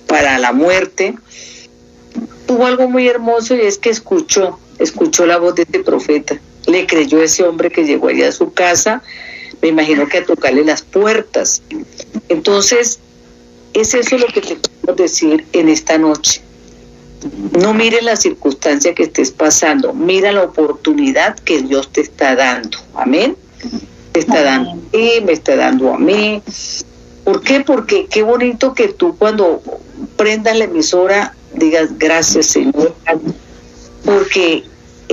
para 0.07 0.39
la 0.39 0.53
muerte, 0.53 1.15
tuvo 2.47 2.67
algo 2.67 2.89
muy 2.89 3.09
hermoso 3.09 3.57
y 3.57 3.61
es 3.61 3.79
que 3.79 3.89
escuchó, 3.89 4.59
escuchó 4.79 5.27
la 5.27 5.39
voz 5.39 5.55
de 5.55 5.63
este 5.63 5.81
profeta, 5.81 6.39
le 6.67 6.87
creyó 6.87 7.23
ese 7.23 7.45
hombre 7.45 7.71
que 7.71 7.85
llegó 7.85 8.09
allá 8.09 8.29
a 8.29 8.33
su 8.33 8.53
casa, 8.53 9.03
me 9.63 9.69
imagino 9.69 10.09
que 10.09 10.19
a 10.19 10.27
tocarle 10.27 10.65
las 10.65 10.83
puertas. 10.83 11.63
Entonces, 12.29 12.99
es 13.73 13.95
eso 13.95 14.19
lo 14.19 14.27
que 14.27 14.41
te 14.41 14.59
quiero 14.59 14.95
decir 14.97 15.47
en 15.53 15.69
esta 15.69 15.97
noche. 15.97 16.43
No 17.59 17.73
mire 17.73 18.03
la 18.03 18.17
circunstancia 18.17 18.95
que 18.95 19.05
estés 19.05 19.31
pasando, 19.31 19.93
mira 19.93 20.33
la 20.33 20.43
oportunidad 20.43 21.39
que 21.39 21.63
Dios 21.63 21.93
te 21.93 22.01
está 22.01 22.35
dando. 22.35 22.79
Amén. 22.95 23.37
Te 24.11 24.21
está 24.21 24.43
dando 24.43 24.73
a 24.73 24.75
mí, 24.75 25.11
me 25.25 25.33
está 25.33 25.55
dando 25.55 25.95
a 25.95 25.99
mí. 25.99 26.43
¿Por 27.25 27.43
qué? 27.43 27.61
Porque 27.61 28.07
qué 28.07 28.25
bonito 28.25 28.75
que 28.75 28.89
tú 28.89 29.17
cuando 29.17 29.63
prendas 30.17 30.57
la 30.57 30.65
emisora 30.65 31.37
digas 31.55 31.97
gracias 31.99 32.47
Señor, 32.47 32.95
porque 34.05 34.65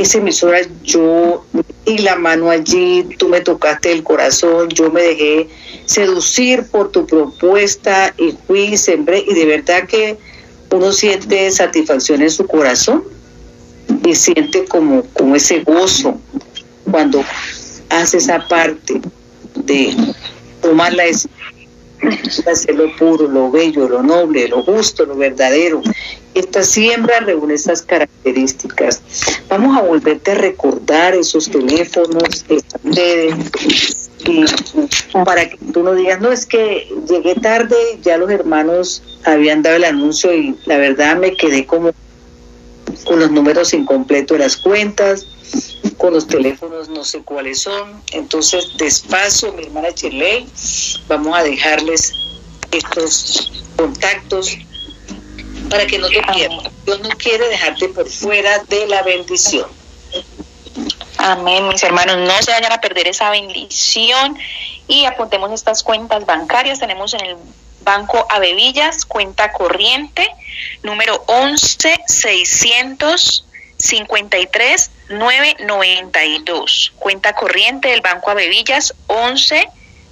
esa 0.02 0.18
emisora 0.20 0.62
yo 0.84 1.46
y 1.86 1.98
la 2.00 2.16
mano 2.16 2.50
allí, 2.50 3.04
tú 3.18 3.30
me 3.30 3.42
tocaste 3.42 3.92
el 3.92 4.04
corazón, 4.04 4.70
yo 4.70 4.92
me 4.92 5.02
dejé 5.02 5.50
seducir 5.86 6.64
por 6.68 6.92
tu 6.92 7.06
propuesta 7.06 8.14
y 8.18 8.34
fui, 8.48 8.78
sembré 8.78 9.24
y 9.28 9.34
de 9.34 9.46
verdad 9.46 9.88
que 9.88 10.18
uno 10.72 10.92
siente 10.92 11.50
satisfacción 11.52 12.22
en 12.22 12.30
su 12.30 12.46
corazón 12.48 13.04
y 14.06 14.16
siente 14.16 14.66
como, 14.66 15.04
como 15.14 15.36
ese 15.36 15.60
gozo 15.62 16.20
cuando 16.90 17.24
hace 17.90 18.18
esa 18.18 18.48
parte 18.48 19.02
de 19.56 19.96
tomar 20.62 20.94
la 20.94 21.04
decisión 21.04 21.34
hacer 22.52 22.76
lo 22.76 22.96
puro, 22.96 23.28
lo 23.28 23.52
bello, 23.52 23.88
lo 23.88 24.04
noble, 24.04 24.48
lo 24.48 24.64
justo, 24.64 25.06
lo 25.06 25.16
verdadero. 25.16 25.82
Esta 26.34 26.64
siembra 26.64 27.20
reúne 27.20 27.56
esas 27.56 27.82
características. 27.82 29.02
Vamos 29.50 29.78
a 29.78 29.82
volverte 29.82 30.32
a 30.32 30.36
recordar 30.36 31.16
esos 31.16 31.50
teléfonos, 31.50 32.46
esas 32.48 32.82
redes, 32.84 34.10
y 34.26 34.46
para 35.26 35.50
que 35.50 35.58
tú 35.74 35.84
no 35.84 35.94
digas, 35.94 36.20
no, 36.20 36.32
es 36.32 36.46
que 36.46 36.88
llegué 37.08 37.36
tarde, 37.36 37.76
ya 38.02 38.18
los 38.18 38.30
hermanos 38.30 39.02
habían 39.24 39.62
dado 39.62 39.78
el 39.78 39.86
anuncio 39.86 40.34
y 40.34 40.56
la 40.66 40.78
verdad 40.78 41.18
me 41.18 41.36
quedé 41.36 41.66
como 41.66 41.92
con 43.06 43.20
los 43.20 43.32
números 43.32 43.74
incompletos 43.74 44.38
de 44.38 44.44
las 44.44 44.58
cuentas, 44.58 45.26
con 46.00 46.14
los 46.14 46.28
teléfonos 46.28 46.88
no 46.88 47.04
sé 47.04 47.22
cuáles 47.24 47.62
son. 47.62 48.02
Entonces, 48.14 48.78
despacio, 48.78 49.52
mi 49.54 49.66
hermana 49.66 49.94
Chirley, 49.94 50.48
vamos 51.08 51.38
a 51.38 51.44
dejarles 51.44 52.14
estos 52.72 53.52
contactos 53.76 54.58
para 55.70 55.86
que 55.86 56.00
no 56.00 56.08
te 56.08 56.22
pierdas. 56.34 56.72
Dios 56.86 57.02
no 57.02 57.10
quiere 57.10 57.48
dejarte 57.50 57.90
por 57.90 58.10
fuera 58.10 58.60
de 58.70 58.88
la 58.88 59.04
bendición. 59.04 59.68
Amén, 61.18 61.68
mis 61.68 61.84
hermanos, 61.84 62.18
no 62.18 62.42
se 62.42 62.52
vayan 62.52 62.72
a 62.72 62.80
perder 62.80 63.08
esa 63.08 63.30
bendición 63.30 64.38
y 64.88 65.04
apuntemos 65.04 65.52
estas 65.52 65.84
cuentas 65.84 66.26
bancarias. 66.26 66.80
Tenemos 66.80 67.14
en 67.14 67.26
el 67.26 67.36
Banco 67.82 68.26
Avevillas, 68.30 69.06
cuenta 69.06 69.52
corriente, 69.52 70.30
número 70.82 71.22
11 71.28 71.94
653 73.80 74.92
992. 75.10 76.94
Cuenta 76.98 77.34
corriente 77.34 77.90
del 77.90 78.02
Banco 78.02 78.32
Avevillas, 78.32 78.96
11 79.08 79.70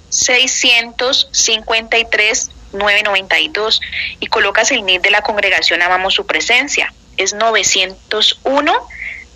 653 0.08 2.50
992 2.72 3.80
y 4.20 4.26
colocas 4.26 4.72
el 4.72 4.84
NID 4.84 5.00
de 5.02 5.10
la 5.10 5.22
congregación 5.22 5.82
Amamos 5.82 6.14
su 6.14 6.26
presencia. 6.26 6.92
Es 7.16 7.34
901 7.34 8.88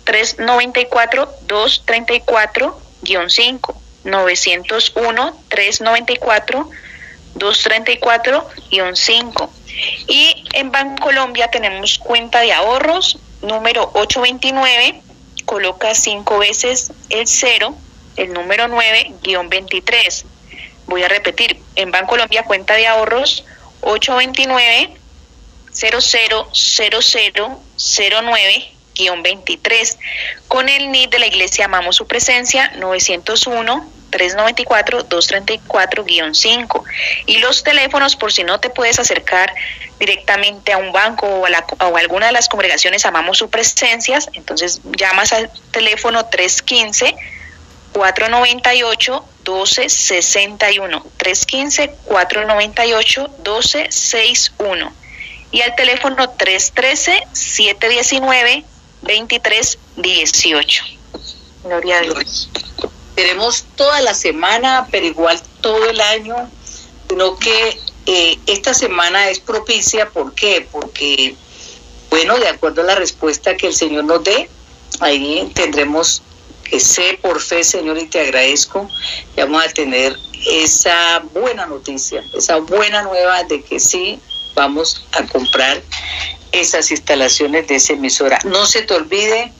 394 0.03 1.33
234-5. 1.47 3.75
901 4.03 5.39
394 5.47 6.69
234-5. 7.35 9.49
Y 10.07 10.43
en 10.53 10.71
Bancolombia 10.71 11.49
tenemos 11.49 11.97
cuenta 11.97 12.41
de 12.41 12.53
ahorros 12.53 13.17
número 13.43 13.91
829, 13.93 15.01
coloca 15.45 15.93
cinco 15.93 16.39
veces 16.39 16.91
el 17.09 17.27
0, 17.27 17.75
el 18.15 18.33
número 18.33 18.67
9, 18.67 19.13
guion 19.21 19.49
23. 19.49 20.25
Voy 20.87 21.03
a 21.03 21.07
repetir, 21.07 21.61
en 21.75 21.91
Bancolombia 21.91 22.43
cuenta 22.43 22.73
de 22.75 22.87
ahorros 22.87 23.45
829 23.81 24.95
000009 25.73 28.69
23 29.23 29.97
con 30.47 30.69
el 30.69 30.91
NID 30.91 31.09
de 31.09 31.17
la 31.19 31.25
Iglesia 31.25 31.65
Amamos 31.65 31.95
Su 31.95 32.05
Presencia 32.05 32.71
901 32.77 33.89
394-234-5. 34.13 36.83
Y 37.25 37.39
los 37.39 37.63
teléfonos, 37.63 38.15
por 38.15 38.31
si 38.31 38.43
no 38.43 38.59
te 38.59 38.69
puedes 38.69 38.99
acercar 38.99 39.51
directamente 39.99 40.73
a 40.73 40.77
un 40.77 40.91
banco 40.91 41.25
o 41.25 41.45
a, 41.45 41.49
la, 41.49 41.65
o 41.79 41.97
a 41.97 41.99
alguna 41.99 42.27
de 42.27 42.33
las 42.33 42.49
congregaciones, 42.49 43.05
amamos 43.05 43.39
su 43.39 43.49
presencias, 43.49 44.29
entonces 44.33 44.81
llamas 44.97 45.33
al 45.33 45.49
teléfono 45.71 46.25
315 46.25 47.15
498 47.93 49.25
1261 49.45 51.05
315 51.17 51.95
498 52.05 53.29
1261 53.37 54.93
y 55.51 55.61
al 55.61 55.75
teléfono 55.75 56.29
313 56.29 57.27
719 57.31 58.65
2318. 59.03 60.83
Gloria 61.63 61.97
a 61.97 62.01
Dios. 62.01 62.49
Tenemos 63.15 63.65
toda 63.75 64.01
la 64.01 64.13
semana, 64.13 64.87
pero 64.91 65.05
igual 65.05 65.41
todo 65.61 65.89
el 65.89 66.01
año, 66.01 66.35
sino 67.07 67.37
que 67.37 67.77
eh, 68.05 68.39
esta 68.47 68.73
semana 68.73 69.29
es 69.29 69.39
propicia, 69.39 70.09
¿por 70.09 70.33
qué? 70.33 70.67
Porque, 70.71 71.35
bueno, 72.09 72.37
de 72.37 72.47
acuerdo 72.47 72.81
a 72.81 72.85
la 72.85 72.95
respuesta 72.95 73.55
que 73.55 73.67
el 73.67 73.75
Señor 73.75 74.05
nos 74.05 74.23
dé, 74.23 74.49
ahí 74.99 75.51
tendremos 75.53 76.21
que 76.63 76.79
sé 76.79 77.19
por 77.21 77.39
fe, 77.39 77.63
Señor, 77.63 77.97
y 77.97 78.07
te 78.07 78.19
agradezco, 78.19 78.89
vamos 79.37 79.63
a 79.63 79.69
tener 79.69 80.17
esa 80.45 81.19
buena 81.33 81.65
noticia, 81.65 82.23
esa 82.33 82.57
buena 82.57 83.03
nueva 83.03 83.43
de 83.43 83.61
que 83.61 83.79
sí 83.79 84.19
vamos 84.55 85.05
a 85.11 85.25
comprar 85.27 85.81
esas 86.51 86.91
instalaciones 86.91 87.67
de 87.67 87.75
esa 87.75 87.93
emisora. 87.93 88.39
No 88.45 88.65
se 88.65 88.83
te 88.83 88.93
olvide 88.93 89.51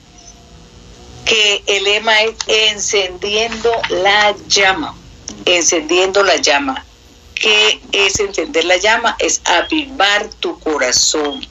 que 1.24 1.62
el 1.66 1.84
lema 1.84 2.22
es 2.22 2.34
encendiendo 2.46 3.70
la 3.88 4.34
llama, 4.48 4.94
encendiendo 5.44 6.22
la 6.22 6.36
llama. 6.36 6.84
¿Qué 7.34 7.80
es 7.92 8.20
encender 8.20 8.64
la 8.64 8.76
llama? 8.76 9.16
Es 9.18 9.40
avivar 9.44 10.28
tu 10.40 10.58
corazón 10.60 11.46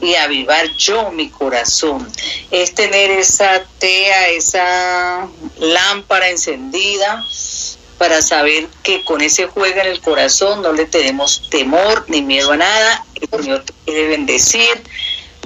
y 0.00 0.14
avivar 0.14 0.68
yo 0.76 1.10
mi 1.10 1.28
corazón. 1.30 2.08
Es 2.50 2.74
tener 2.74 3.10
esa 3.10 3.64
tea, 3.78 4.28
esa 4.28 5.28
lámpara 5.58 6.30
encendida 6.30 7.24
para 7.98 8.22
saber 8.22 8.68
que 8.82 9.02
con 9.04 9.20
ese 9.20 9.46
juego 9.46 9.80
en 9.80 9.86
el 9.86 10.00
corazón 10.00 10.62
no 10.62 10.72
le 10.72 10.86
tenemos 10.86 11.48
temor 11.50 12.04
ni 12.08 12.22
miedo 12.22 12.52
a 12.52 12.56
nada. 12.56 13.04
El 13.14 13.42
Señor 13.42 13.64
te 13.64 13.72
quiere 13.84 14.08
bendecir 14.08 14.82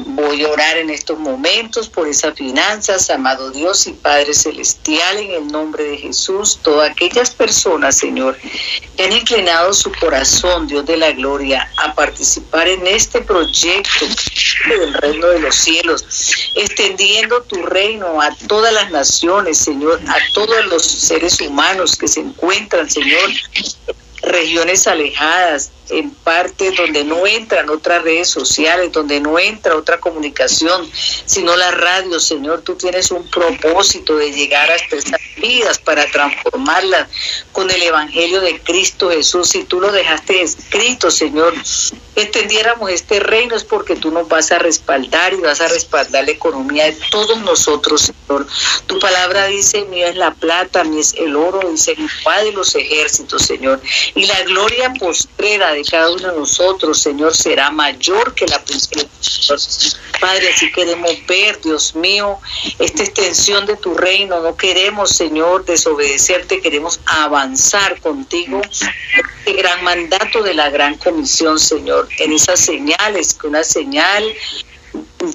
Voy 0.07 0.45
a 0.45 0.49
orar 0.49 0.79
en 0.79 0.91
estos 0.91 1.19
momentos 1.19 1.89
por 1.89 2.09
esas 2.09 2.35
finanzas, 2.35 3.11
amado 3.11 3.51
Dios 3.51 3.87
y 3.87 3.93
Padre 3.93 4.33
Celestial, 4.33 5.19
en 5.19 5.31
el 5.31 5.47
nombre 5.49 5.85
de 5.85 5.99
Jesús. 5.99 6.59
Todas 6.63 6.91
aquellas 6.91 7.31
personas, 7.31 7.99
Señor, 7.99 8.39
que 8.97 9.05
han 9.05 9.13
inclinado 9.13 9.75
su 9.75 9.93
corazón, 9.93 10.67
Dios 10.67 10.87
de 10.87 10.97
la 10.97 11.13
gloria, 11.13 11.71
a 11.77 11.95
participar 11.95 12.69
en 12.69 12.87
este 12.87 13.21
proyecto 13.21 14.07
del 14.69 14.95
reino 14.95 15.27
de 15.29 15.41
los 15.41 15.55
cielos, 15.55 16.05
extendiendo 16.57 17.43
tu 17.43 17.57
reino 17.63 18.21
a 18.21 18.35
todas 18.47 18.73
las 18.73 18.91
naciones, 18.91 19.59
Señor, 19.59 20.01
a 20.09 20.19
todos 20.33 20.67
los 20.67 20.83
seres 20.83 21.41
humanos 21.41 21.97
que 21.97 22.09
se 22.09 22.21
encuentran, 22.21 22.89
Señor, 22.89 23.31
regiones 24.23 24.87
alejadas, 24.87 25.71
en 25.91 26.11
partes 26.11 26.77
donde 26.77 27.05
no 27.05 27.27
entran 27.27 27.69
otras 27.69 28.03
redes 28.03 28.29
sociales, 28.29 28.93
donde 28.93 29.21
no 29.21 29.39
entra 29.39 29.77
otra 29.77 29.99
comunicación, 29.99 30.89
sino 31.27 31.57
la 31.57 31.71
radio, 31.73 32.21
Señor, 32.21 32.63
tú 32.63 32.77
tienes 32.77 33.11
un 33.11 33.29
propósito 33.29 34.17
de 34.17 34.33
llegar 34.33 34.71
a 34.71 34.77
estas 34.77 35.05
vidas 35.37 35.79
para 35.79 36.07
transformarlas 36.11 37.09
con 37.53 37.71
el 37.71 37.83
Evangelio 37.83 38.41
de 38.41 38.61
Cristo 38.61 39.11
Jesús. 39.11 39.49
Si 39.49 39.65
tú 39.65 39.81
lo 39.81 39.91
dejaste 39.91 40.43
escrito, 40.43 41.11
Señor, 41.11 41.55
extendiéramos 42.15 42.91
este 42.91 43.21
reino 43.21 43.57
es 43.57 43.65
porque 43.65 43.97
tú 43.97 44.11
nos 44.11 44.29
vas 44.29 44.53
a 44.53 44.59
respaldar 44.59 45.33
y 45.33 45.37
vas 45.37 45.61
a 45.61 45.69
respaldar 45.69 46.25
la 46.25 46.31
economía 46.31 46.85
de 46.85 46.97
todos 47.11 47.39
nosotros, 47.41 48.13
Señor. 48.13 48.47
Tu 48.87 48.99
palabra 48.99 49.47
dice, 49.47 49.85
mío 49.87 50.07
es 50.07 50.17
la 50.17 50.35
plata, 50.35 50.85
mío 50.85 51.01
es 51.01 51.15
el 51.15 51.35
oro, 51.37 51.71
dice 51.71 51.93
el 51.93 52.09
de 52.45 52.53
los 52.53 52.75
ejércitos, 52.75 53.43
Señor. 53.43 53.81
Y 54.15 54.27
la 54.27 54.43
gloria 54.43 54.93
postrera 54.99 55.73
de 55.73 55.85
cada 55.85 56.11
uno 56.13 56.33
de 56.33 56.39
nosotros, 56.39 57.01
Señor, 57.01 57.35
será 57.35 57.71
mayor 57.71 58.35
que 58.35 58.47
la 58.47 58.63
primera. 58.63 59.09
Padre, 60.21 60.51
así 60.55 60.71
queremos 60.73 61.11
ver, 61.27 61.61
Dios 61.61 61.95
mío, 61.95 62.39
esta 62.79 63.03
extensión 63.03 63.67
de 63.67 63.77
tu 63.77 63.95
reino. 63.95 64.41
No 64.41 64.57
queremos, 64.57 65.11
Señor, 65.11 65.65
desobedecerte, 65.65 66.61
queremos 66.61 67.01
avanzar 67.07 68.01
contigo. 68.01 68.61
Este 68.71 69.53
gran 69.55 69.83
mandato 69.83 70.43
de 70.43 70.55
la 70.55 70.71
gran 70.71 70.97
comisión, 70.97 71.59
Señor, 71.59 72.09
en 72.19 72.33
esas 72.33 72.61
señales, 72.61 73.35
que 73.35 73.47
una 73.47 73.65
señal 73.65 74.25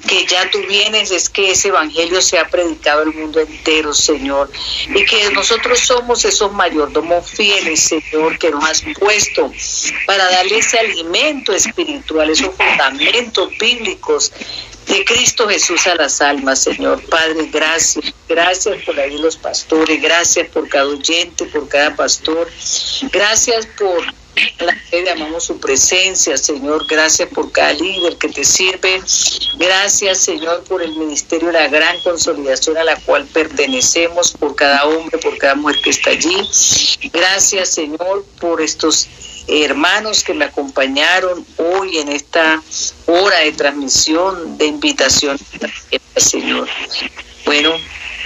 que 0.08 0.26
ya 0.26 0.50
tú 0.50 0.58
vienes 0.66 1.10
es 1.10 1.28
que 1.28 1.52
ese 1.52 1.68
evangelio 1.68 2.20
sea 2.20 2.48
predicado 2.48 3.02
al 3.02 3.14
mundo 3.14 3.40
entero, 3.40 3.94
Señor, 3.94 4.50
y 4.88 5.04
que 5.04 5.30
nosotros 5.30 5.78
somos 5.78 6.24
esos 6.24 6.52
mayordomos 6.52 7.30
fieles, 7.30 7.80
Señor, 7.80 8.38
que 8.38 8.50
nos 8.50 8.64
has 8.64 8.82
puesto 8.98 9.52
para 10.06 10.24
darle 10.30 10.58
ese 10.58 10.78
alimento 10.78 11.52
espiritual, 11.52 12.30
esos 12.30 12.54
fundamentos 12.56 13.50
bíblicos 13.58 14.32
de 14.86 15.04
Cristo 15.04 15.48
Jesús 15.48 15.86
a 15.86 15.94
las 15.94 16.20
almas, 16.20 16.62
Señor. 16.62 17.02
Padre, 17.08 17.48
gracias. 17.52 18.12
Gracias 18.28 18.84
por 18.84 18.98
ahí 18.98 19.18
los 19.18 19.36
pastores, 19.36 20.00
gracias 20.00 20.48
por 20.48 20.68
cada 20.68 20.86
oyente, 20.86 21.44
por 21.46 21.68
cada 21.68 21.94
pastor. 21.94 22.48
Gracias 23.12 23.66
por 23.78 24.04
la 24.58 24.74
fe 24.90 25.08
amamos 25.10 25.44
su 25.44 25.58
presencia, 25.58 26.36
Señor. 26.36 26.86
Gracias 26.86 27.28
por 27.30 27.50
cada 27.52 27.72
líder 27.72 28.16
que 28.18 28.28
te 28.28 28.44
sirve. 28.44 29.00
Gracias, 29.56 30.18
Señor, 30.18 30.62
por 30.64 30.82
el 30.82 30.94
ministerio 30.96 31.50
la 31.50 31.68
gran 31.68 31.98
consolidación 32.00 32.76
a 32.76 32.84
la 32.84 32.96
cual 32.96 33.26
pertenecemos, 33.26 34.32
por 34.32 34.54
cada 34.54 34.84
hombre, 34.84 35.18
por 35.18 35.38
cada 35.38 35.54
mujer 35.54 35.80
que 35.82 35.90
está 35.90 36.10
allí. 36.10 36.36
Gracias, 37.12 37.70
Señor, 37.70 38.24
por 38.40 38.60
estos 38.60 39.08
hermanos 39.48 40.24
que 40.24 40.34
me 40.34 40.44
acompañaron 40.44 41.46
hoy 41.56 41.98
en 41.98 42.08
esta 42.08 42.62
hora 43.06 43.38
de 43.38 43.52
transmisión, 43.52 44.58
de 44.58 44.66
invitación, 44.66 45.38
Señor. 46.16 46.68
Bueno, 47.44 47.74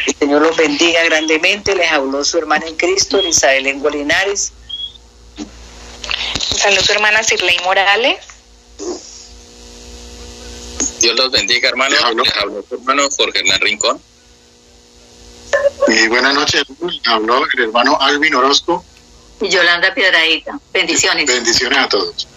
el 0.06 0.14
Señor 0.18 0.42
los 0.42 0.56
bendiga 0.56 1.04
grandemente. 1.04 1.76
Les 1.76 1.92
habló 1.92 2.24
su 2.24 2.38
hermana 2.38 2.66
en 2.66 2.76
Cristo, 2.76 3.20
Isabel 3.20 3.64
Linares. 3.92 4.52
Saludos, 6.38 6.84
su 6.84 6.92
hermana 6.92 7.22
Sirley 7.22 7.58
Morales. 7.64 8.18
Dios 11.00 11.16
los 11.16 11.30
bendiga, 11.30 11.68
hermano. 11.68 11.94
Les 11.94 12.04
habló 12.04 12.24
su 12.68 12.74
hermano 12.74 13.08
Jorge 13.16 13.38
Hernán 13.38 13.60
Rincón. 13.60 14.02
Y 15.88 16.08
buenas 16.08 16.34
noches, 16.34 16.62
habló 17.06 17.44
el 17.54 17.64
hermano 17.64 17.98
Alvin 18.00 18.34
Orozco. 18.34 18.84
Y 19.40 19.48
Yolanda 19.48 19.94
Piedradita. 19.94 20.58
Bendiciones. 20.72 21.26
Bendiciones 21.26 21.78
a 21.78 21.88
todos. 21.88 22.28